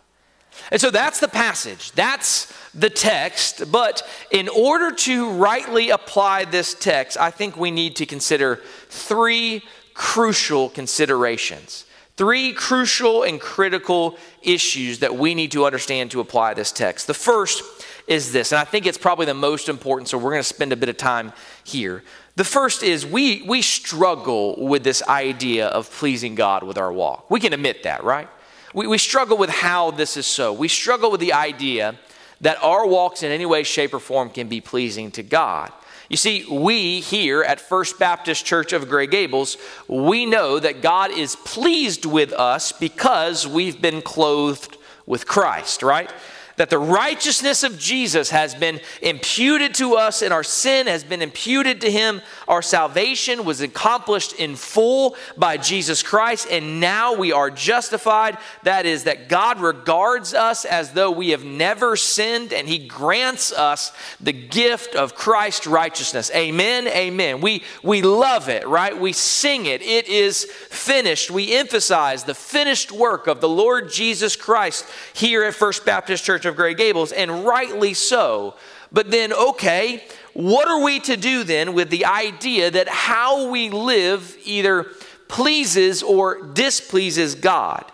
And 0.73 0.81
so 0.81 0.89
that's 0.89 1.19
the 1.19 1.27
passage, 1.27 1.91
that's 1.91 2.51
the 2.73 2.89
text. 2.89 3.71
But 3.71 4.01
in 4.31 4.49
order 4.49 4.91
to 4.91 5.29
rightly 5.29 5.91
apply 5.91 6.45
this 6.45 6.73
text, 6.73 7.15
I 7.19 7.29
think 7.29 7.55
we 7.55 7.69
need 7.69 7.95
to 7.97 8.07
consider 8.07 8.59
three 8.89 9.61
crucial 9.93 10.69
considerations. 10.69 11.85
Three 12.17 12.53
crucial 12.53 13.21
and 13.21 13.39
critical 13.39 14.17
issues 14.41 14.97
that 14.99 15.15
we 15.15 15.35
need 15.35 15.51
to 15.51 15.63
understand 15.63 16.09
to 16.11 16.19
apply 16.19 16.55
this 16.55 16.71
text. 16.71 17.05
The 17.05 17.13
first 17.13 17.63
is 18.07 18.31
this, 18.31 18.51
and 18.51 18.59
I 18.59 18.63
think 18.65 18.87
it's 18.87 18.97
probably 18.97 19.27
the 19.27 19.35
most 19.35 19.69
important, 19.69 20.09
so 20.09 20.17
we're 20.17 20.31
going 20.31 20.39
to 20.39 20.43
spend 20.43 20.73
a 20.73 20.75
bit 20.75 20.89
of 20.89 20.97
time 20.97 21.33
here. 21.63 22.03
The 22.35 22.43
first 22.43 22.81
is 22.81 23.05
we, 23.05 23.43
we 23.43 23.61
struggle 23.61 24.55
with 24.57 24.83
this 24.83 25.03
idea 25.03 25.67
of 25.67 25.91
pleasing 25.91 26.33
God 26.33 26.63
with 26.63 26.79
our 26.79 26.91
walk. 26.91 27.29
We 27.29 27.39
can 27.39 27.53
admit 27.53 27.83
that, 27.83 28.03
right? 28.03 28.27
We, 28.73 28.87
we 28.87 28.97
struggle 28.97 29.37
with 29.37 29.49
how 29.49 29.91
this 29.91 30.17
is 30.17 30.25
so. 30.25 30.51
We 30.53 30.67
struggle 30.67 31.11
with 31.11 31.19
the 31.19 31.33
idea 31.33 31.95
that 32.41 32.61
our 32.63 32.85
walks 32.85 33.23
in 33.23 33.31
any 33.31 33.45
way, 33.45 33.63
shape, 33.63 33.93
or 33.93 33.99
form 33.99 34.29
can 34.29 34.47
be 34.47 34.61
pleasing 34.61 35.11
to 35.11 35.23
God. 35.23 35.71
You 36.09 36.17
see, 36.17 36.45
we 36.49 36.99
here 36.99 37.41
at 37.41 37.61
First 37.61 37.97
Baptist 37.97 38.45
Church 38.45 38.73
of 38.73 38.89
Gray 38.89 39.07
Gables, 39.07 39.57
we 39.87 40.25
know 40.25 40.59
that 40.59 40.81
God 40.81 41.11
is 41.11 41.35
pleased 41.37 42.05
with 42.05 42.33
us 42.33 42.71
because 42.71 43.47
we've 43.47 43.81
been 43.81 44.01
clothed 44.01 44.77
with 45.05 45.25
Christ, 45.25 45.81
right? 45.81 46.11
That 46.55 46.69
the 46.69 46.77
righteousness 46.77 47.63
of 47.63 47.79
Jesus 47.79 48.29
has 48.29 48.53
been 48.53 48.79
imputed 49.01 49.73
to 49.75 49.95
us 49.95 50.21
and 50.21 50.33
our 50.33 50.43
sin 50.43 50.87
has 50.87 51.03
been 51.03 51.21
imputed 51.21 51.81
to 51.81 51.91
him. 51.91 52.21
Our 52.47 52.61
salvation 52.61 53.43
was 53.43 53.61
accomplished 53.61 54.33
in 54.33 54.55
full 54.55 55.15
by 55.35 55.57
Jesus 55.57 56.03
Christ, 56.03 56.47
and 56.51 56.79
now 56.79 57.15
we 57.15 57.31
are 57.31 57.49
justified. 57.49 58.37
That 58.63 58.85
is, 58.85 59.05
that 59.05 59.29
God 59.29 59.59
regards 59.59 60.33
us 60.33 60.65
as 60.65 60.91
though 60.91 61.11
we 61.11 61.29
have 61.29 61.43
never 61.43 61.95
sinned, 61.95 62.53
and 62.53 62.67
he 62.67 62.87
grants 62.87 63.51
us 63.51 63.91
the 64.19 64.33
gift 64.33 64.95
of 64.95 65.15
Christ's 65.15 65.67
righteousness. 65.67 66.29
Amen. 66.35 66.87
Amen. 66.87 67.41
We, 67.41 67.63
we 67.81 68.01
love 68.01 68.49
it, 68.49 68.67
right? 68.67 68.97
We 68.97 69.13
sing 69.13 69.65
it. 69.65 69.81
It 69.81 70.07
is 70.07 70.45
finished. 70.45 71.31
We 71.31 71.55
emphasize 71.55 72.23
the 72.23 72.35
finished 72.35 72.91
work 72.91 73.27
of 73.27 73.41
the 73.41 73.49
Lord 73.49 73.91
Jesus 73.91 74.35
Christ 74.35 74.85
here 75.13 75.43
at 75.43 75.55
First 75.55 75.85
Baptist 75.85 76.23
Church 76.23 76.42
Church 76.43 76.49
of 76.49 76.55
Gray 76.57 76.73
Gables, 76.73 77.13
and 77.13 77.45
rightly 77.45 77.93
so. 77.93 78.55
But 78.91 79.09
then, 79.09 79.31
okay, 79.31 80.03
what 80.33 80.67
are 80.67 80.83
we 80.83 80.99
to 81.01 81.15
do 81.15 81.45
then 81.45 81.73
with 81.73 81.89
the 81.89 82.03
idea 82.03 82.69
that 82.69 82.89
how 82.89 83.49
we 83.49 83.69
live 83.69 84.35
either 84.43 84.87
pleases 85.29 86.03
or 86.03 86.43
displeases 86.47 87.35
God? 87.35 87.85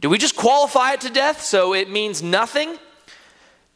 Do 0.00 0.10
we 0.10 0.18
just 0.18 0.34
qualify 0.34 0.94
it 0.94 1.02
to 1.02 1.10
death 1.10 1.42
so 1.42 1.74
it 1.74 1.88
means 1.88 2.24
nothing? 2.24 2.76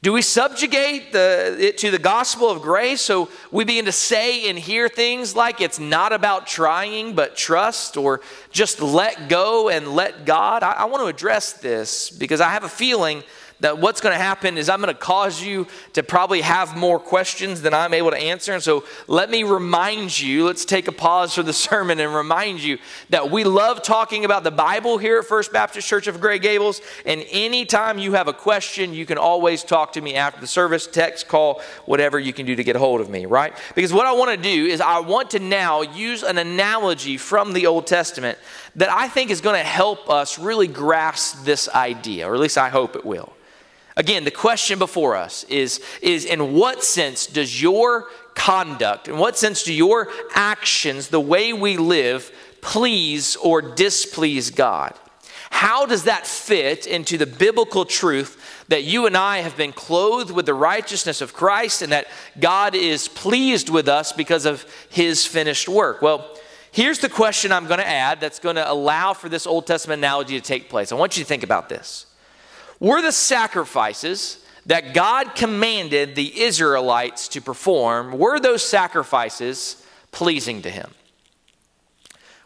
Do 0.02 0.12
we 0.12 0.22
subjugate 0.22 1.12
the, 1.12 1.56
it 1.60 1.78
to 1.78 1.90
the 1.92 1.98
gospel 1.98 2.50
of 2.50 2.62
grace 2.62 3.02
so 3.02 3.28
we 3.52 3.64
begin 3.64 3.84
to 3.84 3.92
say 3.92 4.48
and 4.48 4.58
hear 4.58 4.88
things 4.88 5.36
like 5.36 5.60
it's 5.60 5.78
not 5.78 6.12
about 6.12 6.46
trying 6.46 7.14
but 7.14 7.36
trust 7.36 7.96
or 7.96 8.22
just 8.50 8.80
let 8.80 9.28
go 9.28 9.68
and 9.68 9.88
let 9.88 10.24
God? 10.24 10.62
I, 10.62 10.72
I 10.72 10.84
want 10.86 11.02
to 11.02 11.06
address 11.06 11.52
this 11.52 12.10
because 12.10 12.40
I 12.40 12.48
have 12.48 12.64
a 12.64 12.68
feeling 12.68 13.22
that 13.60 13.78
what's 13.78 14.00
going 14.00 14.14
to 14.14 14.22
happen 14.22 14.58
is 14.58 14.68
I'm 14.68 14.80
going 14.80 14.92
to 14.92 15.00
cause 15.00 15.42
you 15.42 15.66
to 15.92 16.02
probably 16.02 16.40
have 16.40 16.76
more 16.76 16.98
questions 16.98 17.62
than 17.62 17.74
I'm 17.74 17.94
able 17.94 18.10
to 18.10 18.16
answer. 18.16 18.52
And 18.52 18.62
so 18.62 18.84
let 19.06 19.30
me 19.30 19.42
remind 19.42 20.18
you, 20.18 20.44
let's 20.44 20.64
take 20.64 20.88
a 20.88 20.92
pause 20.92 21.34
for 21.34 21.42
the 21.42 21.52
sermon 21.60 22.00
and 22.00 22.14
remind 22.14 22.62
you 22.62 22.78
that 23.10 23.30
we 23.30 23.44
love 23.44 23.82
talking 23.82 24.24
about 24.24 24.44
the 24.44 24.50
Bible 24.50 24.98
here 24.98 25.18
at 25.18 25.26
First 25.26 25.52
Baptist 25.52 25.86
Church 25.86 26.06
of 26.06 26.20
Gray 26.20 26.38
Gables. 26.38 26.80
And 27.06 27.24
anytime 27.30 27.98
you 27.98 28.12
have 28.12 28.28
a 28.28 28.32
question, 28.32 28.94
you 28.94 29.06
can 29.06 29.18
always 29.18 29.62
talk 29.62 29.92
to 29.92 30.00
me 30.00 30.14
after 30.14 30.40
the 30.40 30.46
service, 30.46 30.86
text, 30.86 31.28
call, 31.28 31.62
whatever 31.84 32.18
you 32.18 32.32
can 32.32 32.46
do 32.46 32.56
to 32.56 32.64
get 32.64 32.76
a 32.76 32.78
hold 32.78 33.00
of 33.00 33.10
me, 33.10 33.26
right? 33.26 33.56
Because 33.74 33.92
what 33.92 34.06
I 34.06 34.12
want 34.12 34.30
to 34.30 34.36
do 34.36 34.66
is 34.66 34.80
I 34.80 35.00
want 35.00 35.30
to 35.30 35.38
now 35.38 35.82
use 35.82 36.22
an 36.22 36.38
analogy 36.38 37.16
from 37.16 37.52
the 37.52 37.66
Old 37.66 37.86
Testament 37.86 38.38
that 38.76 38.90
I 38.90 39.08
think 39.08 39.30
is 39.30 39.40
going 39.40 39.58
to 39.58 39.66
help 39.66 40.08
us 40.08 40.38
really 40.38 40.66
grasp 40.66 41.44
this 41.44 41.68
idea, 41.68 42.28
or 42.28 42.34
at 42.34 42.40
least 42.40 42.58
I 42.58 42.68
hope 42.68 42.96
it 42.96 43.04
will. 43.04 43.32
Again, 44.00 44.24
the 44.24 44.30
question 44.30 44.78
before 44.78 45.14
us 45.14 45.44
is, 45.44 45.78
is 46.00 46.24
in 46.24 46.54
what 46.54 46.82
sense 46.82 47.26
does 47.26 47.60
your 47.60 48.06
conduct, 48.34 49.08
in 49.08 49.18
what 49.18 49.36
sense 49.36 49.62
do 49.62 49.74
your 49.74 50.08
actions, 50.34 51.08
the 51.08 51.20
way 51.20 51.52
we 51.52 51.76
live, 51.76 52.32
please 52.62 53.36
or 53.36 53.60
displease 53.60 54.48
God? 54.48 54.94
How 55.50 55.84
does 55.84 56.04
that 56.04 56.26
fit 56.26 56.86
into 56.86 57.18
the 57.18 57.26
biblical 57.26 57.84
truth 57.84 58.64
that 58.68 58.84
you 58.84 59.04
and 59.04 59.18
I 59.18 59.40
have 59.40 59.58
been 59.58 59.74
clothed 59.74 60.30
with 60.30 60.46
the 60.46 60.54
righteousness 60.54 61.20
of 61.20 61.34
Christ 61.34 61.82
and 61.82 61.92
that 61.92 62.06
God 62.40 62.74
is 62.74 63.06
pleased 63.06 63.68
with 63.68 63.86
us 63.86 64.12
because 64.12 64.46
of 64.46 64.64
his 64.88 65.26
finished 65.26 65.68
work? 65.68 66.00
Well, 66.00 66.38
here's 66.72 67.00
the 67.00 67.10
question 67.10 67.52
I'm 67.52 67.66
going 67.66 67.80
to 67.80 67.86
add 67.86 68.18
that's 68.18 68.38
going 68.38 68.56
to 68.56 68.72
allow 68.72 69.12
for 69.12 69.28
this 69.28 69.46
Old 69.46 69.66
Testament 69.66 69.98
analogy 69.98 70.40
to 70.40 70.46
take 70.46 70.70
place. 70.70 70.90
I 70.90 70.94
want 70.94 71.18
you 71.18 71.22
to 71.22 71.28
think 71.28 71.42
about 71.42 71.68
this 71.68 72.06
were 72.80 73.02
the 73.02 73.12
sacrifices 73.12 74.44
that 74.66 74.94
God 74.94 75.34
commanded 75.34 76.14
the 76.14 76.40
Israelites 76.42 77.28
to 77.28 77.40
perform, 77.40 78.18
were 78.18 78.40
those 78.40 78.64
sacrifices 78.64 79.84
pleasing 80.12 80.62
to 80.62 80.70
him? 80.70 80.90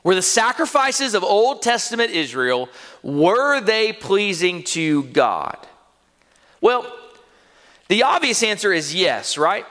Were 0.02 0.14
the 0.14 0.22
sacrifices 0.22 1.14
of 1.14 1.24
Old 1.24 1.62
Testament 1.62 2.10
Israel, 2.10 2.68
were 3.02 3.60
they 3.60 3.92
pleasing 3.92 4.62
to 4.64 5.04
God? 5.04 5.56
Well, 6.60 6.90
the 7.88 8.02
obvious 8.02 8.42
answer 8.42 8.72
is 8.72 8.94
yes, 8.94 9.38
right? 9.38 9.64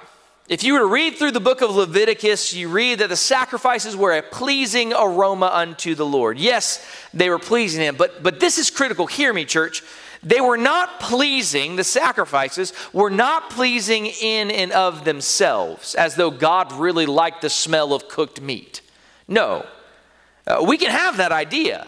If 0.49 0.63
you 0.63 0.73
were 0.73 0.79
to 0.79 0.85
read 0.85 1.15
through 1.15 1.31
the 1.31 1.39
book 1.39 1.61
of 1.61 1.75
Leviticus, 1.75 2.53
you 2.53 2.67
read 2.67 2.99
that 2.99 3.09
the 3.09 3.15
sacrifices 3.15 3.95
were 3.95 4.11
a 4.11 4.21
pleasing 4.21 4.91
aroma 4.93 5.49
unto 5.53 5.95
the 5.95 6.05
Lord. 6.05 6.37
Yes, 6.37 6.85
they 7.13 7.29
were 7.29 7.39
pleasing 7.39 7.81
him, 7.81 7.95
but, 7.95 8.21
but 8.21 8.39
this 8.39 8.57
is 8.57 8.69
critical. 8.69 9.07
Hear 9.07 9.33
me, 9.33 9.45
church. 9.45 9.83
They 10.23 10.39
were 10.39 10.57
not 10.57 10.99
pleasing, 10.99 11.75
the 11.75 11.83
sacrifices 11.83 12.73
were 12.93 13.09
not 13.09 13.49
pleasing 13.49 14.05
in 14.05 14.51
and 14.51 14.71
of 14.71 15.03
themselves, 15.03 15.95
as 15.95 16.15
though 16.15 16.31
God 16.31 16.71
really 16.71 17.05
liked 17.05 17.41
the 17.41 17.49
smell 17.49 17.93
of 17.93 18.07
cooked 18.07 18.39
meat. 18.39 18.81
No. 19.27 19.65
Uh, 20.47 20.63
we 20.65 20.77
can 20.77 20.91
have 20.91 21.17
that 21.17 21.31
idea. 21.31 21.87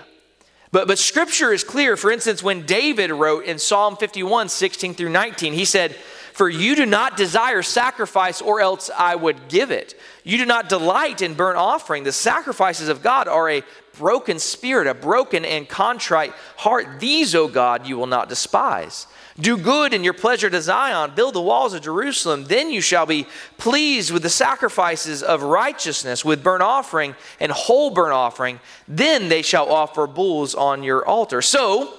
But, 0.72 0.88
but 0.90 1.00
scripture 1.00 1.54
is 1.54 1.64
clear. 1.64 1.96
For 1.96 2.12
instance, 2.12 2.44
when 2.44 2.66
David 2.66 3.10
wrote 3.12 3.46
in 3.46 3.60
Psalm 3.60 3.96
51, 3.96 4.50
16 4.50 4.94
through 4.94 5.10
19, 5.10 5.54
he 5.54 5.64
said, 5.64 5.96
For 6.34 6.50
you 6.50 6.76
do 6.76 6.86
not 6.86 7.16
desire 7.16 7.62
sacrifice, 7.62 8.42
or 8.42 8.60
else 8.60 8.90
I 8.98 9.16
would 9.16 9.48
give 9.48 9.72
it. 9.72 9.98
You 10.26 10.38
do 10.38 10.46
not 10.46 10.68
delight 10.68 11.22
in 11.22 11.34
burnt 11.34 11.58
offering. 11.58 12.04
The 12.04 12.12
sacrifices 12.12 12.90
of 12.90 13.02
God 13.02 13.30
are 13.30 13.50
a 13.50 13.64
broken 13.98 14.40
spirit, 14.40 14.88
a 14.88 14.94
broken 14.94 15.46
and 15.46 15.68
contrite 15.68 16.34
heart. 16.58 17.00
These, 17.00 17.36
O 17.36 17.48
God, 17.48 17.88
you 17.88 17.98
will 17.98 18.08
not 18.08 18.30
despise. 18.30 19.08
Do 19.38 19.58
good 19.58 19.94
in 19.94 20.04
your 20.04 20.14
pleasure 20.14 20.50
to 20.50 20.62
Zion, 20.62 21.12
build 21.14 21.34
the 21.34 21.42
walls 21.42 21.74
of 21.74 21.82
Jerusalem. 21.82 22.46
Then 22.46 22.72
you 22.72 22.80
shall 22.80 23.06
be 23.06 23.28
pleased 23.58 24.12
with 24.12 24.24
the 24.24 24.30
sacrifices 24.30 25.22
of 25.22 25.44
righteousness, 25.44 26.24
with 26.24 26.44
burnt 26.44 26.64
offering 26.64 27.16
and 27.40 27.52
whole 27.52 27.90
burnt 27.90 28.14
offering. 28.14 28.62
Then 28.88 29.28
they 29.28 29.42
shall 29.42 29.70
offer 29.72 30.08
bulls 30.08 30.56
on 30.56 30.84
your 30.84 31.06
altar. 31.06 31.42
So, 31.42 31.94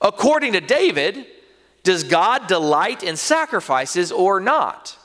according 0.00 0.54
to 0.54 0.60
David, 0.60 1.26
does 1.82 2.02
God 2.02 2.46
delight 2.46 3.02
in 3.02 3.16
sacrifices 3.16 4.10
or 4.10 4.40
not? 4.40 4.96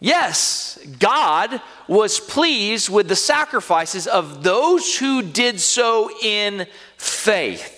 Yes, 0.00 0.78
God 1.00 1.60
was 1.88 2.20
pleased 2.20 2.88
with 2.88 3.08
the 3.08 3.16
sacrifices 3.16 4.06
of 4.06 4.44
those 4.44 4.96
who 4.96 5.22
did 5.22 5.60
so 5.60 6.10
in 6.22 6.66
faith. 6.96 7.74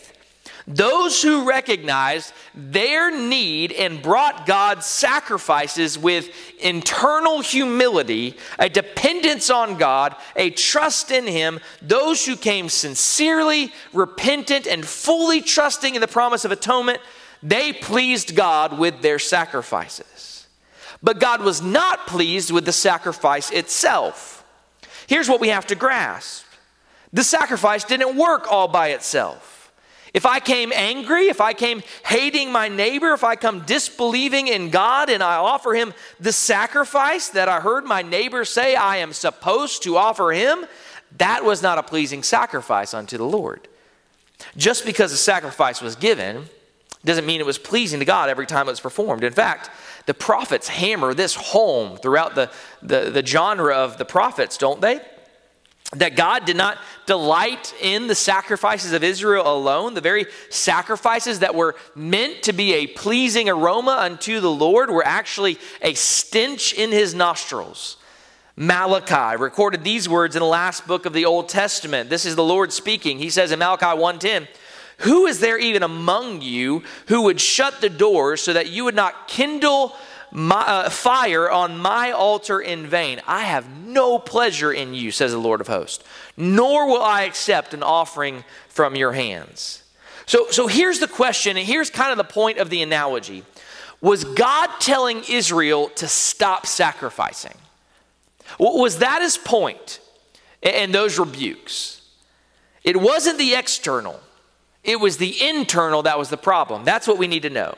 Those 0.67 1.23
who 1.23 1.49
recognized 1.49 2.33
their 2.55 3.11
need 3.11 3.73
and 3.73 4.03
brought 4.03 4.47
God's 4.47 4.87
sacrifices 4.87 5.99
with 5.99 6.29
internal 6.61 7.41
humility, 7.41 8.37
a 8.59 8.69
dependence 8.69 9.49
on 9.51 9.79
God, 9.79 10.15
a 10.37 10.51
trust 10.51 11.11
in 11.11 11.27
Him, 11.27 11.59
those 11.81 12.27
who 12.27 12.37
came 12.37 12.69
sincerely, 12.69 13.73
repentant, 13.93 14.67
and 14.67 14.87
fully 14.87 15.41
trusting 15.41 15.95
in 15.95 16.01
the 16.01 16.07
promise 16.07 16.45
of 16.45 16.53
atonement, 16.53 17.01
they 17.43 17.73
pleased 17.73 18.37
God 18.37 18.79
with 18.79 19.01
their 19.01 19.19
sacrifices. 19.19 20.10
But 21.03 21.21
God 21.21 21.43
was 21.43 21.63
not 21.63 22.07
pleased 22.07 22.51
with 22.51 22.65
the 22.65 22.73
sacrifice 22.73 23.51
itself. 23.51 24.45
Here's 25.07 25.29
what 25.29 25.41
we 25.41 25.49
have 25.49 25.67
to 25.69 25.75
grasp 25.75 26.47
the 27.13 27.25
sacrifice 27.25 27.83
didn't 27.85 28.17
work 28.17 28.51
all 28.51 28.69
by 28.69 28.89
itself. 28.89 29.73
If 30.13 30.27
I 30.27 30.41
came 30.41 30.73
angry, 30.73 31.29
if 31.29 31.41
I 31.41 31.53
came 31.53 31.83
hating 32.05 32.51
my 32.51 32.69
neighbor, 32.69 33.13
if 33.13 33.23
I 33.23 33.37
come 33.37 33.61
disbelieving 33.61 34.49
in 34.49 34.71
God 34.71 35.09
and 35.09 35.23
I 35.23 35.37
offer 35.37 35.73
him 35.73 35.95
the 36.19 36.33
sacrifice 36.33 37.29
that 37.31 37.49
I 37.49 37.61
heard 37.61 37.85
my 37.85 38.03
neighbor 38.03 38.45
say 38.45 38.75
I 38.75 38.97
am 38.99 39.13
supposed 39.13 39.85
to 39.85 39.97
offer 39.97 40.33
him, 40.33 40.67
that 41.19 41.45
was 41.45 41.63
not 41.63 41.79
a 41.79 41.83
pleasing 41.83 42.23
sacrifice 42.23 42.93
unto 42.93 43.19
the 43.19 43.25
Lord. 43.25 43.69
Just 44.57 44.85
because 44.85 45.11
the 45.11 45.17
sacrifice 45.17 45.81
was 45.81 45.95
given 45.97 46.49
doesn't 47.05 47.27
mean 47.27 47.41
it 47.41 47.47
was 47.47 47.59
pleasing 47.59 48.01
to 48.01 48.05
God 48.05 48.29
every 48.29 48.47
time 48.47 48.69
it 48.69 48.73
was 48.73 48.81
performed. 48.81 49.25
In 49.25 49.33
fact, 49.33 49.71
the 50.07 50.15
prophets 50.15 50.69
hammer 50.69 51.15
this 51.15 51.35
home 51.35 51.97
throughout 51.97 52.35
the, 52.35 52.51
the, 52.83 53.11
the 53.11 53.25
genre 53.25 53.75
of 53.75 53.97
the 53.97 54.05
prophets, 54.05 54.59
don't 54.59 54.81
they? 54.81 55.01
that 55.97 56.15
God 56.15 56.45
did 56.45 56.57
not 56.57 56.79
delight 57.07 57.75
in 57.81 58.07
the 58.07 58.15
sacrifices 58.15 58.93
of 58.93 59.03
Israel 59.03 59.53
alone, 59.53 59.95
the 59.95 60.01
very 60.01 60.27
sacrifices 60.49 61.41
that 61.41 61.55
were 61.55 61.75
meant 61.97 62.45
to 62.45 62.53
be 62.53 62.75
a 62.75 62.87
pleasing 62.87 63.49
aroma 63.49 63.97
unto 63.99 64.39
the 64.39 64.51
Lord 64.51 64.91
were 64.91 65.05
actually 65.05 65.59
a 65.83 65.95
stench 65.95 66.73
in 66.73 66.93
his 66.93 67.13
nostrils. 67.13 67.97
Malachi 68.57 69.37
recorded 69.37 69.83
these 69.83 70.09
words 70.09 70.37
in 70.37 70.41
the 70.41 70.47
last 70.47 70.87
book 70.87 71.07
of 71.07 71.13
the 71.13 71.25
Old 71.25 71.49
Testament. 71.49 72.09
This 72.09 72.25
is 72.25 72.37
the 72.37 72.45
Lord 72.45 72.73
speaking. 72.73 73.19
He 73.19 73.31
says 73.31 73.51
in 73.51 73.59
Malachi 73.59 73.87
1:10, 73.87 74.47
"Who 75.01 75.27
is 75.27 75.41
there 75.41 75.59
even 75.59 75.83
among 75.83 76.43
you 76.43 76.83
who 77.07 77.23
would 77.23 77.41
shut 77.41 77.81
the 77.81 77.91
doors 77.91 78.41
so 78.41 78.53
that 78.53 78.69
you 78.69 78.85
would 78.85 78.95
not 78.95 79.29
kindle 79.29 79.97
my, 80.31 80.61
uh, 80.61 80.91
fire 80.91 81.51
on 81.51 81.79
my 81.79 82.13
altar 82.13 82.61
in 82.61 82.87
vain. 82.87 83.21
I 83.27 83.43
have 83.43 83.69
no 83.85 84.19
pleasure 84.19 84.73
in 84.73 84.95
you, 84.95 85.11
says 85.11 85.33
the 85.33 85.39
Lord 85.39 85.61
of 85.61 85.67
hosts, 85.67 86.05
nor 86.37 86.87
will 86.87 87.03
I 87.03 87.23
accept 87.23 87.75
an 87.75 87.83
offering 87.83 88.45
from 88.69 88.95
your 88.95 89.13
hands. 89.13 89.83
So, 90.27 90.47
so 90.51 90.69
here's 90.69 91.01
the 91.01 91.09
question, 91.09 91.57
and 91.57 91.67
here's 91.67 91.91
kind 91.91 92.13
of 92.13 92.17
the 92.17 92.33
point 92.33 92.59
of 92.59 92.71
the 92.71 92.83
analogy. 92.83 93.45
Was 94.01 94.25
God 94.25 94.71
telling 94.79 95.25
Israel 95.29 95.89
to 95.97 96.07
stop 96.07 96.67
sacrificing? 96.67 97.55
Was 98.59 98.99
that 98.99 99.23
his 99.23 99.37
point 99.37 100.01
in 100.63 100.93
those 100.93 101.19
rebukes? 101.19 102.03
It 102.85 103.01
wasn't 103.01 103.39
the 103.39 103.55
external, 103.55 104.21
it 104.85 105.01
was 105.01 105.19
the 105.19 105.49
internal 105.49 106.03
that 106.03 106.19
was 106.19 106.31
the 106.31 106.37
problem. 106.37 106.85
That's 106.85 107.07
what 107.07 107.19
we 107.19 107.27
need 107.27 107.43
to 107.43 107.51
know. 107.51 107.75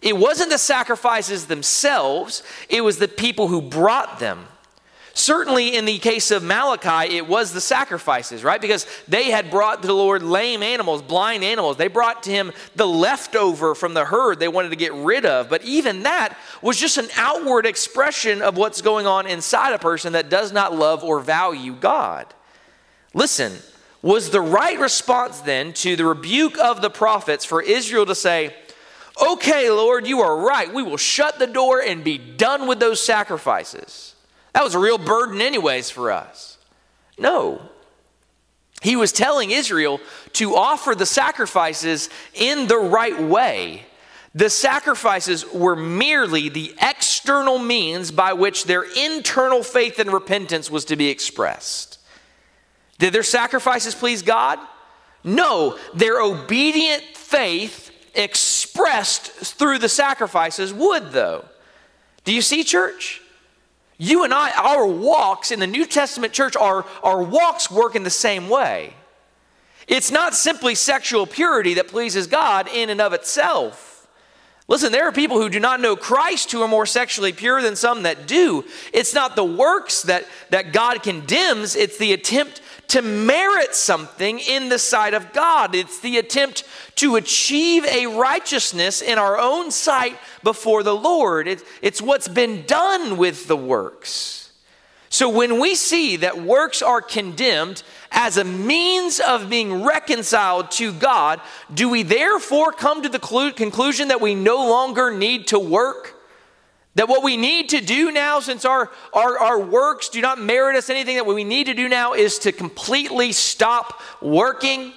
It 0.00 0.16
wasn't 0.16 0.50
the 0.50 0.58
sacrifices 0.58 1.46
themselves, 1.46 2.42
it 2.68 2.82
was 2.82 2.98
the 2.98 3.08
people 3.08 3.48
who 3.48 3.62
brought 3.62 4.18
them. 4.18 4.46
Certainly, 5.14 5.76
in 5.76 5.84
the 5.84 5.98
case 5.98 6.30
of 6.30 6.42
Malachi, 6.42 7.16
it 7.16 7.28
was 7.28 7.52
the 7.52 7.60
sacrifices, 7.60 8.42
right? 8.42 8.60
Because 8.60 8.86
they 9.06 9.30
had 9.30 9.50
brought 9.50 9.82
to 9.82 9.86
the 9.86 9.94
Lord 9.94 10.22
lame 10.22 10.62
animals, 10.62 11.02
blind 11.02 11.44
animals. 11.44 11.76
They 11.76 11.88
brought 11.88 12.22
to 12.22 12.30
him 12.30 12.50
the 12.76 12.88
leftover 12.88 13.74
from 13.74 13.92
the 13.92 14.06
herd 14.06 14.38
they 14.38 14.48
wanted 14.48 14.70
to 14.70 14.76
get 14.76 14.94
rid 14.94 15.26
of. 15.26 15.50
But 15.50 15.64
even 15.64 16.04
that 16.04 16.38
was 16.62 16.78
just 16.78 16.96
an 16.96 17.08
outward 17.14 17.66
expression 17.66 18.40
of 18.40 18.56
what's 18.56 18.80
going 18.80 19.06
on 19.06 19.26
inside 19.26 19.74
a 19.74 19.78
person 19.78 20.14
that 20.14 20.30
does 20.30 20.50
not 20.50 20.74
love 20.74 21.04
or 21.04 21.20
value 21.20 21.74
God. 21.74 22.32
Listen, 23.12 23.52
was 24.02 24.30
the 24.30 24.40
right 24.40 24.78
response 24.78 25.40
then 25.40 25.72
to 25.72 25.96
the 25.96 26.04
rebuke 26.04 26.58
of 26.58 26.82
the 26.82 26.90
prophets 26.90 27.44
for 27.44 27.62
Israel 27.62 28.04
to 28.06 28.14
say, 28.14 28.54
Okay, 29.20 29.70
Lord, 29.70 30.06
you 30.06 30.20
are 30.20 30.36
right. 30.36 30.72
We 30.72 30.82
will 30.82 30.96
shut 30.96 31.38
the 31.38 31.46
door 31.46 31.80
and 31.80 32.02
be 32.02 32.18
done 32.18 32.66
with 32.66 32.80
those 32.80 33.04
sacrifices. 33.04 34.14
That 34.52 34.64
was 34.64 34.74
a 34.74 34.78
real 34.78 34.98
burden, 34.98 35.40
anyways, 35.40 35.90
for 35.90 36.10
us. 36.10 36.58
No. 37.18 37.60
He 38.80 38.96
was 38.96 39.12
telling 39.12 39.50
Israel 39.50 40.00
to 40.34 40.56
offer 40.56 40.94
the 40.94 41.06
sacrifices 41.06 42.10
in 42.34 42.66
the 42.66 42.78
right 42.78 43.20
way. 43.20 43.84
The 44.34 44.50
sacrifices 44.50 45.44
were 45.52 45.76
merely 45.76 46.48
the 46.48 46.74
external 46.80 47.58
means 47.58 48.10
by 48.10 48.32
which 48.32 48.64
their 48.64 48.82
internal 48.82 49.62
faith 49.62 49.98
and 49.98 50.10
repentance 50.10 50.70
was 50.70 50.86
to 50.86 50.96
be 50.96 51.10
expressed. 51.10 51.98
Did 53.02 53.12
their 53.12 53.24
sacrifices 53.24 53.96
please 53.96 54.22
God? 54.22 54.60
No, 55.24 55.76
their 55.92 56.20
obedient 56.20 57.02
faith 57.02 57.90
expressed 58.14 59.26
through 59.32 59.78
the 59.78 59.88
sacrifices 59.88 60.72
would, 60.72 61.10
though. 61.10 61.44
Do 62.22 62.32
you 62.32 62.40
see, 62.40 62.62
church? 62.62 63.20
You 63.98 64.22
and 64.22 64.32
I, 64.32 64.52
our 64.52 64.86
walks 64.86 65.50
in 65.50 65.58
the 65.58 65.66
New 65.66 65.84
Testament 65.84 66.32
church, 66.32 66.54
our, 66.54 66.86
our 67.02 67.20
walks 67.20 67.72
work 67.72 67.96
in 67.96 68.04
the 68.04 68.08
same 68.08 68.48
way. 68.48 68.94
It's 69.88 70.12
not 70.12 70.32
simply 70.32 70.76
sexual 70.76 71.26
purity 71.26 71.74
that 71.74 71.88
pleases 71.88 72.28
God 72.28 72.68
in 72.72 72.88
and 72.88 73.00
of 73.00 73.12
itself. 73.12 74.06
Listen, 74.68 74.92
there 74.92 75.08
are 75.08 75.12
people 75.12 75.38
who 75.38 75.48
do 75.48 75.58
not 75.58 75.80
know 75.80 75.96
Christ 75.96 76.52
who 76.52 76.62
are 76.62 76.68
more 76.68 76.86
sexually 76.86 77.32
pure 77.32 77.60
than 77.62 77.74
some 77.74 78.04
that 78.04 78.28
do. 78.28 78.64
It's 78.92 79.12
not 79.12 79.34
the 79.34 79.44
works 79.44 80.02
that, 80.02 80.24
that 80.50 80.72
God 80.72 81.02
condemns, 81.02 81.74
it's 81.74 81.98
the 81.98 82.12
attempt 82.12 82.60
to 82.92 83.00
merit 83.00 83.74
something 83.74 84.38
in 84.38 84.68
the 84.68 84.78
sight 84.78 85.14
of 85.14 85.32
God. 85.32 85.74
It's 85.74 86.00
the 86.00 86.18
attempt 86.18 86.64
to 86.96 87.16
achieve 87.16 87.86
a 87.86 88.06
righteousness 88.06 89.00
in 89.00 89.18
our 89.18 89.38
own 89.38 89.70
sight 89.70 90.18
before 90.42 90.82
the 90.82 90.94
Lord. 90.94 91.48
It, 91.48 91.64
it's 91.80 92.02
what's 92.02 92.28
been 92.28 92.66
done 92.66 93.16
with 93.16 93.48
the 93.48 93.56
works. 93.56 94.52
So 95.08 95.30
when 95.30 95.58
we 95.58 95.74
see 95.74 96.16
that 96.16 96.42
works 96.42 96.82
are 96.82 97.00
condemned 97.00 97.82
as 98.10 98.36
a 98.36 98.44
means 98.44 99.20
of 99.20 99.48
being 99.48 99.84
reconciled 99.84 100.70
to 100.72 100.92
God, 100.92 101.40
do 101.72 101.88
we 101.88 102.02
therefore 102.02 102.72
come 102.72 103.02
to 103.02 103.08
the 103.08 103.18
conclusion 103.56 104.08
that 104.08 104.20
we 104.20 104.34
no 104.34 104.68
longer 104.68 105.10
need 105.10 105.46
to 105.46 105.58
work? 105.58 106.11
That 106.94 107.08
what 107.08 107.22
we 107.22 107.38
need 107.38 107.70
to 107.70 107.80
do 107.80 108.12
now, 108.12 108.40
since 108.40 108.64
our, 108.66 108.90
our, 109.14 109.38
our 109.38 109.58
works 109.58 110.10
do 110.10 110.20
not 110.20 110.38
merit 110.38 110.76
us 110.76 110.90
anything, 110.90 111.16
that 111.16 111.24
what 111.24 111.34
we 111.34 111.44
need 111.44 111.66
to 111.66 111.74
do 111.74 111.88
now 111.88 112.12
is 112.12 112.38
to 112.40 112.52
completely 112.52 113.32
stop 113.32 114.00
working. 114.20 114.92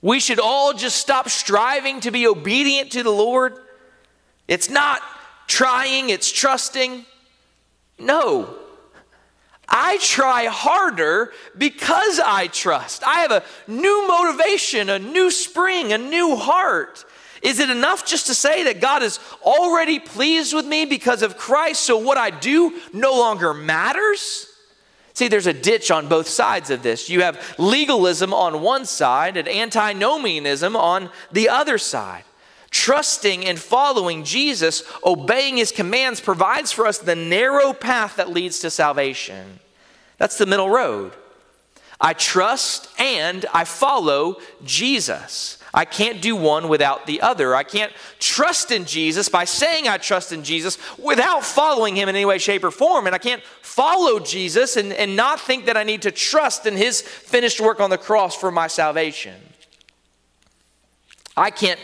We 0.00 0.18
should 0.18 0.40
all 0.40 0.72
just 0.72 0.96
stop 0.96 1.28
striving 1.28 2.00
to 2.00 2.10
be 2.10 2.26
obedient 2.26 2.92
to 2.92 3.02
the 3.02 3.10
Lord. 3.10 3.54
It's 4.48 4.70
not 4.70 5.02
trying, 5.46 6.08
it's 6.08 6.30
trusting. 6.32 7.04
No. 7.98 8.56
I 9.68 9.98
try 9.98 10.46
harder 10.46 11.32
because 11.56 12.18
I 12.18 12.48
trust. 12.48 13.06
I 13.06 13.20
have 13.20 13.30
a 13.30 13.44
new 13.68 14.08
motivation, 14.08 14.88
a 14.88 14.98
new 14.98 15.30
spring, 15.30 15.92
a 15.92 15.98
new 15.98 16.34
heart. 16.34 17.04
Is 17.42 17.58
it 17.58 17.70
enough 17.70 18.04
just 18.04 18.26
to 18.26 18.34
say 18.34 18.64
that 18.64 18.80
God 18.80 19.02
is 19.02 19.18
already 19.42 19.98
pleased 19.98 20.54
with 20.54 20.66
me 20.66 20.84
because 20.84 21.22
of 21.22 21.38
Christ, 21.38 21.82
so 21.82 21.96
what 21.96 22.18
I 22.18 22.30
do 22.30 22.78
no 22.92 23.12
longer 23.12 23.54
matters? 23.54 24.46
See, 25.14 25.28
there's 25.28 25.46
a 25.46 25.52
ditch 25.52 25.90
on 25.90 26.08
both 26.08 26.28
sides 26.28 26.70
of 26.70 26.82
this. 26.82 27.10
You 27.10 27.22
have 27.22 27.54
legalism 27.58 28.32
on 28.32 28.62
one 28.62 28.84
side 28.84 29.36
and 29.36 29.48
antinomianism 29.48 30.76
on 30.76 31.10
the 31.32 31.48
other 31.48 31.78
side. 31.78 32.24
Trusting 32.70 33.44
and 33.44 33.58
following 33.58 34.22
Jesus, 34.22 34.84
obeying 35.04 35.56
his 35.56 35.72
commands, 35.72 36.20
provides 36.20 36.70
for 36.70 36.86
us 36.86 36.98
the 36.98 37.16
narrow 37.16 37.72
path 37.72 38.16
that 38.16 38.30
leads 38.30 38.60
to 38.60 38.70
salvation. 38.70 39.58
That's 40.18 40.38
the 40.38 40.46
middle 40.46 40.70
road. 40.70 41.14
I 42.00 42.14
trust 42.14 42.88
and 42.98 43.44
I 43.52 43.64
follow 43.64 44.38
Jesus. 44.64 45.58
I 45.72 45.84
can't 45.84 46.20
do 46.20 46.34
one 46.34 46.68
without 46.68 47.06
the 47.06 47.20
other. 47.20 47.54
I 47.54 47.62
can't 47.62 47.92
trust 48.18 48.72
in 48.72 48.86
Jesus 48.86 49.28
by 49.28 49.44
saying 49.44 49.86
I 49.86 49.98
trust 49.98 50.32
in 50.32 50.42
Jesus 50.42 50.78
without 50.98 51.44
following 51.44 51.94
him 51.94 52.08
in 52.08 52.16
any 52.16 52.24
way, 52.24 52.38
shape, 52.38 52.64
or 52.64 52.70
form. 52.70 53.06
And 53.06 53.14
I 53.14 53.18
can't 53.18 53.42
follow 53.62 54.18
Jesus 54.18 54.76
and, 54.76 54.92
and 54.92 55.14
not 55.14 55.40
think 55.40 55.66
that 55.66 55.76
I 55.76 55.84
need 55.84 56.02
to 56.02 56.10
trust 56.10 56.66
in 56.66 56.76
his 56.76 57.02
finished 57.02 57.60
work 57.60 57.80
on 57.80 57.90
the 57.90 57.98
cross 57.98 58.34
for 58.34 58.50
my 58.50 58.66
salvation. 58.66 59.36
I 61.36 61.50
can't 61.50 61.78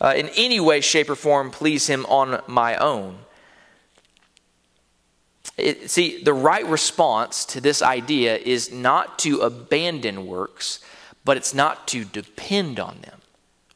uh, 0.00 0.14
in 0.16 0.28
any 0.36 0.60
way, 0.60 0.80
shape, 0.80 1.10
or 1.10 1.16
form 1.16 1.50
please 1.50 1.86
him 1.86 2.06
on 2.06 2.42
my 2.46 2.76
own. 2.76 3.18
It, 5.58 5.90
see, 5.90 6.22
the 6.22 6.32
right 6.32 6.64
response 6.66 7.44
to 7.46 7.60
this 7.60 7.82
idea 7.82 8.36
is 8.36 8.72
not 8.72 9.18
to 9.20 9.40
abandon 9.40 10.26
works, 10.26 10.80
but 11.24 11.36
it's 11.36 11.52
not 11.52 11.88
to 11.88 12.04
depend 12.04 12.78
on 12.80 13.00
them 13.02 13.18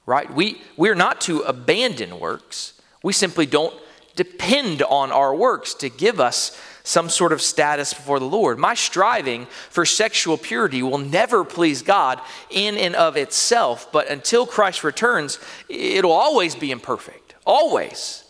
right? 0.06 0.32
We, 0.32 0.60
we're 0.76 0.94
not 0.94 1.20
to 1.22 1.40
abandon 1.40 2.18
works. 2.18 2.74
We 3.02 3.12
simply 3.12 3.46
don't 3.46 3.74
depend 4.16 4.82
on 4.82 5.10
our 5.10 5.34
works 5.34 5.74
to 5.74 5.88
give 5.88 6.20
us 6.20 6.58
some 6.84 7.08
sort 7.08 7.32
of 7.32 7.40
status 7.40 7.94
before 7.94 8.18
the 8.18 8.26
Lord. 8.26 8.58
My 8.58 8.74
striving 8.74 9.46
for 9.70 9.86
sexual 9.86 10.36
purity 10.36 10.82
will 10.82 10.98
never 10.98 11.44
please 11.44 11.82
God 11.82 12.20
in 12.50 12.76
and 12.76 12.96
of 12.96 13.16
itself, 13.16 13.90
but 13.92 14.10
until 14.10 14.46
Christ 14.46 14.82
returns, 14.82 15.38
it'll 15.68 16.12
always 16.12 16.56
be 16.56 16.72
imperfect. 16.72 17.34
Always. 17.46 18.24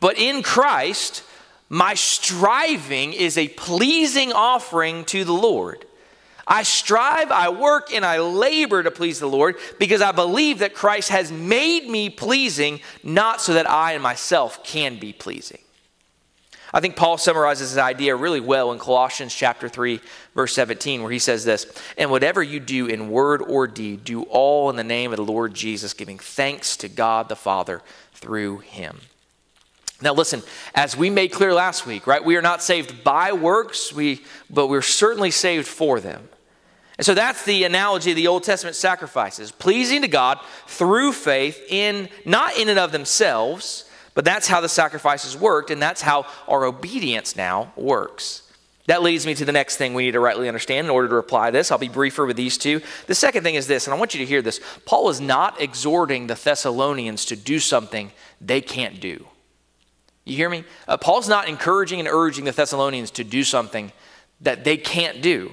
But 0.00 0.16
in 0.16 0.42
Christ, 0.42 1.24
my 1.68 1.94
striving 1.94 3.12
is 3.12 3.36
a 3.36 3.48
pleasing 3.48 4.32
offering 4.32 5.04
to 5.06 5.24
the 5.24 5.32
Lord. 5.32 5.84
I 6.46 6.62
strive, 6.62 7.30
I 7.30 7.50
work, 7.50 7.92
and 7.92 8.06
I 8.06 8.20
labor 8.20 8.82
to 8.82 8.90
please 8.90 9.18
the 9.20 9.28
Lord 9.28 9.56
because 9.78 10.00
I 10.00 10.12
believe 10.12 10.60
that 10.60 10.74
Christ 10.74 11.10
has 11.10 11.30
made 11.30 11.88
me 11.88 12.08
pleasing, 12.08 12.80
not 13.02 13.42
so 13.42 13.52
that 13.52 13.68
I 13.68 13.92
and 13.92 14.02
myself 14.02 14.64
can 14.64 14.98
be 14.98 15.12
pleasing. 15.12 15.58
I 16.72 16.80
think 16.80 16.96
Paul 16.96 17.16
summarizes 17.16 17.74
this 17.74 17.82
idea 17.82 18.16
really 18.16 18.40
well 18.40 18.72
in 18.72 18.78
Colossians 18.78 19.34
chapter 19.34 19.68
3 19.68 20.00
verse 20.34 20.54
17 20.54 21.02
where 21.02 21.12
he 21.12 21.18
says 21.18 21.44
this, 21.44 21.66
"And 21.96 22.10
whatever 22.10 22.42
you 22.42 22.60
do 22.60 22.86
in 22.86 23.10
word 23.10 23.42
or 23.42 23.66
deed, 23.66 24.04
do 24.04 24.22
all 24.24 24.68
in 24.68 24.76
the 24.76 24.84
name 24.84 25.12
of 25.12 25.16
the 25.16 25.24
Lord 25.24 25.54
Jesus, 25.54 25.94
giving 25.94 26.18
thanks 26.18 26.76
to 26.78 26.88
God 26.88 27.28
the 27.28 27.36
Father 27.36 27.82
through 28.14 28.58
him." 28.58 29.00
Now 30.00 30.14
listen, 30.14 30.42
as 30.74 30.96
we 30.96 31.10
made 31.10 31.32
clear 31.32 31.52
last 31.52 31.84
week, 31.86 32.06
right? 32.06 32.24
We 32.24 32.36
are 32.36 32.42
not 32.42 32.62
saved 32.62 33.02
by 33.02 33.32
works, 33.32 33.92
we 33.92 34.22
but 34.48 34.68
we're 34.68 34.82
certainly 34.82 35.30
saved 35.30 35.66
for 35.66 35.98
them. 35.98 36.28
And 36.98 37.06
so 37.06 37.14
that's 37.14 37.44
the 37.44 37.64
analogy 37.64 38.10
of 38.10 38.16
the 38.16 38.26
Old 38.26 38.42
Testament 38.42 38.76
sacrifices, 38.76 39.52
pleasing 39.52 40.02
to 40.02 40.08
God 40.08 40.40
through 40.66 41.12
faith 41.12 41.64
in 41.68 42.08
not 42.24 42.56
in 42.56 42.68
and 42.68 42.78
of 42.78 42.90
themselves, 42.90 43.88
but 44.14 44.24
that's 44.24 44.48
how 44.48 44.60
the 44.60 44.68
sacrifices 44.68 45.36
worked, 45.36 45.70
and 45.70 45.80
that's 45.80 46.02
how 46.02 46.26
our 46.48 46.64
obedience 46.64 47.36
now 47.36 47.72
works. 47.76 48.42
That 48.86 49.02
leads 49.02 49.26
me 49.26 49.34
to 49.34 49.44
the 49.44 49.52
next 49.52 49.76
thing 49.76 49.94
we 49.94 50.06
need 50.06 50.12
to 50.12 50.20
rightly 50.20 50.48
understand 50.48 50.86
in 50.86 50.90
order 50.90 51.08
to 51.08 51.16
apply 51.16 51.50
this. 51.50 51.70
I'll 51.70 51.78
be 51.78 51.88
briefer 51.88 52.24
with 52.26 52.36
these 52.36 52.58
two. 52.58 52.80
The 53.06 53.14
second 53.14 53.44
thing 53.44 53.54
is 53.54 53.66
this, 53.66 53.86
and 53.86 53.94
I 53.94 53.98
want 53.98 54.14
you 54.14 54.20
to 54.20 54.26
hear 54.26 54.42
this. 54.42 54.60
Paul 54.86 55.08
is 55.10 55.20
not 55.20 55.60
exhorting 55.60 56.26
the 56.26 56.34
Thessalonians 56.34 57.26
to 57.26 57.36
do 57.36 57.60
something 57.60 58.10
they 58.40 58.60
can't 58.60 58.98
do. 58.98 59.26
You 60.28 60.36
hear 60.36 60.50
me? 60.50 60.64
Uh, 60.86 60.96
Paul's 60.96 61.28
not 61.28 61.48
encouraging 61.48 62.00
and 62.00 62.08
urging 62.08 62.44
the 62.44 62.52
Thessalonians 62.52 63.10
to 63.12 63.24
do 63.24 63.44
something 63.44 63.92
that 64.40 64.64
they 64.64 64.76
can't 64.76 65.22
do. 65.22 65.52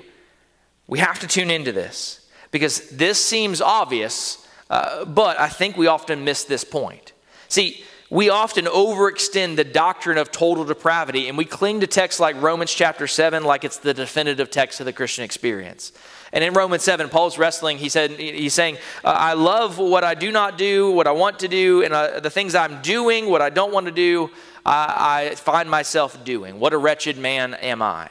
We 0.87 0.99
have 0.99 1.19
to 1.19 1.27
tune 1.27 1.49
into 1.49 1.71
this 1.71 2.27
because 2.51 2.89
this 2.89 3.23
seems 3.23 3.61
obvious, 3.61 4.45
uh, 4.69 5.05
but 5.05 5.39
I 5.39 5.49
think 5.49 5.77
we 5.77 5.87
often 5.87 6.23
miss 6.23 6.43
this 6.43 6.63
point. 6.63 7.13
See, 7.47 7.83
we 8.09 8.29
often 8.29 8.65
overextend 8.65 9.55
the 9.55 9.63
doctrine 9.63 10.17
of 10.17 10.31
total 10.31 10.63
depravity 10.63 11.27
and 11.27 11.37
we 11.37 11.45
cling 11.45 11.79
to 11.79 11.87
texts 11.87 12.19
like 12.19 12.39
Romans 12.39 12.71
chapter 12.73 13.07
7 13.07 13.43
like 13.43 13.63
it's 13.63 13.77
the 13.77 13.93
definitive 13.93 14.51
text 14.51 14.79
of 14.79 14.85
the 14.85 14.93
Christian 14.93 15.23
experience. 15.23 15.91
And 16.31 16.43
in 16.43 16.53
Romans 16.53 16.83
7, 16.83 17.09
Paul's 17.09 17.37
wrestling, 17.37 17.77
he 17.77 17.89
said, 17.89 18.11
he's 18.11 18.53
saying, 18.53 18.75
uh, 19.03 19.07
I 19.07 19.33
love 19.33 19.77
what 19.79 20.03
I 20.03 20.15
do 20.15 20.31
not 20.31 20.57
do, 20.57 20.91
what 20.91 21.07
I 21.07 21.11
want 21.11 21.39
to 21.39 21.47
do, 21.47 21.81
and 21.81 21.93
uh, 21.93 22.19
the 22.19 22.29
things 22.29 22.55
I'm 22.55 22.81
doing, 22.81 23.27
what 23.27 23.41
I 23.41 23.49
don't 23.49 23.71
want 23.71 23.85
to 23.85 23.91
do, 23.91 24.29
I, 24.65 25.29
I 25.29 25.35
find 25.35 25.69
myself 25.69 26.23
doing. 26.23 26.59
What 26.59 26.73
a 26.73 26.77
wretched 26.77 27.17
man 27.17 27.53
am 27.55 27.81
I. 27.81 28.09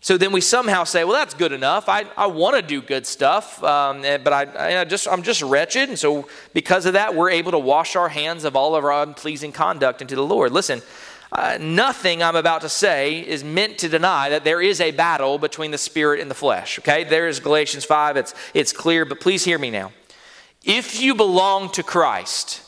So 0.00 0.16
then 0.16 0.30
we 0.30 0.40
somehow 0.40 0.84
say, 0.84 1.04
well, 1.04 1.14
that's 1.14 1.34
good 1.34 1.52
enough. 1.52 1.88
I, 1.88 2.04
I 2.16 2.26
want 2.26 2.54
to 2.56 2.62
do 2.62 2.80
good 2.80 3.06
stuff, 3.06 3.62
um, 3.64 4.04
eh, 4.04 4.18
but 4.18 4.32
I, 4.32 4.80
I, 4.80 4.84
just, 4.84 5.08
I'm 5.08 5.22
just 5.22 5.42
wretched. 5.42 5.88
And 5.88 5.98
so 5.98 6.28
because 6.54 6.86
of 6.86 6.92
that, 6.92 7.14
we're 7.14 7.30
able 7.30 7.50
to 7.52 7.58
wash 7.58 7.96
our 7.96 8.08
hands 8.08 8.44
of 8.44 8.54
all 8.54 8.76
of 8.76 8.84
our 8.84 9.02
unpleasing 9.02 9.52
conduct 9.52 10.02
into 10.02 10.14
the 10.14 10.22
Lord. 10.22 10.52
Listen, 10.52 10.82
uh, 11.32 11.58
nothing 11.60 12.22
I'm 12.22 12.36
about 12.36 12.60
to 12.60 12.68
say 12.68 13.18
is 13.18 13.42
meant 13.42 13.78
to 13.78 13.88
deny 13.88 14.28
that 14.28 14.44
there 14.44 14.62
is 14.62 14.80
a 14.80 14.92
battle 14.92 15.38
between 15.38 15.72
the 15.72 15.78
spirit 15.78 16.20
and 16.20 16.30
the 16.30 16.36
flesh. 16.36 16.78
Okay, 16.78 17.02
there 17.02 17.26
is 17.26 17.40
Galatians 17.40 17.84
5, 17.84 18.16
it's, 18.16 18.34
it's 18.54 18.72
clear, 18.72 19.04
but 19.04 19.20
please 19.20 19.44
hear 19.44 19.58
me 19.58 19.70
now. 19.70 19.92
If 20.62 21.00
you 21.00 21.14
belong 21.14 21.70
to 21.72 21.82
Christ, 21.82 22.62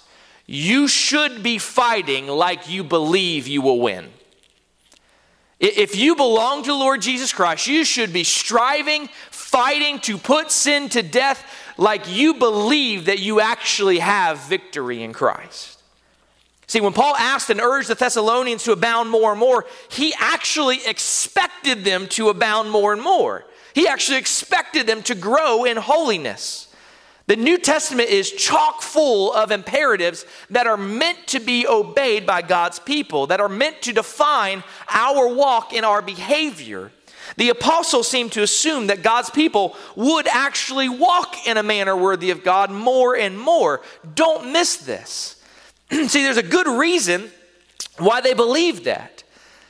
you 0.50 0.88
should 0.88 1.42
be 1.42 1.58
fighting 1.58 2.26
like 2.26 2.70
you 2.70 2.82
believe 2.82 3.46
you 3.46 3.60
will 3.60 3.80
win. 3.80 4.08
If 5.60 5.94
you 5.94 6.16
belong 6.16 6.62
to 6.62 6.68
the 6.68 6.74
Lord 6.74 7.02
Jesus 7.02 7.34
Christ, 7.34 7.66
you 7.66 7.84
should 7.84 8.14
be 8.14 8.24
striving, 8.24 9.10
fighting 9.30 9.98
to 10.00 10.16
put 10.16 10.50
sin 10.50 10.88
to 10.90 11.02
death 11.02 11.44
like 11.76 12.10
you 12.10 12.32
believe 12.34 13.04
that 13.06 13.18
you 13.18 13.40
actually 13.40 13.98
have 13.98 14.38
victory 14.48 15.02
in 15.02 15.12
Christ. 15.12 15.82
See, 16.66 16.80
when 16.80 16.94
Paul 16.94 17.14
asked 17.16 17.50
and 17.50 17.60
urged 17.60 17.88
the 17.88 17.94
Thessalonians 17.94 18.62
to 18.64 18.72
abound 18.72 19.10
more 19.10 19.32
and 19.32 19.40
more, 19.40 19.66
he 19.90 20.14
actually 20.18 20.78
expected 20.86 21.84
them 21.84 22.06
to 22.08 22.30
abound 22.30 22.70
more 22.70 22.94
and 22.94 23.02
more. 23.02 23.44
He 23.74 23.86
actually 23.86 24.18
expected 24.18 24.86
them 24.86 25.02
to 25.02 25.14
grow 25.14 25.64
in 25.64 25.76
holiness. 25.76 26.67
The 27.28 27.36
New 27.36 27.58
Testament 27.58 28.08
is 28.08 28.32
chock 28.32 28.80
full 28.80 29.34
of 29.34 29.50
imperatives 29.50 30.24
that 30.48 30.66
are 30.66 30.78
meant 30.78 31.26
to 31.26 31.40
be 31.40 31.66
obeyed 31.66 32.24
by 32.24 32.40
God's 32.40 32.78
people, 32.78 33.26
that 33.26 33.38
are 33.38 33.50
meant 33.50 33.82
to 33.82 33.92
define 33.92 34.64
our 34.88 35.28
walk 35.28 35.74
and 35.74 35.84
our 35.84 36.00
behavior. 36.00 36.90
The 37.36 37.50
apostles 37.50 38.08
seem 38.08 38.30
to 38.30 38.42
assume 38.42 38.86
that 38.86 39.02
God's 39.02 39.28
people 39.28 39.76
would 39.94 40.26
actually 40.26 40.88
walk 40.88 41.46
in 41.46 41.58
a 41.58 41.62
manner 41.62 41.94
worthy 41.94 42.30
of 42.30 42.42
God 42.42 42.70
more 42.70 43.14
and 43.14 43.38
more. 43.38 43.82
Don't 44.14 44.50
miss 44.50 44.78
this. 44.78 45.36
See, 45.90 46.22
there's 46.22 46.38
a 46.38 46.42
good 46.42 46.66
reason 46.66 47.30
why 47.98 48.22
they 48.22 48.32
believed 48.32 48.86
that. 48.86 49.17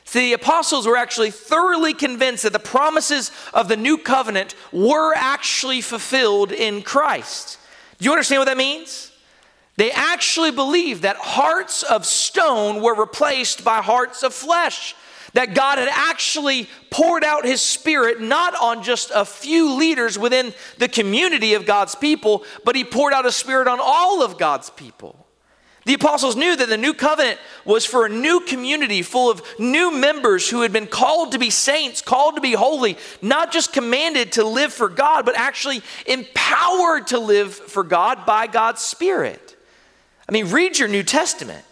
See, 0.08 0.30
the 0.30 0.32
apostles 0.32 0.86
were 0.86 0.96
actually 0.96 1.30
thoroughly 1.30 1.92
convinced 1.92 2.44
that 2.44 2.54
the 2.54 2.58
promises 2.58 3.30
of 3.52 3.68
the 3.68 3.76
new 3.76 3.98
covenant 3.98 4.54
were 4.72 5.12
actually 5.14 5.82
fulfilled 5.82 6.50
in 6.50 6.80
Christ. 6.80 7.58
Do 7.98 8.06
you 8.06 8.12
understand 8.12 8.40
what 8.40 8.46
that 8.46 8.56
means? 8.56 9.12
They 9.76 9.90
actually 9.90 10.50
believed 10.50 11.02
that 11.02 11.16
hearts 11.16 11.82
of 11.82 12.06
stone 12.06 12.80
were 12.80 12.94
replaced 12.94 13.64
by 13.64 13.82
hearts 13.82 14.22
of 14.22 14.32
flesh. 14.32 14.96
That 15.34 15.52
God 15.52 15.76
had 15.76 15.90
actually 15.92 16.70
poured 16.90 17.22
out 17.22 17.44
his 17.44 17.60
spirit 17.60 18.18
not 18.18 18.54
on 18.58 18.82
just 18.82 19.12
a 19.14 19.26
few 19.26 19.74
leaders 19.74 20.18
within 20.18 20.54
the 20.78 20.88
community 20.88 21.52
of 21.52 21.66
God's 21.66 21.94
people, 21.94 22.44
but 22.64 22.76
he 22.76 22.82
poured 22.82 23.12
out 23.12 23.26
a 23.26 23.30
spirit 23.30 23.68
on 23.68 23.78
all 23.78 24.22
of 24.22 24.38
God's 24.38 24.70
people. 24.70 25.27
The 25.88 25.94
apostles 25.94 26.36
knew 26.36 26.54
that 26.54 26.68
the 26.68 26.76
new 26.76 26.92
covenant 26.92 27.38
was 27.64 27.86
for 27.86 28.04
a 28.04 28.10
new 28.10 28.40
community 28.40 29.00
full 29.00 29.30
of 29.30 29.40
new 29.58 29.90
members 29.90 30.46
who 30.46 30.60
had 30.60 30.70
been 30.70 30.86
called 30.86 31.32
to 31.32 31.38
be 31.38 31.48
saints, 31.48 32.02
called 32.02 32.34
to 32.34 32.42
be 32.42 32.52
holy, 32.52 32.98
not 33.22 33.50
just 33.50 33.72
commanded 33.72 34.32
to 34.32 34.44
live 34.44 34.70
for 34.70 34.90
God, 34.90 35.24
but 35.24 35.34
actually 35.34 35.80
empowered 36.04 37.06
to 37.06 37.18
live 37.18 37.54
for 37.54 37.82
God 37.82 38.26
by 38.26 38.46
God's 38.46 38.82
Spirit. 38.82 39.56
I 40.28 40.32
mean, 40.32 40.50
read 40.50 40.78
your 40.78 40.88
New 40.88 41.02
Testament. 41.02 41.64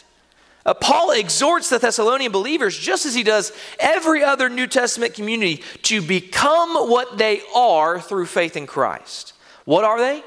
Uh, 0.65 0.73
Paul 0.73 1.11
exhorts 1.11 1.69
the 1.69 1.79
Thessalonian 1.79 2.33
believers, 2.33 2.75
just 2.75 3.05
as 3.05 3.15
he 3.15 3.23
does 3.23 3.53
every 3.79 4.25
other 4.25 4.49
New 4.49 4.67
Testament 4.67 5.13
community, 5.13 5.63
to 5.83 6.01
become 6.01 6.89
what 6.89 7.19
they 7.19 7.43
are 7.55 8.01
through 8.01 8.25
faith 8.25 8.57
in 8.57 8.67
Christ. 8.67 9.35
What 9.67 9.85
are 9.85 9.99
they? 9.99 10.23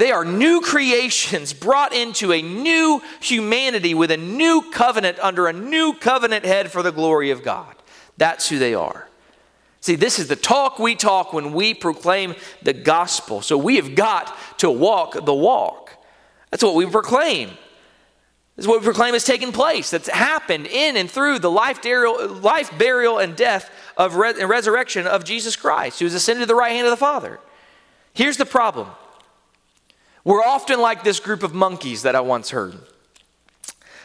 They 0.00 0.12
are 0.12 0.24
new 0.24 0.62
creations 0.62 1.52
brought 1.52 1.92
into 1.92 2.32
a 2.32 2.40
new 2.40 3.02
humanity 3.20 3.92
with 3.92 4.10
a 4.10 4.16
new 4.16 4.62
covenant 4.72 5.18
under 5.18 5.46
a 5.46 5.52
new 5.52 5.92
covenant 5.92 6.46
head 6.46 6.72
for 6.72 6.82
the 6.82 6.90
glory 6.90 7.30
of 7.30 7.42
God. 7.42 7.76
That's 8.16 8.48
who 8.48 8.58
they 8.58 8.72
are. 8.72 9.08
See, 9.82 9.96
this 9.96 10.18
is 10.18 10.26
the 10.26 10.36
talk 10.36 10.78
we 10.78 10.94
talk 10.94 11.34
when 11.34 11.52
we 11.52 11.74
proclaim 11.74 12.34
the 12.62 12.72
gospel. 12.72 13.42
So 13.42 13.58
we 13.58 13.76
have 13.76 13.94
got 13.94 14.34
to 14.60 14.70
walk 14.70 15.22
the 15.22 15.34
walk. 15.34 15.94
That's 16.50 16.64
what 16.64 16.76
we 16.76 16.86
proclaim. 16.86 17.50
This 18.56 18.64
is 18.64 18.66
what 18.66 18.80
we 18.80 18.84
proclaim 18.84 19.12
has 19.12 19.24
taken 19.24 19.52
place, 19.52 19.90
that's 19.90 20.08
happened 20.08 20.66
in 20.66 20.96
and 20.96 21.10
through 21.10 21.40
the 21.40 21.50
life, 21.50 21.82
burial, 21.82 22.26
life, 22.26 22.70
burial 22.78 23.18
and 23.18 23.36
death 23.36 23.70
of 23.98 24.14
re- 24.14 24.32
and 24.40 24.48
resurrection 24.48 25.06
of 25.06 25.24
Jesus 25.24 25.56
Christ, 25.56 25.98
who 25.98 26.06
has 26.06 26.14
ascended 26.14 26.40
to 26.40 26.46
the 26.46 26.54
right 26.54 26.72
hand 26.72 26.86
of 26.86 26.90
the 26.90 26.96
Father. 26.96 27.38
Here's 28.14 28.38
the 28.38 28.46
problem 28.46 28.88
we're 30.24 30.42
often 30.42 30.80
like 30.80 31.02
this 31.02 31.20
group 31.20 31.42
of 31.42 31.54
monkeys 31.54 32.02
that 32.02 32.14
I 32.14 32.20
once 32.20 32.50
heard. 32.50 32.78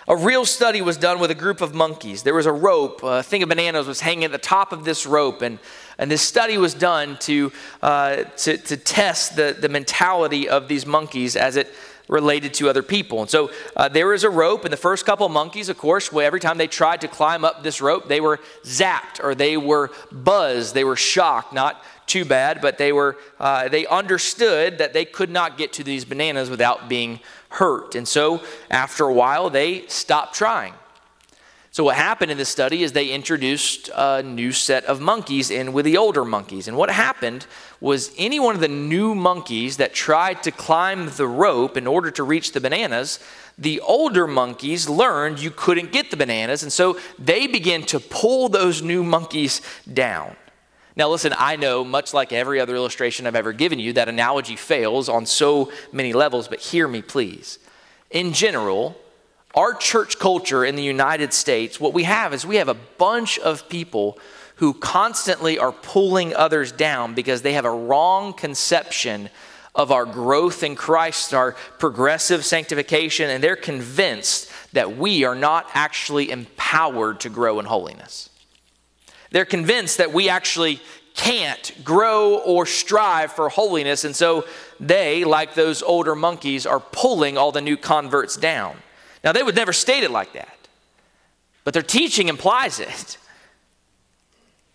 A 0.08 0.16
real 0.16 0.46
study 0.46 0.82
was 0.84 0.98
done 0.98 1.20
with 1.20 1.32
a 1.32 1.36
group 1.36 1.62
of 1.62 1.74
monkeys. 1.74 2.22
There 2.22 2.36
was 2.36 2.46
a 2.46 2.52
rope, 2.52 3.02
a 3.04 3.24
thing 3.24 3.42
of 3.42 3.50
bananas 3.50 3.88
was 3.88 4.02
hanging 4.02 4.26
at 4.26 4.32
the 4.32 4.38
top 4.38 4.72
of 4.72 4.86
this 4.86 5.08
rope, 5.08 5.42
and, 5.42 5.58
and 5.98 6.12
this 6.12 6.22
study 6.22 6.60
was 6.60 6.76
done 6.76 7.18
to, 7.22 7.52
uh, 7.82 8.24
to, 8.38 8.58
to 8.58 8.78
test 8.78 9.36
the, 9.36 9.58
the 9.60 9.68
mentality 9.68 10.48
of 10.48 10.68
these 10.68 10.86
monkeys 10.86 11.36
as 11.36 11.56
it 11.56 11.74
related 12.08 12.54
to 12.56 12.70
other 12.70 12.84
people. 12.84 13.22
And 13.22 13.30
so 13.30 13.52
uh, 13.76 13.90
there 13.90 14.08
was 14.08 14.24
a 14.24 14.30
rope, 14.30 14.64
and 14.66 14.74
the 14.74 14.78
first 14.78 15.06
couple 15.06 15.28
monkeys, 15.30 15.70
of 15.70 15.78
course, 15.78 16.14
every 16.14 16.40
time 16.40 16.58
they 16.58 16.68
tried 16.68 17.02
to 17.02 17.08
climb 17.08 17.44
up 17.44 17.64
this 17.64 17.82
rope, 17.82 18.08
they 18.08 18.22
were 18.22 18.40
zapped 18.64 19.24
or 19.24 19.36
they 19.36 19.58
were 19.58 19.92
buzzed, 20.12 20.74
they 20.74 20.84
were 20.84 20.96
shocked, 20.96 21.54
not 21.54 21.84
too 22.06 22.26
bad, 22.26 22.62
but 22.62 22.78
they 22.78 22.92
were 22.92 23.18
uh, 23.40 23.68
they 23.68 23.88
understood 23.88 24.78
that 24.78 24.94
they 24.94 25.06
could 25.06 25.30
not 25.30 25.58
get 25.58 25.74
to 25.74 25.84
these 25.84 26.06
bananas 26.06 26.50
without 26.50 26.88
being 26.88 27.20
hurt. 27.50 27.96
And 27.96 28.08
so 28.08 28.44
after 28.70 29.06
a 29.06 29.14
while, 29.14 29.50
they 29.50 29.88
stopped 29.88 30.36
trying. 30.36 30.74
So, 31.76 31.84
what 31.84 31.98
happened 31.98 32.32
in 32.32 32.38
this 32.38 32.48
study 32.48 32.84
is 32.84 32.94
they 32.94 33.10
introduced 33.10 33.90
a 33.94 34.24
new 34.24 34.54
set 34.54 34.86
of 34.86 35.02
monkeys 35.02 35.52
in 35.52 35.74
with 35.74 35.84
the 35.84 35.98
older 35.98 36.24
monkeys. 36.24 36.70
And 36.70 36.78
what 36.78 36.90
happened 36.90 37.48
was 37.82 38.14
any 38.18 38.40
one 38.40 38.56
of 38.56 38.62
the 38.62 38.70
new 38.70 39.14
monkeys 39.14 39.76
that 39.76 39.94
tried 39.94 40.42
to 40.44 40.52
climb 40.52 41.10
the 41.10 41.28
rope 41.28 41.76
in 41.76 41.86
order 41.86 42.12
to 42.12 42.24
reach 42.24 42.54
the 42.54 42.62
bananas, 42.62 43.20
the 43.58 43.82
older 43.82 44.26
monkeys 44.26 44.88
learned 44.88 45.42
you 45.42 45.52
couldn't 45.52 45.92
get 45.92 46.12
the 46.12 46.16
bananas. 46.16 46.64
And 46.64 46.72
so 46.72 46.98
they 47.20 47.46
began 47.46 47.82
to 47.88 48.00
pull 48.00 48.48
those 48.48 48.82
new 48.82 49.04
monkeys 49.04 49.62
down. 49.94 50.38
Now, 50.96 51.10
listen, 51.10 51.34
I 51.38 51.58
know, 51.58 51.84
much 51.84 52.14
like 52.14 52.32
every 52.32 52.62
other 52.62 52.78
illustration 52.78 53.28
I've 53.28 53.36
ever 53.36 53.52
given 53.52 53.80
you, 53.80 53.92
that 53.92 54.08
analogy 54.08 54.56
fails 54.56 55.10
on 55.10 55.26
so 55.26 55.74
many 55.92 56.14
levels, 56.14 56.48
but 56.48 56.62
hear 56.62 56.88
me, 56.88 57.02
please. 57.02 57.60
In 58.12 58.32
general, 58.32 58.96
our 59.56 59.74
church 59.74 60.20
culture 60.20 60.66
in 60.66 60.76
the 60.76 60.84
United 60.84 61.34
States, 61.34 61.80
what 61.80 61.94
we 61.94 62.04
have 62.04 62.34
is 62.34 62.46
we 62.46 62.58
have 62.58 62.68
a 62.68 62.74
bunch 62.74 63.40
of 63.40 63.68
people 63.70 64.20
who 64.58 64.74
constantly 64.74 65.58
are 65.58 65.72
pulling 65.72 66.36
others 66.36 66.72
down 66.72 67.14
because 67.14 67.42
they 67.42 67.54
have 67.54 67.66
a 67.66 67.72
wrong 67.72 68.34
conception 68.34 69.30
of 69.74 69.92
our 69.92 70.06
growth 70.06 70.64
in 70.64 70.76
Christ, 70.76 71.34
our 71.34 71.54
progressive 71.80 72.46
sanctification, 72.46 73.30
and 73.30 73.44
they're 73.44 73.58
convinced 73.58 74.50
that 74.74 74.98
we 74.98 75.26
are 75.26 75.36
not 75.36 75.68
actually 75.74 76.32
empowered 76.32 77.20
to 77.22 77.30
grow 77.30 77.60
in 77.60 77.66
holiness. 77.66 78.30
They're 79.32 79.46
convinced 79.46 79.98
that 79.98 80.14
we 80.14 80.30
actually 80.30 80.80
can't 81.16 81.74
grow 81.84 82.38
or 82.40 82.66
strive 82.66 83.32
for 83.32 83.50
holiness. 83.50 84.04
And 84.04 84.16
so 84.16 84.46
they, 84.80 85.24
like 85.24 85.56
those 85.56 85.82
older 85.82 86.16
monkeys, 86.16 86.66
are 86.66 86.80
pulling 86.80 87.38
all 87.38 87.52
the 87.52 87.62
new 87.62 87.78
converts 87.78 88.36
down. 88.38 88.78
Now, 89.26 89.32
they 89.32 89.44
would 89.44 89.56
never 89.56 89.74
state 89.74 90.04
it 90.04 90.12
like 90.12 90.34
that, 90.34 90.56
but 91.64 91.74
their 91.74 91.84
teaching 91.84 92.28
implies 92.28 92.80
it. 92.80 93.18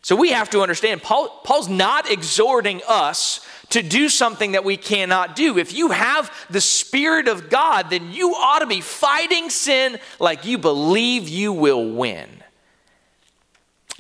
So 0.03 0.17
we 0.17 0.31
have 0.31 0.51
to 0.51 0.61
understand 0.61 1.03
Paul, 1.03 1.29
Paul's 1.45 1.69
not 1.69 2.11
exhorting 2.11 2.81
us 2.89 3.47
to 3.69 3.83
do 3.83 4.09
something 4.09 4.53
that 4.53 4.65
we 4.65 4.77
cannot 4.77 5.37
do. 5.37 5.57
If 5.57 5.73
you 5.73 5.91
have 5.91 6.35
the 6.51 6.61
Spirit 6.61 7.29
of 7.29 7.49
God, 7.49 7.91
then 7.91 8.13
you 8.13 8.35
ought 8.35 8.59
to 8.59 8.67
be 8.67 8.81
fighting 8.81 9.51
sin 9.51 10.01
like 10.19 10.45
you 10.45 10.59
believe 10.59 11.29
you 11.29 11.53
will 11.53 11.89
win. 11.89 12.29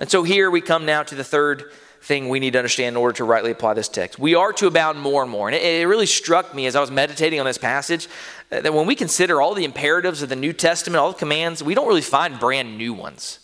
And 0.00 0.10
so 0.10 0.24
here 0.24 0.50
we 0.50 0.60
come 0.60 0.84
now 0.84 1.04
to 1.04 1.14
the 1.14 1.22
third 1.22 1.70
thing 2.02 2.28
we 2.28 2.40
need 2.40 2.54
to 2.54 2.58
understand 2.58 2.94
in 2.94 2.96
order 2.96 3.14
to 3.16 3.24
rightly 3.24 3.50
apply 3.50 3.74
this 3.74 3.88
text. 3.88 4.18
We 4.18 4.34
are 4.34 4.52
to 4.54 4.66
abound 4.66 5.00
more 5.00 5.22
and 5.22 5.30
more. 5.30 5.48
And 5.48 5.54
it, 5.54 5.62
it, 5.62 5.86
really 5.86 6.06
struck 6.06 6.54
me 6.54 6.66
as 6.66 6.74
I 6.74 6.80
was 6.80 6.90
meditating 6.90 7.38
on 7.40 7.46
this 7.46 7.58
passage 7.58 8.08
uh, 8.50 8.62
that 8.62 8.72
when 8.72 8.86
we 8.86 8.94
consider 8.94 9.42
all 9.42 9.54
the 9.54 9.64
imperatives 9.64 10.22
of 10.22 10.30
the 10.30 10.36
New 10.36 10.54
Testament, 10.54 10.98
all 10.98 11.12
the 11.12 11.18
commands, 11.18 11.62
we 11.62 11.74
don't 11.74 11.86
really 11.86 12.00
find 12.00 12.40
brand 12.40 12.78
new 12.78 12.94
ones. 12.94 13.40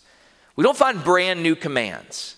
We 0.56 0.64
don't 0.64 0.76
find 0.76 1.04
brand 1.04 1.42
new 1.42 1.54
commands. 1.54 2.36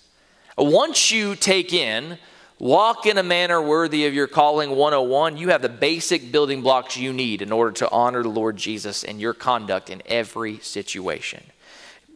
Once 0.57 1.13
you 1.13 1.37
take 1.37 1.73
in, 1.73 2.19
walk 2.59 3.07
in 3.07 3.17
a 3.17 3.23
manner 3.23 3.63
worthy 3.63 4.07
of 4.07 4.15
your 4.15 4.27
calling 4.27 4.71
101, 4.71 5.37
you 5.37 5.51
have 5.51 5.63
the 5.63 5.69
basic 5.69 6.33
building 6.33 6.63
blocks 6.63 6.97
you 6.97 7.13
need 7.13 7.43
in 7.43 7.53
order 7.53 7.71
to 7.71 7.91
honor 7.91 8.25
the 8.25 8.29
Lord 8.29 8.57
Jesus 8.57 9.05
in 9.05 9.21
your 9.21 9.35
conduct 9.35 9.89
in 9.89 10.03
every 10.07 10.59
situation. 10.59 11.45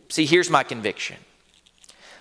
See, 0.08 0.26
here's 0.26 0.50
my 0.50 0.64
conviction 0.64 1.18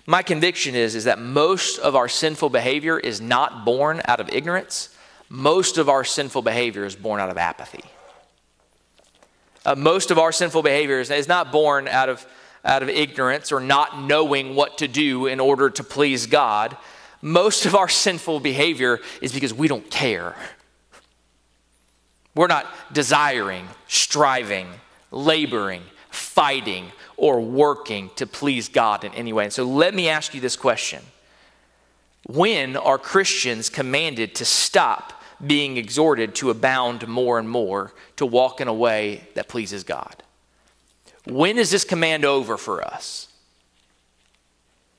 my 0.05 0.23
conviction 0.23 0.75
is, 0.75 0.95
is 0.95 1.03
that 1.03 1.19
most 1.19 1.79
of 1.79 1.95
our 1.95 2.07
sinful 2.07 2.49
behavior 2.49 2.99
is 2.99 3.21
not 3.21 3.65
born 3.65 4.01
out 4.05 4.19
of 4.19 4.29
ignorance. 4.29 4.95
Most 5.29 5.77
of 5.77 5.89
our 5.89 6.03
sinful 6.03 6.41
behavior 6.41 6.85
is 6.85 6.95
born 6.95 7.19
out 7.19 7.29
of 7.29 7.37
apathy. 7.37 7.83
Uh, 9.65 9.75
most 9.75 10.09
of 10.09 10.17
our 10.17 10.31
sinful 10.31 10.63
behavior 10.63 10.99
is, 10.99 11.11
is 11.11 11.27
not 11.27 11.51
born 11.51 11.87
out 11.87 12.09
of, 12.09 12.25
out 12.65 12.81
of 12.81 12.89
ignorance 12.89 13.51
or 13.51 13.59
not 13.59 14.01
knowing 14.01 14.55
what 14.55 14.79
to 14.79 14.87
do 14.87 15.27
in 15.27 15.39
order 15.39 15.69
to 15.69 15.83
please 15.83 16.25
God. 16.25 16.75
Most 17.21 17.65
of 17.65 17.75
our 17.75 17.89
sinful 18.05 18.39
behavior 18.39 18.99
is 19.21 19.31
because 19.31 19.53
we 19.53 19.67
don't 19.67 19.89
care. 19.91 20.35
We're 22.33 22.47
not 22.47 22.65
desiring, 22.91 23.67
striving, 23.87 24.67
laboring, 25.11 25.83
fighting, 26.09 26.91
or 27.21 27.39
working 27.39 28.09
to 28.15 28.25
please 28.25 28.67
God 28.67 29.03
in 29.03 29.13
any 29.13 29.31
way. 29.31 29.43
And 29.43 29.53
so 29.53 29.63
let 29.63 29.93
me 29.93 30.09
ask 30.09 30.33
you 30.33 30.41
this 30.41 30.55
question 30.55 31.03
When 32.25 32.75
are 32.75 32.97
Christians 32.97 33.69
commanded 33.69 34.33
to 34.35 34.43
stop 34.43 35.21
being 35.45 35.77
exhorted 35.77 36.33
to 36.35 36.49
abound 36.49 37.07
more 37.07 37.37
and 37.37 37.47
more, 37.47 37.93
to 38.15 38.25
walk 38.25 38.59
in 38.59 38.67
a 38.67 38.73
way 38.73 39.27
that 39.35 39.47
pleases 39.47 39.83
God? 39.83 40.23
When 41.25 41.59
is 41.59 41.69
this 41.69 41.83
command 41.83 42.25
over 42.25 42.57
for 42.57 42.83
us? 42.83 43.27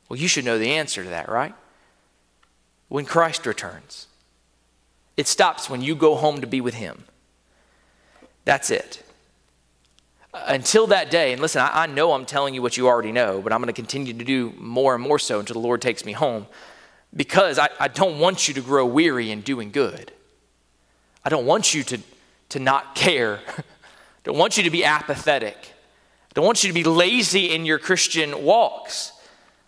Well, 0.09 0.19
you 0.19 0.29
should 0.29 0.45
know 0.45 0.59
the 0.59 0.71
answer 0.71 1.03
to 1.03 1.11
that, 1.11 1.29
right? 1.29 1.55
When 2.89 3.05
Christ 3.05 3.47
returns. 3.47 4.07
It 5.17 5.27
stops 5.27 5.69
when 5.69 5.83
you 5.83 5.97
go 5.97 6.15
home 6.15 6.41
to 6.41 6.47
be 6.47 6.61
with 6.61 6.75
Him. 6.75 7.03
That's 8.45 8.71
it 8.71 9.03
until 10.35 10.87
that 10.89 11.11
day, 11.11 11.33
and 11.33 11.43
listen, 11.43 11.61
I, 11.61 11.83
I, 11.83 11.87
know 11.87 12.13
I'm 12.13 12.25
telling 12.25 12.55
you 12.55 12.63
what 12.63 12.77
you 12.77 12.89
already 12.89 13.13
know, 13.13 13.43
but 13.43 13.53
I'm 13.53 13.61
going 13.61 13.67
to 13.67 13.73
continue 13.73 14.15
to 14.15 14.25
do 14.25 14.53
more 14.59 14.95
and 14.95 15.03
more 15.03 15.19
so 15.19 15.41
until 15.41 15.55
the 15.55 15.61
Lord 15.61 15.83
takes 15.83 16.05
me 16.05 16.13
home 16.13 16.47
because 17.15 17.59
I, 17.59 17.69
I 17.79 17.89
don't 17.89 18.19
want 18.19 18.49
you 18.49 18.55
to 18.55 18.63
grow 18.63 18.87
weary 18.87 19.31
in 19.31 19.43
doing 19.43 19.71
good. 19.71 20.13
I 21.25 21.29
don't 21.29 21.47
want 21.47 21.75
you 21.75 21.83
to, 21.85 21.99
to 22.51 22.59
not 22.59 22.95
care. 22.95 23.41
I 23.47 23.63
don't 24.25 24.39
want 24.39 24.57
you 24.57 24.63
to 24.63 24.71
be 24.71 24.85
apathetic. 24.85 25.57
I 26.31 26.33
don't 26.35 26.47
want 26.47 26.65
you 26.65 26.69
to 26.69 26.75
be 26.75 26.85
lazy 26.85 27.51
in 27.55 27.67
your 27.67 27.79
Christian 27.79 28.43
walks. 28.43 29.12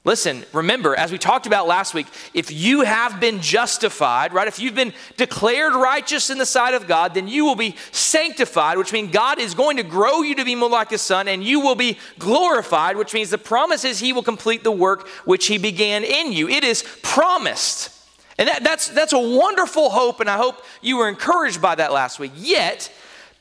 Listen, 0.07 0.45
remember, 0.53 0.95
as 0.95 1.11
we 1.11 1.17
talked 1.17 1.47
about 1.47 1.67
last 1.67 1.95
week, 1.95 2.07
if 2.35 2.53
you 2.53 2.83
have 2.83 3.21
been 3.21 3.41
justified, 3.41 4.35
right, 4.35 4.47
if 4.47 4.59
you've 4.59 4.75
been 4.75 4.93
declared 5.17 5.73
righteous 5.73 6.29
in 6.29 6.37
the 6.37 6.45
sight 6.45 6.75
of 6.75 6.87
God, 6.87 7.15
then 7.15 7.27
you 7.27 7.47
will 7.47 7.55
be 7.55 7.75
sanctified, 7.91 8.77
which 8.77 8.93
means 8.93 9.13
God 9.13 9.39
is 9.39 9.55
going 9.55 9.79
to 9.79 9.83
grow 9.83 10.21
you 10.21 10.35
to 10.35 10.45
be 10.45 10.55
more 10.55 10.69
like 10.69 10.91
His 10.91 11.01
Son, 11.01 11.27
and 11.27 11.43
you 11.43 11.61
will 11.61 11.75
be 11.75 11.99
glorified, 12.19 12.99
which 12.99 13.15
means 13.15 13.31
the 13.31 13.39
promise 13.39 13.83
is 13.83 13.99
He 13.99 14.13
will 14.13 14.23
complete 14.23 14.63
the 14.63 14.71
work 14.71 15.09
which 15.25 15.47
He 15.47 15.57
began 15.57 16.05
in 16.05 16.33
you. 16.33 16.51
It 16.51 16.65
is 16.65 16.85
promised. 17.03 17.91
And 18.37 18.47
that, 18.47 18.63
that's, 18.63 18.89
that's 18.89 19.15
a 19.15 19.19
wonderful 19.19 19.89
hope, 19.89 20.21
and 20.21 20.29
I 20.29 20.37
hope 20.37 20.63
you 20.83 20.99
were 20.99 21.09
encouraged 21.09 21.63
by 21.63 21.77
that 21.77 21.93
last 21.93 22.19
week. 22.19 22.33
Yet, 22.37 22.93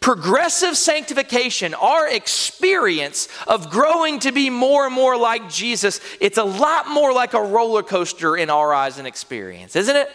progressive 0.03 0.75
sanctification, 0.75 1.73
our 1.73 2.09
experience 2.09 3.29
of 3.47 3.69
growing 3.69 4.19
to 4.19 4.33
be 4.33 4.49
more 4.49 4.85
and 4.85 4.93
more 4.93 5.15
like 5.15 5.49
Jesus, 5.49 6.01
it's 6.19 6.37
a 6.37 6.43
lot 6.43 6.89
more 6.89 7.13
like 7.13 7.33
a 7.33 7.41
roller 7.41 7.81
coaster 7.81 8.35
in 8.35 8.49
our 8.49 8.73
eyes 8.73 8.97
and 8.97 9.07
experience, 9.07 9.77
isn't 9.77 9.95
it? 9.95 10.11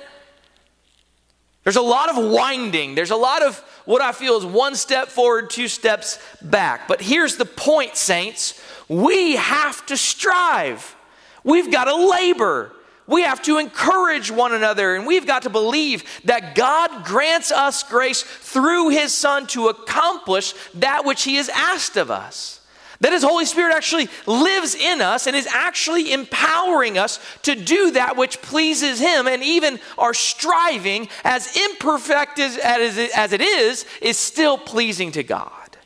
There's 1.64 1.77
a 1.77 1.81
lot 1.81 2.11
of 2.11 2.31
winding. 2.31 2.96
There's 2.96 3.12
a 3.12 3.16
lot 3.16 3.42
of 3.42 3.57
what 3.87 4.03
I 4.03 4.12
feel 4.12 4.37
is 4.37 4.44
one 4.44 4.74
step 4.74 5.09
forward, 5.09 5.48
two 5.48 5.68
steps 5.68 6.18
back. 6.42 6.87
But 6.87 7.01
here's 7.01 7.37
the 7.37 7.46
point, 7.46 7.96
saints 7.96 8.62
we 8.90 9.36
have 9.36 9.86
to 9.86 9.97
strive, 9.97 10.97
we've 11.45 11.72
got 11.72 11.84
to 11.84 11.97
labor. 12.11 12.72
We 13.09 13.23
have 13.23 13.41
to 13.43 13.57
encourage 13.57 14.31
one 14.31 14.53
another, 14.53 14.95
and 14.95 15.07
we've 15.07 15.27
got 15.27 15.43
to 15.43 15.51
believe 15.51 16.05
that 16.25 16.55
God 16.55 17.07
grants 17.07 17.51
us 17.51 17.83
grace 17.83 18.23
through 18.23 18.91
His 18.91 19.15
Son 19.15 19.47
to 19.49 19.69
accomplish 19.69 20.53
that 20.75 21.07
which 21.07 21.25
He 21.25 21.37
has 21.37 21.49
asked 21.49 21.97
of 21.97 22.11
us. 22.11 22.61
That 23.01 23.15
His 23.15 23.23
Holy 23.23 23.47
Spirit 23.47 23.75
actually 23.75 24.11
lives 24.27 24.75
in 24.75 25.01
us 25.01 25.27
and 25.27 25.35
is 25.35 25.47
actually 25.47 26.13
empowering 26.13 26.99
us 26.99 27.19
to 27.45 27.55
do 27.55 27.93
that 27.93 28.19
which 28.19 28.43
pleases 28.43 29.01
Him, 29.01 29.27
and 29.27 29.43
even 29.43 29.81
our 29.97 30.13
striving, 30.13 31.09
as 31.25 31.57
imperfect 31.57 32.39
as, 32.39 32.59
as 32.59 33.33
it 33.33 33.41
is, 33.41 33.87
is 34.03 34.19
still 34.19 34.59
pleasing 34.59 35.13
to 35.13 35.23
God. 35.23 35.79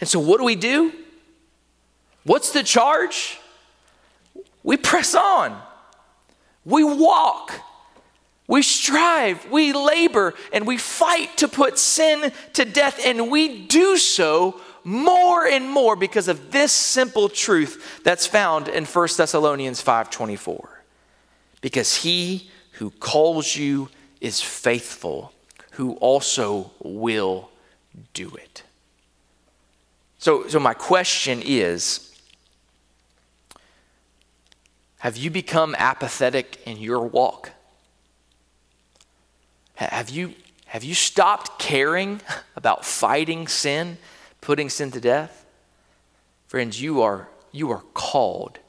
And 0.00 0.08
so, 0.08 0.18
what 0.18 0.38
do 0.38 0.44
we 0.44 0.56
do? 0.56 0.92
What's 2.24 2.52
the 2.52 2.64
charge? 2.64 3.38
We 4.64 4.76
press 4.78 5.14
on, 5.14 5.60
we 6.64 6.84
walk, 6.84 7.60
we 8.46 8.62
strive, 8.62 9.50
we 9.50 9.72
labor, 9.72 10.34
and 10.52 10.66
we 10.66 10.78
fight 10.78 11.36
to 11.38 11.48
put 11.48 11.78
sin 11.78 12.32
to 12.54 12.64
death, 12.64 13.00
and 13.04 13.30
we 13.30 13.66
do 13.66 13.96
so 13.96 14.60
more 14.84 15.46
and 15.46 15.68
more 15.68 15.96
because 15.96 16.28
of 16.28 16.52
this 16.52 16.72
simple 16.72 17.28
truth 17.28 18.00
that's 18.04 18.26
found 18.26 18.68
in 18.68 18.84
1 18.84 19.16
Thessalonians 19.16 19.82
5:24. 19.82 20.82
Because 21.60 21.96
he 21.96 22.50
who 22.72 22.90
calls 22.90 23.56
you 23.56 23.88
is 24.20 24.42
faithful, 24.42 25.32
who 25.72 25.94
also 25.94 26.70
will 26.82 27.50
do 28.12 28.34
it. 28.36 28.62
So, 30.18 30.48
so 30.48 30.58
my 30.58 30.74
question 30.74 31.42
is 31.44 32.13
Have 35.04 35.18
you 35.18 35.28
become 35.28 35.76
apathetic 35.78 36.62
in 36.64 36.78
your 36.78 37.02
walk? 37.06 37.50
Have 39.74 40.08
you, 40.08 40.32
have 40.64 40.82
you 40.82 40.94
stopped 40.94 41.58
caring 41.58 42.22
about 42.56 42.86
fighting 42.86 43.46
sin, 43.46 43.98
putting 44.40 44.70
sin 44.70 44.90
to 44.92 45.02
death? 45.02 45.44
Friends, 46.46 46.80
you 46.80 47.02
are, 47.02 47.28
you 47.52 47.70
are 47.70 47.82
called 47.92 48.60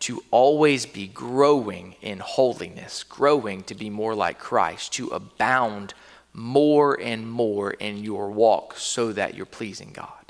to 0.00 0.22
always 0.30 0.84
be 0.84 1.06
growing 1.06 1.94
in 2.02 2.18
holiness, 2.18 3.02
growing 3.02 3.62
to 3.62 3.74
be 3.74 3.88
more 3.88 4.14
like 4.14 4.38
Christ, 4.38 4.92
to 4.92 5.08
abound 5.08 5.94
more 6.34 7.00
and 7.00 7.30
more 7.30 7.70
in 7.70 7.96
your 7.96 8.30
walk 8.30 8.74
so 8.76 9.10
that 9.10 9.34
you're 9.34 9.46
pleasing 9.46 9.92
God. 9.94 10.25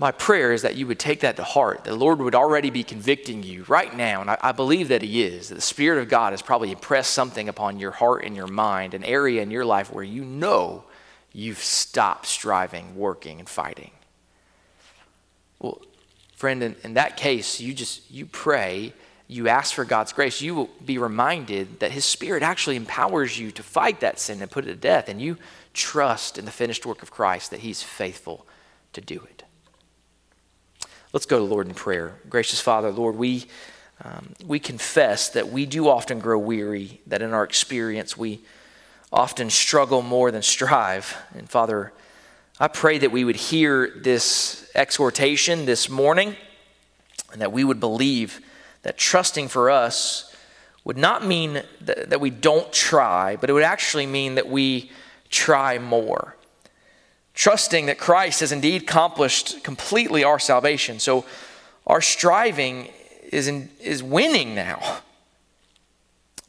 My 0.00 0.10
prayer 0.10 0.52
is 0.52 0.62
that 0.62 0.76
you 0.76 0.86
would 0.86 0.98
take 0.98 1.20
that 1.20 1.36
to 1.36 1.44
heart. 1.44 1.84
The 1.84 1.94
Lord 1.94 2.18
would 2.20 2.34
already 2.34 2.70
be 2.70 2.82
convicting 2.82 3.42
you 3.42 3.64
right 3.68 3.94
now, 3.94 4.22
and 4.22 4.30
I, 4.30 4.38
I, 4.40 4.52
believe 4.52 4.88
that 4.88 5.02
He 5.02 5.22
is. 5.22 5.50
That 5.50 5.56
the 5.56 5.60
Spirit 5.60 6.00
of 6.00 6.08
God 6.08 6.32
has 6.32 6.40
probably 6.40 6.72
impressed 6.72 7.12
something 7.12 7.48
upon 7.48 7.78
your 7.78 7.90
heart 7.90 8.24
and 8.24 8.34
your 8.34 8.46
mind, 8.46 8.94
an 8.94 9.04
area 9.04 9.42
in 9.42 9.50
your 9.50 9.66
life 9.66 9.92
where 9.92 10.04
you 10.04 10.24
know 10.24 10.84
you've 11.32 11.58
stopped 11.58 12.26
striving, 12.26 12.96
working, 12.96 13.38
and 13.38 13.48
fighting. 13.48 13.90
Well, 15.58 15.82
friend, 16.36 16.62
in, 16.62 16.76
in 16.84 16.94
that 16.94 17.18
case, 17.18 17.60
you 17.60 17.74
just 17.74 18.10
you 18.10 18.24
pray, 18.24 18.94
you 19.28 19.48
ask 19.48 19.74
for 19.74 19.84
God's 19.84 20.14
grace. 20.14 20.40
You 20.40 20.54
will 20.54 20.70
be 20.84 20.96
reminded 20.96 21.80
that 21.80 21.92
His 21.92 22.06
Spirit 22.06 22.42
actually 22.42 22.76
empowers 22.76 23.38
you 23.38 23.50
to 23.52 23.62
fight 23.62 24.00
that 24.00 24.18
sin 24.18 24.40
and 24.40 24.50
put 24.50 24.64
it 24.64 24.68
to 24.68 24.74
death, 24.74 25.10
and 25.10 25.20
you 25.20 25.36
trust 25.74 26.38
in 26.38 26.46
the 26.46 26.50
finished 26.50 26.86
work 26.86 27.02
of 27.02 27.10
Christ 27.10 27.50
that 27.50 27.60
He's 27.60 27.82
faithful 27.82 28.46
to 28.94 29.02
do 29.02 29.16
it. 29.16 29.31
Let's 31.12 31.26
go 31.26 31.36
to 31.36 31.44
Lord 31.44 31.68
in 31.68 31.74
prayer. 31.74 32.14
Gracious 32.30 32.58
Father, 32.58 32.90
Lord, 32.90 33.16
we, 33.16 33.44
um, 34.02 34.30
we 34.46 34.58
confess 34.58 35.28
that 35.28 35.50
we 35.50 35.66
do 35.66 35.86
often 35.86 36.20
grow 36.20 36.38
weary, 36.38 37.02
that 37.06 37.20
in 37.20 37.34
our 37.34 37.44
experience 37.44 38.16
we 38.16 38.40
often 39.12 39.50
struggle 39.50 40.00
more 40.00 40.30
than 40.30 40.40
strive. 40.40 41.14
And 41.34 41.50
Father, 41.50 41.92
I 42.58 42.68
pray 42.68 42.96
that 42.96 43.12
we 43.12 43.24
would 43.24 43.36
hear 43.36 43.92
this 43.94 44.70
exhortation 44.74 45.66
this 45.66 45.90
morning 45.90 46.34
and 47.30 47.42
that 47.42 47.52
we 47.52 47.62
would 47.62 47.78
believe 47.78 48.40
that 48.80 48.96
trusting 48.96 49.48
for 49.48 49.68
us 49.68 50.34
would 50.82 50.96
not 50.96 51.26
mean 51.26 51.62
that, 51.82 52.08
that 52.08 52.22
we 52.22 52.30
don't 52.30 52.72
try, 52.72 53.36
but 53.36 53.50
it 53.50 53.52
would 53.52 53.62
actually 53.62 54.06
mean 54.06 54.36
that 54.36 54.48
we 54.48 54.90
try 55.28 55.78
more 55.78 56.36
trusting 57.34 57.86
that 57.86 57.98
Christ 57.98 58.40
has 58.40 58.52
indeed 58.52 58.82
accomplished 58.82 59.62
completely 59.64 60.24
our 60.24 60.38
salvation. 60.38 60.98
So 60.98 61.24
our 61.86 62.00
striving 62.00 62.88
is, 63.30 63.48
in, 63.48 63.70
is 63.80 64.02
winning 64.02 64.54
now. 64.54 65.00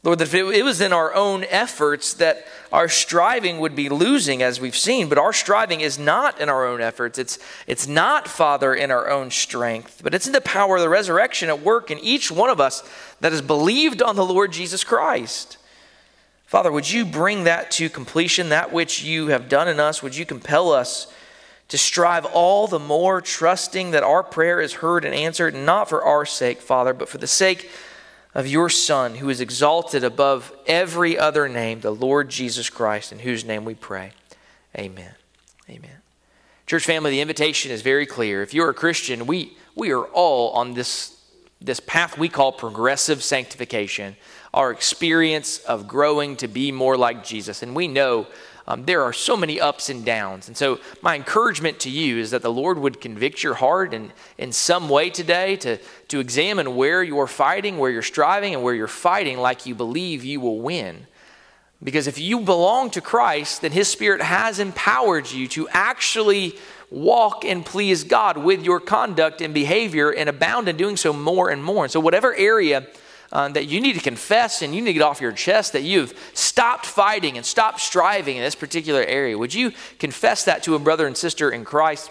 Lord, 0.02 0.18
that 0.18 0.28
if 0.28 0.34
it, 0.34 0.44
it 0.54 0.62
was 0.62 0.82
in 0.82 0.92
our 0.92 1.14
own 1.14 1.44
efforts 1.44 2.12
that 2.14 2.46
our 2.70 2.90
striving 2.90 3.58
would 3.60 3.74
be 3.74 3.88
losing, 3.88 4.42
as 4.42 4.60
we've 4.60 4.76
seen, 4.76 5.08
but 5.08 5.16
our 5.16 5.32
striving 5.32 5.80
is 5.80 5.98
not 5.98 6.38
in 6.40 6.50
our 6.50 6.66
own 6.66 6.82
efforts. 6.82 7.18
It's, 7.18 7.38
it's 7.66 7.86
not, 7.86 8.28
Father, 8.28 8.74
in 8.74 8.90
our 8.90 9.08
own 9.08 9.30
strength, 9.30 10.02
but 10.04 10.14
it's 10.14 10.26
in 10.26 10.34
the 10.34 10.42
power 10.42 10.76
of 10.76 10.82
the 10.82 10.90
resurrection 10.90 11.48
at 11.48 11.62
work 11.62 11.90
in 11.90 11.98
each 12.00 12.30
one 12.30 12.50
of 12.50 12.60
us 12.60 12.82
that 13.20 13.32
has 13.32 13.40
believed 13.40 14.02
on 14.02 14.16
the 14.16 14.24
Lord 14.24 14.52
Jesus 14.52 14.84
Christ. 14.84 15.56
Father, 16.46 16.70
would 16.70 16.90
you 16.90 17.04
bring 17.04 17.44
that 17.44 17.70
to 17.72 17.88
completion, 17.88 18.50
that 18.50 18.72
which 18.72 19.02
you 19.02 19.28
have 19.28 19.48
done 19.48 19.68
in 19.68 19.80
us? 19.80 20.02
Would 20.02 20.16
you 20.16 20.26
compel 20.26 20.72
us 20.72 21.12
to 21.68 21.78
strive 21.78 22.26
all 22.26 22.66
the 22.66 22.78
more, 22.78 23.20
trusting 23.20 23.92
that 23.92 24.02
our 24.02 24.22
prayer 24.22 24.60
is 24.60 24.74
heard 24.74 25.04
and 25.04 25.14
answered, 25.14 25.54
not 25.54 25.88
for 25.88 26.04
our 26.04 26.26
sake, 26.26 26.60
Father, 26.60 26.92
but 26.92 27.08
for 27.08 27.18
the 27.18 27.26
sake 27.26 27.70
of 28.34 28.46
your 28.46 28.68
Son, 28.68 29.16
who 29.16 29.30
is 29.30 29.40
exalted 29.40 30.04
above 30.04 30.52
every 30.66 31.18
other 31.18 31.48
name, 31.48 31.80
the 31.80 31.94
Lord 31.94 32.28
Jesus 32.28 32.68
Christ, 32.68 33.12
in 33.12 33.20
whose 33.20 33.44
name 33.44 33.64
we 33.64 33.74
pray. 33.74 34.12
Amen. 34.76 35.14
Amen. 35.70 35.98
Church 36.66 36.84
family, 36.84 37.12
the 37.12 37.20
invitation 37.20 37.70
is 37.70 37.82
very 37.82 38.06
clear. 38.06 38.42
If 38.42 38.52
you're 38.52 38.70
a 38.70 38.74
Christian, 38.74 39.26
we, 39.26 39.56
we 39.74 39.92
are 39.92 40.04
all 40.04 40.50
on 40.50 40.74
this, 40.74 41.20
this 41.60 41.80
path 41.80 42.18
we 42.18 42.28
call 42.28 42.52
progressive 42.52 43.22
sanctification 43.22 44.16
our 44.54 44.70
experience 44.70 45.58
of 45.58 45.86
growing 45.88 46.36
to 46.36 46.48
be 46.48 46.72
more 46.72 46.96
like 46.96 47.24
Jesus. 47.24 47.62
And 47.62 47.74
we 47.74 47.88
know 47.88 48.26
um, 48.66 48.84
there 48.86 49.02
are 49.02 49.12
so 49.12 49.36
many 49.36 49.60
ups 49.60 49.90
and 49.90 50.04
downs. 50.04 50.48
And 50.48 50.56
so, 50.56 50.80
my 51.02 51.16
encouragement 51.16 51.80
to 51.80 51.90
you 51.90 52.18
is 52.18 52.30
that 52.30 52.40
the 52.40 52.52
Lord 52.52 52.78
would 52.78 53.00
convict 53.00 53.42
your 53.42 53.54
heart 53.54 53.92
in, 53.92 54.10
in 54.38 54.52
some 54.52 54.88
way 54.88 55.10
today 55.10 55.56
to, 55.56 55.78
to 56.08 56.20
examine 56.20 56.74
where 56.74 57.02
you're 57.02 57.26
fighting, 57.26 57.76
where 57.76 57.90
you're 57.90 58.00
striving, 58.00 58.54
and 58.54 58.62
where 58.62 58.74
you're 58.74 58.86
fighting 58.86 59.38
like 59.38 59.66
you 59.66 59.74
believe 59.74 60.24
you 60.24 60.40
will 60.40 60.60
win. 60.60 61.06
Because 61.82 62.06
if 62.06 62.18
you 62.18 62.40
belong 62.40 62.90
to 62.92 63.02
Christ, 63.02 63.60
then 63.60 63.72
His 63.72 63.88
Spirit 63.88 64.22
has 64.22 64.58
empowered 64.58 65.30
you 65.30 65.46
to 65.48 65.68
actually 65.68 66.56
walk 66.90 67.44
and 67.44 67.66
please 67.66 68.04
God 68.04 68.38
with 68.38 68.62
your 68.62 68.80
conduct 68.80 69.42
and 69.42 69.52
behavior 69.52 70.10
and 70.10 70.28
abound 70.28 70.68
in 70.68 70.78
doing 70.78 70.96
so 70.96 71.12
more 71.12 71.50
and 71.50 71.62
more. 71.62 71.84
And 71.84 71.92
so, 71.92 72.00
whatever 72.00 72.34
area 72.34 72.86
uh, 73.32 73.48
that 73.48 73.66
you 73.66 73.80
need 73.80 73.94
to 73.94 74.00
confess 74.00 74.62
and 74.62 74.74
you 74.74 74.80
need 74.80 74.90
to 74.90 74.94
get 74.94 75.02
off 75.02 75.20
your 75.20 75.32
chest 75.32 75.72
that 75.72 75.82
you've 75.82 76.12
stopped 76.34 76.86
fighting 76.86 77.36
and 77.36 77.44
stopped 77.44 77.80
striving 77.80 78.36
in 78.36 78.42
this 78.42 78.54
particular 78.54 79.02
area. 79.02 79.36
Would 79.36 79.54
you 79.54 79.72
confess 79.98 80.44
that 80.44 80.62
to 80.64 80.74
a 80.74 80.78
brother 80.78 81.06
and 81.06 81.16
sister 81.16 81.50
in 81.50 81.64
Christ? 81.64 82.10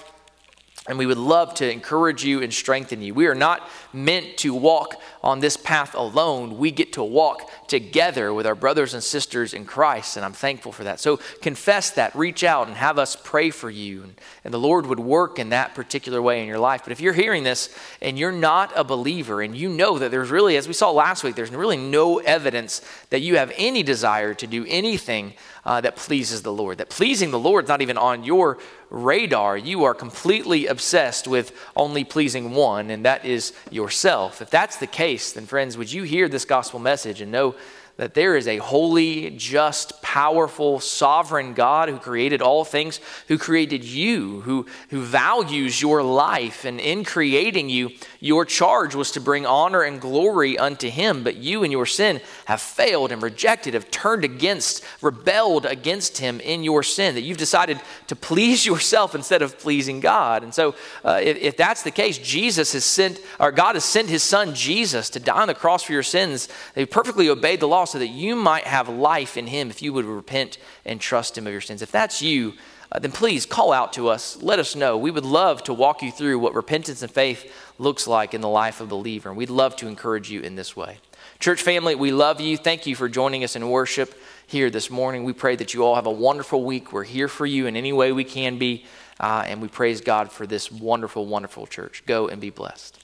And 0.87 0.97
we 0.97 1.05
would 1.05 1.17
love 1.17 1.53
to 1.55 1.71
encourage 1.71 2.25
you 2.25 2.41
and 2.41 2.53
strengthen 2.53 3.01
you. 3.01 3.13
We 3.13 3.27
are 3.27 3.35
not 3.35 3.69
meant 3.93 4.37
to 4.39 4.53
walk 4.53 4.95
on 5.23 5.39
this 5.39 5.55
path 5.55 5.95
alone. 5.95 6.57
We 6.57 6.71
get 6.71 6.93
to 6.93 7.03
walk 7.03 7.49
together 7.67 8.33
with 8.33 8.45
our 8.45 8.55
brothers 8.55 8.93
and 8.93 9.01
sisters 9.01 9.53
in 9.53 9.65
Christ, 9.65 10.17
and 10.17 10.25
I'm 10.25 10.33
thankful 10.33 10.71
for 10.71 10.83
that. 10.83 10.99
So 10.99 11.17
confess 11.41 11.91
that, 11.91 12.13
reach 12.15 12.43
out, 12.43 12.67
and 12.67 12.75
have 12.75 12.99
us 12.99 13.15
pray 13.15 13.49
for 13.49 13.69
you. 13.69 14.03
And, 14.03 14.53
the 14.53 14.59
Lord 14.59 14.85
would 14.85 14.99
work 14.99 15.39
in 15.39 15.49
that 15.49 15.73
particular 15.73 16.21
way 16.21 16.41
in 16.41 16.47
your 16.47 16.59
life. 16.59 16.81
But 16.83 16.91
if 16.91 17.01
you're 17.01 17.13
hearing 17.13 17.43
this 17.43 17.75
and 18.01 18.19
you're 18.19 18.31
not 18.31 18.71
a 18.75 18.83
believer, 18.83 19.41
and 19.41 19.55
you 19.55 19.67
know 19.67 19.97
that 19.97 20.11
there's 20.11 20.29
really, 20.29 20.57
as 20.57 20.67
we 20.67 20.73
saw 20.73 20.91
last 20.91 21.23
week, 21.23 21.35
there's 21.35 21.49
really 21.49 21.77
no 21.77 22.19
evidence 22.19 22.81
that 23.09 23.21
you 23.21 23.37
have 23.37 23.51
any 23.57 23.81
desire 23.81 24.35
to 24.35 24.45
do 24.45 24.63
anything 24.67 25.33
uh, 25.65 25.81
that 25.81 25.95
pleases 25.95 26.41
the 26.41 26.53
Lord. 26.53 26.77
That 26.77 26.89
pleasing 26.89 27.31
the 27.31 27.39
Lord 27.39 27.65
is 27.65 27.69
not 27.69 27.81
even 27.81 27.97
on 27.97 28.23
your 28.23 28.59
radar. 28.89 29.57
You 29.57 29.85
are 29.85 29.93
completely 29.93 30.67
obsessed 30.67 31.27
with 31.27 31.51
only 31.75 32.03
pleasing 32.03 32.51
one, 32.51 32.89
and 32.89 33.05
that 33.05 33.25
is 33.25 33.53
yourself. 33.71 34.41
If 34.41 34.49
that's 34.49 34.77
the 34.77 34.87
case, 34.87 35.12
then, 35.33 35.45
friends, 35.45 35.77
would 35.77 35.91
you 35.91 36.03
hear 36.03 36.27
this 36.27 36.45
gospel 36.45 36.79
message 36.79 37.21
and 37.21 37.31
know 37.31 37.55
that 37.97 38.15
there 38.15 38.35
is 38.35 38.47
a 38.47 38.57
holy, 38.57 39.29
just, 39.31 40.01
powerful, 40.01 40.79
sovereign 40.79 41.53
God 41.53 41.89
who 41.89 41.99
created 41.99 42.41
all 42.41 42.65
things, 42.65 42.99
who 43.27 43.37
created 43.37 43.83
you, 43.83 44.41
who, 44.41 44.65
who 44.89 45.01
values 45.01 45.79
your 45.79 46.01
life. 46.01 46.65
And 46.65 46.79
in 46.79 47.03
creating 47.03 47.69
you, 47.69 47.91
your 48.19 48.45
charge 48.45 48.95
was 48.95 49.11
to 49.11 49.21
bring 49.21 49.45
honor 49.45 49.83
and 49.83 50.01
glory 50.01 50.57
unto 50.57 50.89
him. 50.89 51.23
But 51.23 51.35
you 51.35 51.63
in 51.63 51.69
your 51.69 51.85
sin 51.85 52.19
have 52.45 52.61
failed 52.61 53.11
and 53.11 53.21
rejected, 53.21 53.75
have 53.75 53.91
turned 53.91 54.23
against, 54.23 54.83
rebelled 55.01 55.67
against 55.67 56.17
him 56.17 56.39
in 56.39 56.63
your 56.63 56.81
sin, 56.81 57.13
that 57.13 57.21
you've 57.21 57.37
decided 57.37 57.79
to 58.07 58.15
please 58.15 58.65
yourself 58.73 59.13
instead 59.13 59.43
of 59.43 59.59
pleasing 59.59 59.99
God. 59.99 60.41
And 60.41 60.53
so, 60.53 60.73
uh, 61.05 61.19
if, 61.21 61.37
if 61.37 61.57
that's 61.57 61.83
the 61.83 61.91
case, 61.91 62.17
Jesus 62.17 62.73
has 62.73 62.85
sent, 62.85 63.19
or 63.39 63.51
God 63.51 63.75
has 63.75 63.83
sent 63.83 64.09
his 64.09 64.23
son 64.23 64.55
Jesus 64.55 65.11
to 65.11 65.19
die 65.19 65.41
on 65.41 65.47
the 65.47 65.53
cross 65.53 65.83
for 65.83 65.93
your 65.93 66.01
sins. 66.01 66.49
They 66.73 66.87
perfectly 66.87 67.29
obeyed 67.29 67.59
the 67.59 67.67
law 67.67 67.82
so 67.85 67.99
that 67.99 68.07
you 68.07 68.35
might 68.35 68.65
have 68.65 68.89
life 68.89 69.37
in 69.37 69.47
Him 69.47 69.69
if 69.69 69.81
you 69.81 69.93
would 69.93 70.05
repent 70.05 70.57
and 70.85 70.99
trust 70.99 71.37
Him 71.37 71.47
of 71.47 71.51
your 71.51 71.61
sins. 71.61 71.81
If 71.81 71.91
that's 71.91 72.21
you, 72.21 72.53
uh, 72.91 72.99
then 72.99 73.11
please 73.11 73.45
call 73.45 73.73
out 73.73 73.93
to 73.93 74.07
us. 74.07 74.41
Let 74.41 74.59
us 74.59 74.75
know. 74.75 74.97
We 74.97 75.11
would 75.11 75.25
love 75.25 75.63
to 75.63 75.73
walk 75.73 76.03
you 76.03 76.11
through 76.11 76.39
what 76.39 76.53
repentance 76.53 77.01
and 77.01 77.11
faith 77.11 77.51
looks 77.79 78.05
like 78.07 78.33
in 78.33 78.41
the 78.41 78.49
life 78.49 78.79
of 78.79 78.87
a 78.87 78.89
believer. 78.89 79.29
And 79.29 79.37
we'd 79.37 79.49
love 79.49 79.75
to 79.77 79.87
encourage 79.87 80.29
you 80.29 80.41
in 80.41 80.55
this 80.55 80.75
way. 80.75 80.99
Church 81.39 81.61
family, 81.61 81.95
we 81.95 82.11
love 82.11 82.39
you. 82.39 82.55
Thank 82.55 82.85
you 82.85 82.95
for 82.95 83.09
joining 83.09 83.43
us 83.43 83.55
in 83.55 83.67
worship 83.69 84.13
here 84.45 84.69
this 84.69 84.89
morning. 84.89 85.23
We 85.23 85.33
pray 85.33 85.55
that 85.55 85.73
you 85.73 85.83
all 85.83 85.95
have 85.95 86.05
a 86.05 86.11
wonderful 86.11 86.63
week. 86.63 86.93
We're 86.93 87.03
here 87.03 87.27
for 87.27 87.45
you 87.45 87.65
in 87.65 87.75
any 87.75 87.91
way 87.91 88.11
we 88.11 88.23
can 88.23 88.57
be. 88.57 88.85
Uh, 89.19 89.43
and 89.47 89.61
we 89.61 89.67
praise 89.67 90.01
God 90.01 90.31
for 90.31 90.45
this 90.45 90.71
wonderful, 90.71 91.25
wonderful 91.25 91.65
church. 91.65 92.03
Go 92.05 92.27
and 92.27 92.39
be 92.39 92.49
blessed. 92.49 93.02